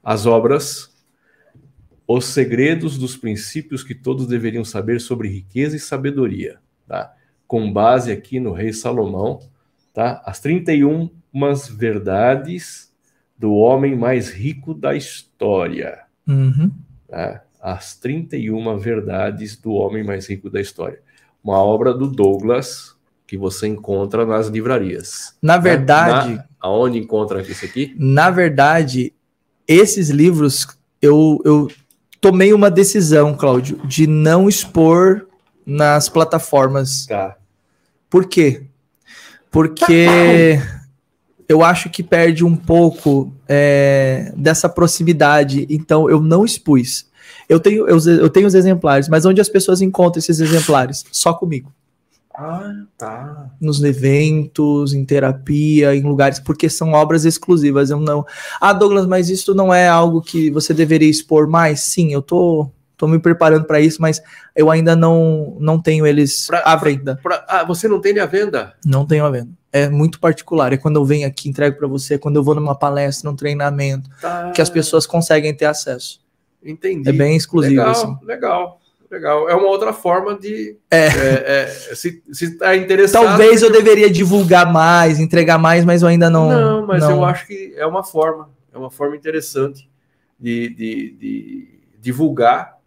As 0.02 0.26
obras, 0.26 0.92
os 2.04 2.24
segredos 2.24 2.98
dos 2.98 3.16
princípios 3.16 3.84
que 3.84 3.94
todos 3.94 4.26
deveriam 4.26 4.64
saber 4.64 5.00
sobre 5.00 5.28
riqueza 5.28 5.76
e 5.76 5.78
sabedoria, 5.78 6.58
tá? 6.84 7.14
Com 7.46 7.72
base 7.72 8.10
aqui 8.10 8.40
no 8.40 8.52
rei 8.52 8.72
Salomão, 8.72 9.38
tá? 9.94 10.20
As 10.26 10.40
31 10.40 11.08
verdades 11.76 12.89
do 13.40 13.54
homem 13.54 13.96
mais 13.96 14.28
rico 14.28 14.74
da 14.74 14.94
história. 14.94 16.00
Uhum. 16.28 16.70
Tá? 17.08 17.42
As 17.58 17.96
31 17.96 18.76
verdades 18.76 19.56
do 19.56 19.72
homem 19.72 20.04
mais 20.04 20.28
rico 20.28 20.50
da 20.50 20.60
história. 20.60 21.00
Uma 21.42 21.56
obra 21.56 21.94
do 21.94 22.06
Douglas, 22.06 22.94
que 23.26 23.38
você 23.38 23.66
encontra 23.66 24.26
nas 24.26 24.48
livrarias. 24.48 25.34
Na 25.40 25.56
verdade. 25.56 26.34
Na, 26.34 26.44
aonde 26.60 26.98
encontra 26.98 27.40
isso 27.40 27.64
aqui? 27.64 27.96
Na 27.98 28.30
verdade, 28.30 29.14
esses 29.66 30.10
livros 30.10 30.68
eu, 31.00 31.40
eu 31.42 31.68
tomei 32.20 32.52
uma 32.52 32.70
decisão, 32.70 33.34
Cláudio, 33.34 33.80
de 33.86 34.06
não 34.06 34.50
expor 34.50 35.26
nas 35.64 36.10
plataformas. 36.10 37.06
Tá. 37.06 37.38
Por 38.10 38.28
quê? 38.28 38.66
Porque 39.50 40.60
eu 41.50 41.64
acho 41.64 41.90
que 41.90 42.00
perde 42.00 42.44
um 42.44 42.54
pouco 42.54 43.34
é, 43.48 44.32
dessa 44.36 44.68
proximidade. 44.68 45.66
Então 45.68 46.08
eu 46.08 46.20
não 46.20 46.44
expus. 46.44 47.10
Eu 47.48 47.58
tenho, 47.58 47.88
eu, 47.88 47.98
eu 47.98 48.30
tenho 48.30 48.46
os 48.46 48.54
exemplares, 48.54 49.08
mas 49.08 49.26
onde 49.26 49.40
as 49.40 49.48
pessoas 49.48 49.82
encontram 49.82 50.20
esses 50.20 50.38
exemplares? 50.38 51.04
Só 51.10 51.34
comigo. 51.34 51.72
Ah, 52.32 52.72
tá. 52.96 53.50
Nos 53.60 53.82
eventos, 53.82 54.94
em 54.94 55.04
terapia, 55.04 55.92
em 55.96 56.02
lugares, 56.02 56.38
porque 56.38 56.70
são 56.70 56.92
obras 56.92 57.24
exclusivas. 57.24 57.90
Eu 57.90 57.98
não. 57.98 58.24
Ah, 58.60 58.72
Douglas, 58.72 59.06
mas 59.06 59.28
isso 59.28 59.52
não 59.52 59.74
é 59.74 59.88
algo 59.88 60.22
que 60.22 60.52
você 60.52 60.72
deveria 60.72 61.10
expor 61.10 61.48
mais? 61.48 61.80
Sim, 61.80 62.12
eu 62.12 62.22
tô, 62.22 62.70
tô 62.96 63.08
me 63.08 63.18
preparando 63.18 63.64
para 63.64 63.80
isso, 63.80 64.00
mas 64.00 64.22
eu 64.54 64.70
ainda 64.70 64.94
não, 64.94 65.56
não 65.58 65.82
tenho 65.82 66.06
eles 66.06 66.46
pra, 66.46 66.60
à 66.60 66.76
venda. 66.76 67.18
Pra, 67.20 67.44
ah, 67.48 67.64
você 67.64 67.88
não 67.88 68.00
tem 68.00 68.16
à 68.20 68.26
venda? 68.26 68.72
Não 68.86 69.04
tenho 69.04 69.24
à 69.24 69.30
venda. 69.30 69.59
É 69.72 69.88
muito 69.88 70.18
particular. 70.18 70.72
É 70.72 70.76
quando 70.76 70.96
eu 70.96 71.04
venho 71.04 71.26
aqui, 71.26 71.48
entrego 71.48 71.76
para 71.76 71.86
você, 71.86 72.14
é 72.14 72.18
quando 72.18 72.36
eu 72.36 72.42
vou 72.42 72.54
numa 72.54 72.74
palestra, 72.74 73.30
num 73.30 73.36
treinamento, 73.36 74.10
tá. 74.20 74.50
que 74.50 74.60
as 74.60 74.68
pessoas 74.68 75.06
conseguem 75.06 75.54
ter 75.54 75.66
acesso. 75.66 76.20
Entendi. 76.62 77.08
É 77.08 77.12
bem 77.12 77.36
exclusivo. 77.36 77.76
Legal, 77.76 77.90
assim. 77.90 78.16
legal. 78.22 78.80
Legal. 79.10 79.48
É 79.48 79.54
uma 79.56 79.66
outra 79.66 79.92
forma 79.92 80.38
de. 80.38 80.76
É. 80.88 81.06
é, 81.06 81.62
é 81.62 81.94
se 81.94 82.22
está 82.32 82.76
interessado. 82.76 83.24
Talvez 83.24 83.60
eu 83.60 83.72
deveria 83.72 84.08
divulgar 84.08 84.72
mais, 84.72 85.18
entregar 85.18 85.58
mais, 85.58 85.84
mas 85.84 86.02
eu 86.02 86.08
ainda 86.08 86.30
não. 86.30 86.48
Não, 86.48 86.86
mas 86.86 87.02
não. 87.02 87.16
eu 87.16 87.24
acho 87.24 87.46
que 87.46 87.74
é 87.76 87.84
uma 87.84 88.04
forma. 88.04 88.48
É 88.72 88.78
uma 88.78 88.90
forma 88.90 89.16
interessante 89.16 89.90
de, 90.38 90.68
de, 90.68 91.16
de 91.18 91.68
divulgar. 92.00 92.78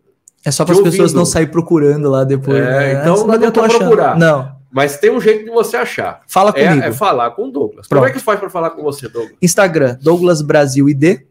É 0.46 0.52
só 0.52 0.64
para 0.64 0.76
as 0.76 0.82
pessoas 0.82 1.14
não 1.14 1.26
sair 1.26 1.48
procurando 1.48 2.10
lá 2.10 2.24
depois. 2.24 2.58
É, 2.58 2.94
né? 2.94 3.02
Então 3.02 3.28
não 3.28 3.34
adianta 3.34 3.62
procurar. 3.62 4.18
Não. 4.18 4.56
Mas 4.74 4.98
tem 4.98 5.12
um 5.12 5.22
jeito 5.22 5.46
de 5.46 5.52
você 5.52 5.78
achar. 5.78 6.22
Fala 6.28 6.52
é, 6.56 6.68
comigo. 6.68 6.84
É, 6.86 6.88
é 6.88 6.92
falar 6.92 7.32
com 7.32 7.48
o 7.48 7.52
Douglas. 7.52 7.88
Pronto. 7.88 8.02
Como 8.02 8.12
é 8.12 8.14
que 8.14 8.20
faz 8.20 8.40
para 8.40 8.50
falar 8.50 8.72
com 8.72 8.82
você, 8.82 9.08
Douglas? 9.08 9.38
Instagram, 9.42 9.98
Douglas 10.02 10.42
Brasil 10.42 10.90
ID 10.90 11.22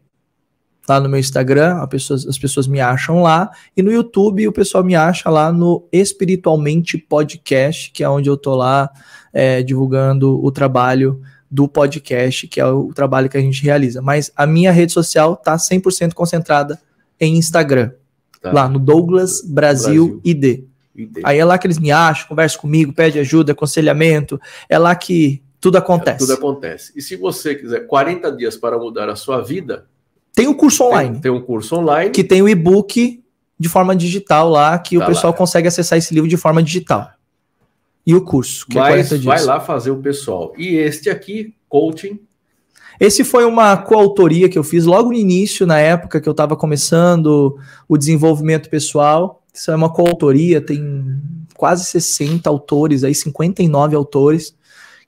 lá 0.87 0.99
no 0.99 1.07
meu 1.07 1.19
Instagram, 1.19 1.85
pessoa, 1.87 2.19
as 2.27 2.37
pessoas 2.37 2.67
me 2.67 2.79
acham 2.79 3.21
lá, 3.21 3.49
e 3.75 3.81
no 3.81 3.91
YouTube 3.91 4.47
o 4.47 4.51
pessoal 4.51 4.83
me 4.83 4.95
acha 4.95 5.29
lá 5.29 5.51
no 5.51 5.87
Espiritualmente 5.91 6.97
Podcast, 6.97 7.91
que 7.91 8.03
é 8.03 8.09
onde 8.09 8.29
eu 8.29 8.37
tô 8.37 8.55
lá 8.55 8.89
é, 9.31 9.63
divulgando 9.63 10.43
o 10.43 10.51
trabalho 10.51 11.21
do 11.49 11.67
podcast, 11.67 12.47
que 12.47 12.59
é 12.59 12.65
o 12.65 12.91
trabalho 12.93 13.29
que 13.29 13.37
a 13.37 13.41
gente 13.41 13.63
realiza. 13.63 14.01
Mas 14.01 14.31
a 14.35 14.45
minha 14.45 14.71
rede 14.71 14.91
social 14.91 15.37
tá 15.37 15.55
100% 15.55 16.13
concentrada 16.13 16.79
em 17.19 17.37
Instagram, 17.37 17.91
tá. 18.41 18.51
lá 18.51 18.67
no 18.67 18.79
Douglas 18.79 19.41
Brasil, 19.41 20.19
Brasil. 20.21 20.21
ID. 20.25 20.72
ID. 20.95 21.19
Aí 21.23 21.39
é 21.39 21.45
lá 21.45 21.57
que 21.57 21.67
eles 21.67 21.79
me 21.79 21.91
acham, 21.91 22.27
conversam 22.27 22.61
comigo, 22.61 22.93
pede 22.93 23.19
ajuda, 23.19 23.51
aconselhamento, 23.51 24.39
é 24.69 24.77
lá 24.77 24.95
que 24.95 25.41
tudo 25.59 25.77
acontece. 25.77 26.17
É, 26.17 26.27
tudo 26.27 26.33
acontece. 26.33 26.91
E 26.95 27.01
se 27.01 27.15
você 27.15 27.55
quiser 27.55 27.87
40 27.87 28.31
dias 28.33 28.57
para 28.57 28.77
mudar 28.77 29.09
a 29.09 29.15
sua 29.15 29.41
vida, 29.41 29.87
tem 30.33 30.47
o 30.47 30.51
um 30.51 30.53
curso 30.53 30.83
online. 30.83 31.13
Tem, 31.13 31.21
tem, 31.21 31.31
um 31.31 31.41
curso 31.41 31.75
online. 31.75 32.11
Que 32.11 32.23
tem 32.23 32.41
o 32.41 32.49
e-book 32.49 33.23
de 33.57 33.69
forma 33.69 33.95
digital 33.95 34.49
lá, 34.49 34.77
que 34.77 34.97
tá 34.97 35.03
o 35.03 35.07
pessoal 35.07 35.31
lá. 35.31 35.37
consegue 35.37 35.67
acessar 35.67 35.97
esse 35.97 36.13
livro 36.13 36.29
de 36.29 36.37
forma 36.37 36.61
digital. 36.61 37.11
E 38.05 38.13
o 38.13 38.21
curso, 38.21 38.67
que 38.67 38.77
é 38.77 38.81
Mas 38.81 39.11
é 39.11 39.17
vai 39.19 39.41
lá 39.43 39.59
fazer 39.59 39.91
o 39.91 40.01
pessoal. 40.01 40.53
E 40.57 40.75
este 40.75 41.09
aqui, 41.09 41.55
coaching. 41.69 42.19
Esse 42.99 43.23
foi 43.23 43.45
uma 43.45 43.77
coautoria 43.77 44.49
que 44.49 44.57
eu 44.57 44.63
fiz 44.63 44.85
logo 44.85 45.09
no 45.09 45.15
início, 45.15 45.65
na 45.65 45.79
época 45.79 46.19
que 46.19 46.27
eu 46.27 46.31
estava 46.31 46.55
começando 46.55 47.57
o 47.87 47.97
desenvolvimento 47.97 48.69
pessoal. 48.69 49.42
Isso 49.53 49.69
é 49.69 49.75
uma 49.75 49.91
coautoria, 49.91 50.59
tem 50.59 51.21
quase 51.55 51.85
60 51.85 52.49
autores, 52.49 53.03
aí 53.03 53.13
59 53.13 53.95
autores, 53.95 54.55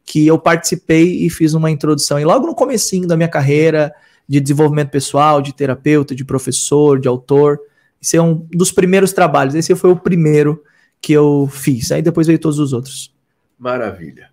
que 0.05 0.27
eu 0.27 0.37
participei 0.37 1.25
e 1.25 1.29
fiz 1.29 1.53
uma 1.53 1.71
introdução. 1.71 2.19
E 2.19 2.23
logo 2.23 2.45
no 2.45 2.53
comecinho 2.53 3.07
da 3.07 3.17
minha 3.17 3.27
carreira, 3.27 3.91
de 4.27 4.39
desenvolvimento 4.39 4.89
pessoal, 4.89 5.41
de 5.41 5.53
terapeuta, 5.53 6.15
de 6.15 6.25
professor, 6.25 6.99
de 6.99 7.07
autor. 7.07 7.59
Esse 8.01 8.17
é 8.17 8.21
um 8.21 8.47
dos 8.51 8.71
primeiros 8.71 9.13
trabalhos. 9.13 9.55
Esse 9.55 9.75
foi 9.75 9.91
o 9.91 9.95
primeiro 9.95 10.63
que 11.01 11.13
eu 11.13 11.47
fiz. 11.51 11.91
Aí 11.91 12.01
depois 12.01 12.27
veio 12.27 12.39
todos 12.39 12.59
os 12.59 12.73
outros. 12.73 13.13
Maravilha. 13.57 14.29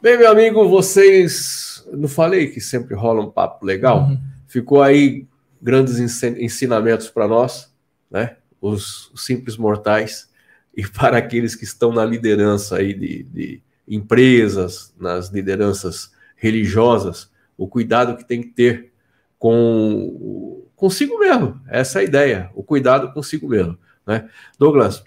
Bem, 0.00 0.18
meu 0.18 0.30
amigo, 0.30 0.68
vocês. 0.68 1.84
Não 1.92 2.08
falei 2.08 2.48
que 2.48 2.60
sempre 2.60 2.94
rola 2.94 3.22
um 3.22 3.30
papo 3.30 3.64
legal? 3.64 4.04
Uhum. 4.04 4.20
Ficou 4.46 4.82
aí 4.82 5.26
grandes 5.60 5.98
ensinamentos 5.98 7.08
para 7.08 7.26
nós, 7.26 7.72
né? 8.10 8.36
Os, 8.60 9.12
simples 9.16 9.56
mortais 9.56 10.28
e 10.76 10.86
para 10.88 11.18
aqueles 11.18 11.54
que 11.54 11.64
estão 11.64 11.92
na 11.92 12.04
liderança 12.04 12.76
aí 12.76 12.94
de, 12.94 13.22
de 13.24 13.62
empresas, 13.86 14.94
nas 14.98 15.28
lideranças 15.30 16.12
religiosas, 16.36 17.30
o 17.56 17.66
cuidado 17.66 18.16
que 18.16 18.24
tem 18.26 18.42
que 18.42 18.48
ter 18.48 18.92
com 19.38 20.64
consigo 20.76 21.18
mesmo. 21.18 21.60
Essa 21.66 21.98
é 21.98 22.02
a 22.02 22.04
ideia, 22.04 22.50
o 22.54 22.62
cuidado 22.62 23.12
consigo 23.12 23.48
mesmo. 23.48 23.76
Né? 24.06 24.28
Douglas, 24.58 25.02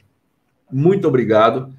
muito 0.69 1.07
obrigado. 1.07 1.73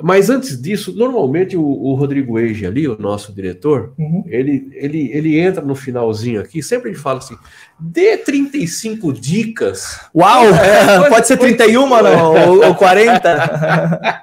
Mas 0.00 0.30
antes 0.30 0.60
disso, 0.60 0.92
normalmente 0.92 1.56
o, 1.56 1.62
o 1.62 1.94
Rodrigo 1.94 2.38
Eige 2.38 2.64
ali, 2.64 2.86
o 2.86 2.96
nosso 2.98 3.32
diretor, 3.32 3.92
uhum. 3.98 4.22
ele, 4.28 4.70
ele, 4.72 5.10
ele 5.12 5.38
entra 5.38 5.60
no 5.60 5.74
finalzinho 5.74 6.40
aqui, 6.40 6.62
sempre 6.62 6.90
ele 6.90 6.98
fala 6.98 7.18
assim: 7.18 7.36
dê 7.78 8.16
35 8.16 9.12
dicas. 9.12 9.98
Uau! 10.14 10.44
É, 10.44 10.98
pode, 10.98 11.10
pode, 11.10 11.26
ser 11.26 11.36
31 11.36 11.88
pode... 11.88 12.02
Não, 12.04 12.48
ou, 12.48 12.66
ou 12.66 12.74
40? 12.76 14.22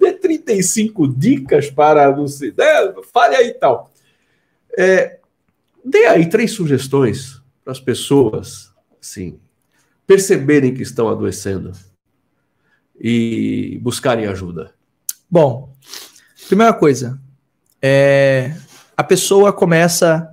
dê 0.00 0.12
35 0.14 1.06
dicas 1.06 1.70
para 1.70 2.14
não 2.14 2.26
sei, 2.26 2.52
né? 2.56 2.92
fale 3.12 3.36
aí 3.36 3.48
e 3.48 3.54
tal. 3.54 3.88
É, 4.76 5.18
dê 5.84 6.06
aí 6.06 6.28
três 6.28 6.50
sugestões 6.52 7.40
para 7.62 7.72
as 7.72 7.78
pessoas, 7.78 8.72
assim, 9.00 9.38
perceberem 10.06 10.74
que 10.74 10.82
estão 10.82 11.08
adoecendo 11.08 11.72
e 13.02 13.80
buscarem 13.82 14.26
ajuda? 14.26 14.72
Bom, 15.28 15.74
primeira 16.46 16.72
coisa, 16.72 17.20
é, 17.82 18.54
a 18.96 19.02
pessoa 19.02 19.52
começa 19.52 20.32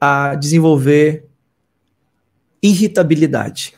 a 0.00 0.34
desenvolver 0.34 1.26
irritabilidade. 2.62 3.74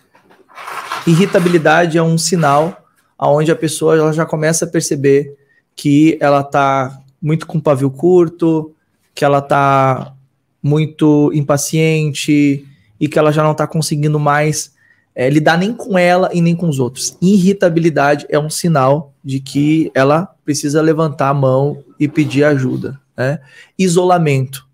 Irritabilidade 1.05 1.99
é 1.99 2.03
um 2.03 2.17
sinal 2.17 2.87
aonde 3.19 3.51
a 3.51 3.57
pessoa 3.57 3.97
ela 3.97 4.13
já 4.13 4.25
começa 4.25 4.67
a 4.67 4.69
perceber 4.69 5.37
que 5.75 6.17
ela 6.21 6.43
está 6.43 7.01
muito 7.21 7.47
com 7.47 7.59
pavio 7.59 7.91
curto, 7.91 8.73
que 9.15 9.25
ela 9.25 9.39
está 9.39 10.15
muito 10.63 11.33
impaciente 11.35 12.65
e 13.01 13.09
que 13.09 13.19
ela 13.19 13.33
já 13.33 13.43
não 13.43 13.53
está 13.53 13.67
conseguindo 13.67 14.21
mais 14.21 14.76
é, 15.19 15.31
lidar 15.31 15.57
nem 15.57 15.73
com 15.73 15.97
ela 15.97 16.29
e 16.35 16.43
nem 16.43 16.55
com 16.55 16.69
os 16.69 16.79
outros. 16.79 17.17
Irritabilidade 17.23 18.27
é 18.29 18.39
um 18.39 18.51
sinal 18.51 19.15
de 19.25 19.41
que 19.41 19.91
ela 19.95 20.29
precisa 20.45 20.83
levantar 20.83 21.31
a 21.31 21.35
mão 21.35 21.83
e 21.99 22.07
pedir 22.07 22.45
ajuda. 22.45 23.01
Né? 23.17 23.41
Isolamento. 23.79 24.69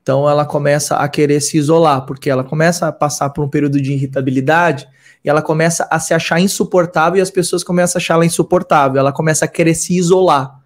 Então 0.00 0.30
ela 0.30 0.46
começa 0.46 0.94
a 0.94 1.08
querer 1.08 1.40
se 1.40 1.58
isolar, 1.58 2.06
porque 2.06 2.30
ela 2.30 2.44
começa 2.44 2.86
a 2.86 2.92
passar 2.92 3.30
por 3.30 3.44
um 3.44 3.48
período 3.48 3.82
de 3.82 3.92
irritabilidade 3.92 4.86
e 5.24 5.28
ela 5.28 5.42
começa 5.42 5.88
a 5.90 5.98
se 5.98 6.14
achar 6.14 6.38
insuportável 6.38 7.18
e 7.18 7.20
as 7.20 7.30
pessoas 7.30 7.64
começam 7.64 7.98
a 7.98 8.00
achar 8.00 8.14
ela 8.14 8.24
insuportável. 8.24 9.00
Ela 9.00 9.12
começa 9.12 9.46
a 9.46 9.48
querer 9.48 9.74
se 9.74 9.96
isolar. 9.96 10.60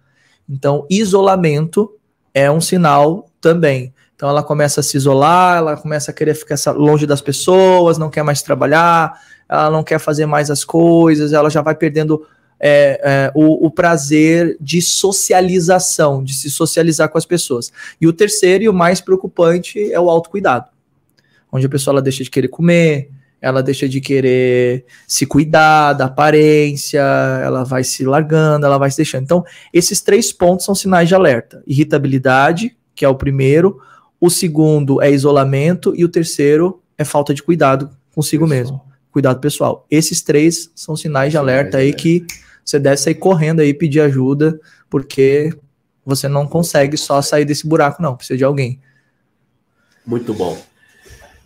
Então, 0.47 0.85
isolamento 0.91 1.91
é 2.35 2.51
um 2.51 2.61
sinal 2.61 3.25
também. 3.41 3.91
Então 4.21 4.29
ela 4.29 4.43
começa 4.43 4.81
a 4.81 4.83
se 4.83 4.95
isolar, 4.95 5.57
ela 5.57 5.75
começa 5.75 6.11
a 6.11 6.13
querer 6.13 6.35
ficar 6.35 6.55
longe 6.73 7.07
das 7.07 7.21
pessoas, 7.21 7.97
não 7.97 8.07
quer 8.07 8.21
mais 8.21 8.43
trabalhar, 8.43 9.19
ela 9.49 9.71
não 9.71 9.83
quer 9.83 9.97
fazer 9.97 10.27
mais 10.27 10.51
as 10.51 10.63
coisas, 10.63 11.33
ela 11.33 11.49
já 11.49 11.63
vai 11.63 11.73
perdendo 11.73 12.23
é, 12.59 13.01
é, 13.03 13.31
o, 13.33 13.65
o, 13.65 13.71
prazer 13.71 14.57
de 14.61 14.79
socialização, 14.79 16.23
de 16.23 16.35
se 16.35 16.51
socializar 16.51 17.09
com 17.09 17.17
as 17.17 17.25
pessoas. 17.25 17.73
E 17.99 18.05
o 18.05 18.13
terceiro 18.13 18.63
e 18.63 18.69
o 18.69 18.73
mais 18.73 19.01
preocupante 19.01 19.91
é 19.91 19.99
o 19.99 20.07
autocuidado, 20.07 20.67
onde 21.51 21.65
a 21.65 21.69
pessoa 21.69 21.93
ela 21.93 22.01
deixa 22.03 22.23
de 22.23 22.29
querer 22.29 22.49
comer, 22.49 23.09
ela 23.41 23.63
deixa 23.63 23.89
de 23.89 23.99
querer 23.99 24.85
se 25.07 25.25
cuidar 25.25 25.93
da 25.93 26.05
aparência, 26.05 27.01
ela 27.43 27.63
vai 27.63 27.83
se 27.83 28.05
largando, 28.05 28.67
ela 28.67 28.77
vai 28.77 28.91
se 28.91 28.97
deixando. 28.97 29.23
Então, 29.23 29.43
esses 29.73 29.99
três 29.99 30.31
pontos 30.31 30.63
são 30.63 30.75
sinais 30.75 31.07
de 31.07 31.15
alerta: 31.15 31.63
irritabilidade, 31.65 32.77
que 32.93 33.03
é 33.03 33.09
o 33.09 33.15
primeiro, 33.15 33.81
o 34.21 34.29
segundo 34.29 35.01
é 35.01 35.11
isolamento 35.11 35.93
e 35.95 36.05
o 36.05 36.09
terceiro 36.09 36.79
é 36.95 37.03
falta 37.03 37.33
de 37.33 37.41
cuidado 37.41 37.89
consigo 38.13 38.47
pessoal. 38.47 38.59
mesmo. 38.59 38.81
Cuidado 39.11 39.39
pessoal. 39.41 39.87
Esses 39.89 40.21
três 40.21 40.71
são 40.75 40.95
sinais 40.95 41.31
de 41.31 41.37
alerta 41.37 41.79
aí 41.79 41.91
que 41.91 42.23
você 42.63 42.77
deve 42.77 42.97
sair 42.97 43.15
correndo 43.15 43.61
aí 43.61 43.73
pedir 43.73 43.99
ajuda, 43.99 44.61
porque 44.89 45.51
você 46.05 46.27
não 46.27 46.45
consegue 46.45 46.95
só 46.97 47.19
sair 47.21 47.45
desse 47.45 47.67
buraco, 47.67 48.01
não. 48.01 48.15
Precisa 48.15 48.37
de 48.37 48.43
alguém. 48.43 48.79
Muito 50.05 50.33
bom. 50.35 50.57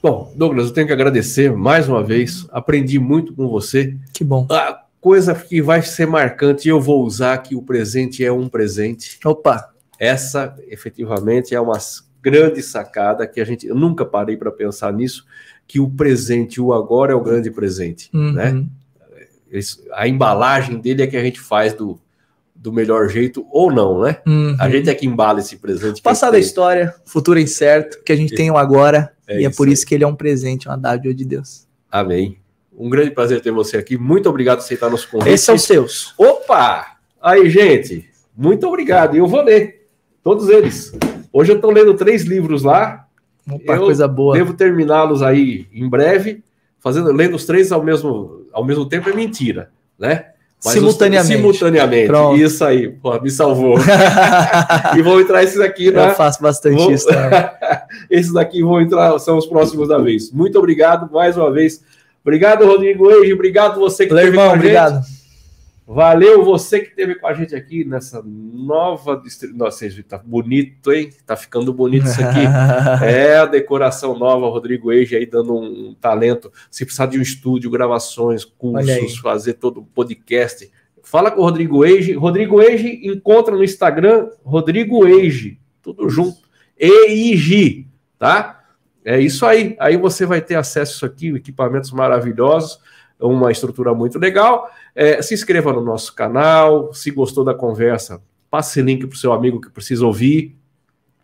Bom, 0.04 0.34
Douglas, 0.36 0.68
eu 0.68 0.74
tenho 0.74 0.86
que 0.86 0.94
agradecer 0.94 1.52
mais 1.52 1.88
uma 1.88 2.04
vez. 2.04 2.46
Aprendi 2.52 3.00
muito 3.00 3.34
com 3.34 3.48
você. 3.48 3.96
Que 4.14 4.24
bom. 4.24 4.46
A 4.52 4.84
coisa 5.00 5.34
que 5.34 5.62
vai 5.62 5.82
ser 5.82 6.06
marcante, 6.06 6.68
e 6.68 6.72
eu 6.72 6.82
vou 6.82 7.04
usar 7.04 7.38
que 7.38 7.56
o 7.56 7.62
presente 7.62 8.24
é 8.24 8.32
um 8.32 8.50
presente. 8.50 9.18
Opa! 9.24 9.72
Essa, 9.98 10.54
efetivamente, 10.68 11.56
é 11.56 11.60
uma 11.60 11.80
grande 12.26 12.64
sacada 12.64 13.28
que 13.28 13.40
a 13.40 13.46
gente 13.46 13.68
eu 13.68 13.76
nunca 13.76 14.04
parei 14.04 14.36
para 14.36 14.52
pensar 14.52 14.92
nisso, 14.92 15.28
que 15.68 15.80
o 15.80 15.88
presente, 15.88 16.60
o 16.60 16.74
agora 16.74 17.14
é 17.14 17.16
o 17.16 17.22
grande 17.22 17.52
presente, 17.52 18.10
uhum. 18.12 18.32
né? 18.32 18.66
a 19.94 20.08
embalagem 20.08 20.80
dele 20.82 21.04
é 21.04 21.08
que 21.08 21.16
a 21.16 21.24
gente 21.24 21.40
faz 21.40 21.74
do, 21.74 22.00
do 22.54 22.74
melhor 22.74 23.08
jeito 23.08 23.46
ou 23.52 23.72
não, 23.72 24.02
né? 24.02 24.18
Uhum. 24.26 24.58
A 24.60 24.68
gente 24.68 24.90
é 24.90 24.96
que 24.96 25.06
embala 25.06 25.40
esse 25.40 25.56
presente. 25.56 26.02
Passado 26.02 26.34
a 26.34 26.40
história, 26.40 26.94
futuro 27.06 27.40
incerto, 27.40 28.04
que 28.04 28.12
a 28.12 28.16
gente 28.16 28.34
é. 28.34 28.36
tem 28.36 28.52
o 28.52 28.58
agora, 28.58 29.14
é 29.28 29.42
e 29.42 29.46
é 29.46 29.50
por 29.50 29.70
isso 29.70 29.86
que 29.86 29.94
ele 29.94 30.04
é 30.04 30.08
um 30.08 30.16
presente, 30.16 30.68
uma 30.68 30.78
dádiva 30.78 31.14
de 31.14 31.24
Deus. 31.24 31.68
Amém. 31.90 32.38
Um 32.78 32.90
grande 32.90 33.12
prazer 33.12 33.40
ter 33.40 33.52
você 33.52 33.78
aqui. 33.78 33.98
Muito 33.98 34.28
obrigado 34.28 34.58
por 34.58 34.66
aceitar 34.66 34.90
nosso 34.90 35.10
convite. 35.10 35.32
Esses 35.32 35.46
são 35.46 35.58
seus. 35.58 36.14
Opa! 36.18 36.98
Aí, 37.22 37.50
gente, 37.50 38.10
muito 38.36 38.68
obrigado. 38.68 39.16
E 39.16 39.20
eu 39.20 39.28
vou 39.28 39.42
ler 39.42 39.88
todos 40.22 40.50
eles. 40.50 40.92
Hoje 41.38 41.52
eu 41.52 41.58
estou 41.58 41.70
lendo 41.70 41.94
três 41.96 42.24
livros 42.24 42.64
lá. 42.64 43.08
Opa, 43.52 43.78
coisa 43.78 44.08
boa. 44.08 44.38
Devo 44.38 44.54
terminá-los 44.54 45.22
aí 45.22 45.68
em 45.74 45.90
breve. 45.90 46.42
Fazendo, 46.80 47.12
lendo 47.12 47.36
os 47.36 47.46
três 47.46 47.74
ao 47.74 47.84
mesmo, 47.84 48.46
ao 48.54 48.64
mesmo 48.64 48.86
tempo 48.86 49.10
é 49.10 49.14
mentira, 49.14 49.70
né? 50.00 50.28
Mas 50.64 50.76
simultaneamente. 50.76 51.34
Os, 51.34 51.38
simultaneamente. 51.38 52.08
Pronto. 52.08 52.38
Isso 52.38 52.64
aí, 52.64 52.88
pô, 52.88 53.20
me 53.20 53.30
salvou. 53.30 53.76
e 54.98 55.02
vou 55.02 55.20
entrar 55.20 55.44
esses 55.44 55.60
aqui, 55.60 55.92
né? 55.92 56.12
Eu 56.12 56.16
faço 56.16 56.42
bastante 56.42 56.82
vou... 56.82 56.94
isso. 56.94 57.10
esses 58.10 58.32
daqui 58.32 58.64
vão 58.64 58.80
entrar, 58.80 59.20
são 59.20 59.38
os 59.38 59.46
próximos 59.46 59.90
da 59.90 59.98
vez. 59.98 60.32
Muito 60.32 60.58
obrigado 60.58 61.12
mais 61.12 61.36
uma 61.36 61.52
vez. 61.52 61.84
Obrigado, 62.24 62.66
Rodrigo 62.66 63.12
Eiji. 63.12 63.34
Obrigado 63.34 63.78
você 63.78 64.06
que 64.06 64.14
Valeu, 64.14 64.28
irmão, 64.28 64.54
obrigado. 64.54 65.04
Gente. 65.04 65.15
Valeu 65.88 66.44
você 66.44 66.80
que 66.80 66.90
esteve 66.90 67.14
com 67.14 67.28
a 67.28 67.34
gente 67.34 67.56
aqui 67.56 67.86
nessa 67.86 68.24
nova 68.26 69.22
Nossa, 69.54 69.88
tá 70.02 70.18
bonito, 70.18 70.92
hein? 70.92 71.12
Tá 71.28 71.36
ficando 71.36 71.72
bonito 71.72 72.08
isso 72.08 72.24
aqui. 72.24 72.40
é 73.06 73.38
a 73.38 73.46
decoração 73.46 74.18
nova, 74.18 74.48
Rodrigo 74.48 74.92
Eige 74.92 75.16
aí 75.16 75.28
dando 75.28 75.56
um, 75.56 75.94
talento. 75.94 76.52
Se 76.72 76.84
precisar 76.86 77.06
de 77.06 77.20
um 77.20 77.22
estúdio, 77.22 77.70
gravações, 77.70 78.44
cursos, 78.44 79.18
fazer 79.20 79.54
todo 79.54 79.82
o 79.82 79.86
podcast, 79.86 80.72
fala 81.04 81.30
com 81.30 81.42
o 81.42 81.44
Rodrigo 81.44 81.86
Eige. 81.86 82.14
Rodrigo 82.14 82.60
Eige 82.60 83.02
encontra 83.04 83.56
no 83.56 83.64
Instagram 83.64 84.30
Rodrigo 84.44 85.06
Eige, 85.06 85.60
tudo 85.84 86.10
junto. 86.10 86.40
EIG, 86.80 87.88
tá? 88.18 88.64
É 89.04 89.20
isso 89.20 89.46
aí. 89.46 89.76
Aí 89.80 89.98
você 89.98 90.26
vai 90.26 90.42
ter 90.42 90.56
acesso 90.56 90.94
a 90.94 90.96
isso 90.96 91.06
aqui, 91.06 91.28
equipamentos 91.30 91.92
maravilhosos 91.92 92.80
uma 93.20 93.52
estrutura 93.52 93.94
muito 93.94 94.20
legal. 94.20 94.70
É, 94.94 95.22
se 95.22 95.34
inscreva 95.34 95.72
no 95.74 95.82
nosso 95.82 96.14
canal, 96.14 96.94
se 96.94 97.12
gostou 97.12 97.44
da 97.44 97.54
conversa, 97.54 98.22
passe 98.50 98.82
link 98.82 99.06
para 99.08 99.16
o 99.16 99.18
seu 99.18 99.34
amigo 99.34 99.62
que 99.62 99.70
precisa 99.70 100.06
ouvir. 100.06 100.56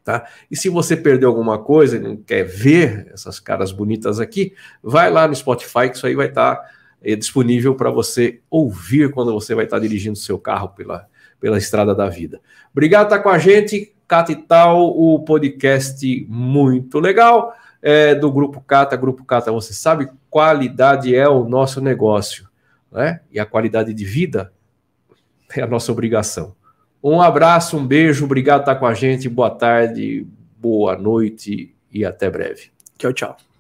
Tá? 0.04 0.28
E 0.50 0.58
se 0.58 0.68
você 0.68 0.98
perdeu 0.98 1.30
alguma 1.30 1.60
coisa 1.60 1.98
e 1.98 2.00
não 2.00 2.18
quer 2.18 2.44
ver 2.44 3.12
essas 3.14 3.40
caras 3.40 3.72
bonitas 3.72 4.20
aqui, 4.20 4.54
vai 4.82 5.12
lá 5.12 5.28
no 5.28 5.36
Spotify, 5.36 5.90
que 5.90 5.98
isso 5.98 6.08
aí 6.08 6.16
vai 6.16 6.28
estar 6.28 6.56
tá, 6.56 6.70
é, 7.04 7.16
disponível 7.16 7.76
para 7.76 7.92
você 7.92 8.40
ouvir 8.50 9.12
quando 9.12 9.32
você 9.32 9.54
vai 9.54 9.66
estar 9.66 9.78
tá 9.78 9.82
dirigindo 9.82 10.18
seu 10.18 10.40
carro 10.40 10.70
pela, 10.70 11.08
pela 11.40 11.58
estrada 11.58 11.94
da 11.94 12.10
vida. 12.10 12.42
Obrigado 12.72 13.08
por 13.08 13.16
estar 13.16 13.24
com 13.24 13.30
a 13.30 13.38
gente. 13.38 13.94
Cata 14.08 14.32
e 14.32 14.36
tal, 14.36 14.90
o 14.90 15.24
podcast 15.24 16.26
muito 16.28 17.00
legal 17.00 17.54
é, 17.82 18.14
do 18.16 18.32
Grupo 18.32 18.62
Cata. 18.62 18.96
Grupo 18.96 19.26
Cata, 19.26 19.52
você 19.52 19.74
sabe, 19.74 20.10
qualidade 20.30 21.16
é 21.16 21.28
o 21.28 21.44
nosso 21.48 21.82
negócio, 21.82 22.48
né? 22.92 23.22
E 23.32 23.40
a 23.40 23.46
qualidade 23.46 23.94
de 23.94 24.06
vida 24.06 24.52
é 25.56 25.62
a 25.62 25.68
nossa 25.68 25.92
obrigação. 25.92 26.56
Um 27.04 27.22
abraço, 27.22 27.78
um 27.78 27.86
beijo, 27.86 28.26
obrigado 28.26 28.60
por 28.60 28.72
estar 28.72 28.76
com 28.80 28.86
a 28.86 28.94
gente, 28.94 29.28
boa 29.28 29.50
tarde, 29.50 30.28
boa 30.58 30.96
noite 30.96 31.76
e 31.92 32.06
até 32.06 32.30
breve. 32.30 32.70
Tchau, 32.98 33.12
tchau. 33.12 33.51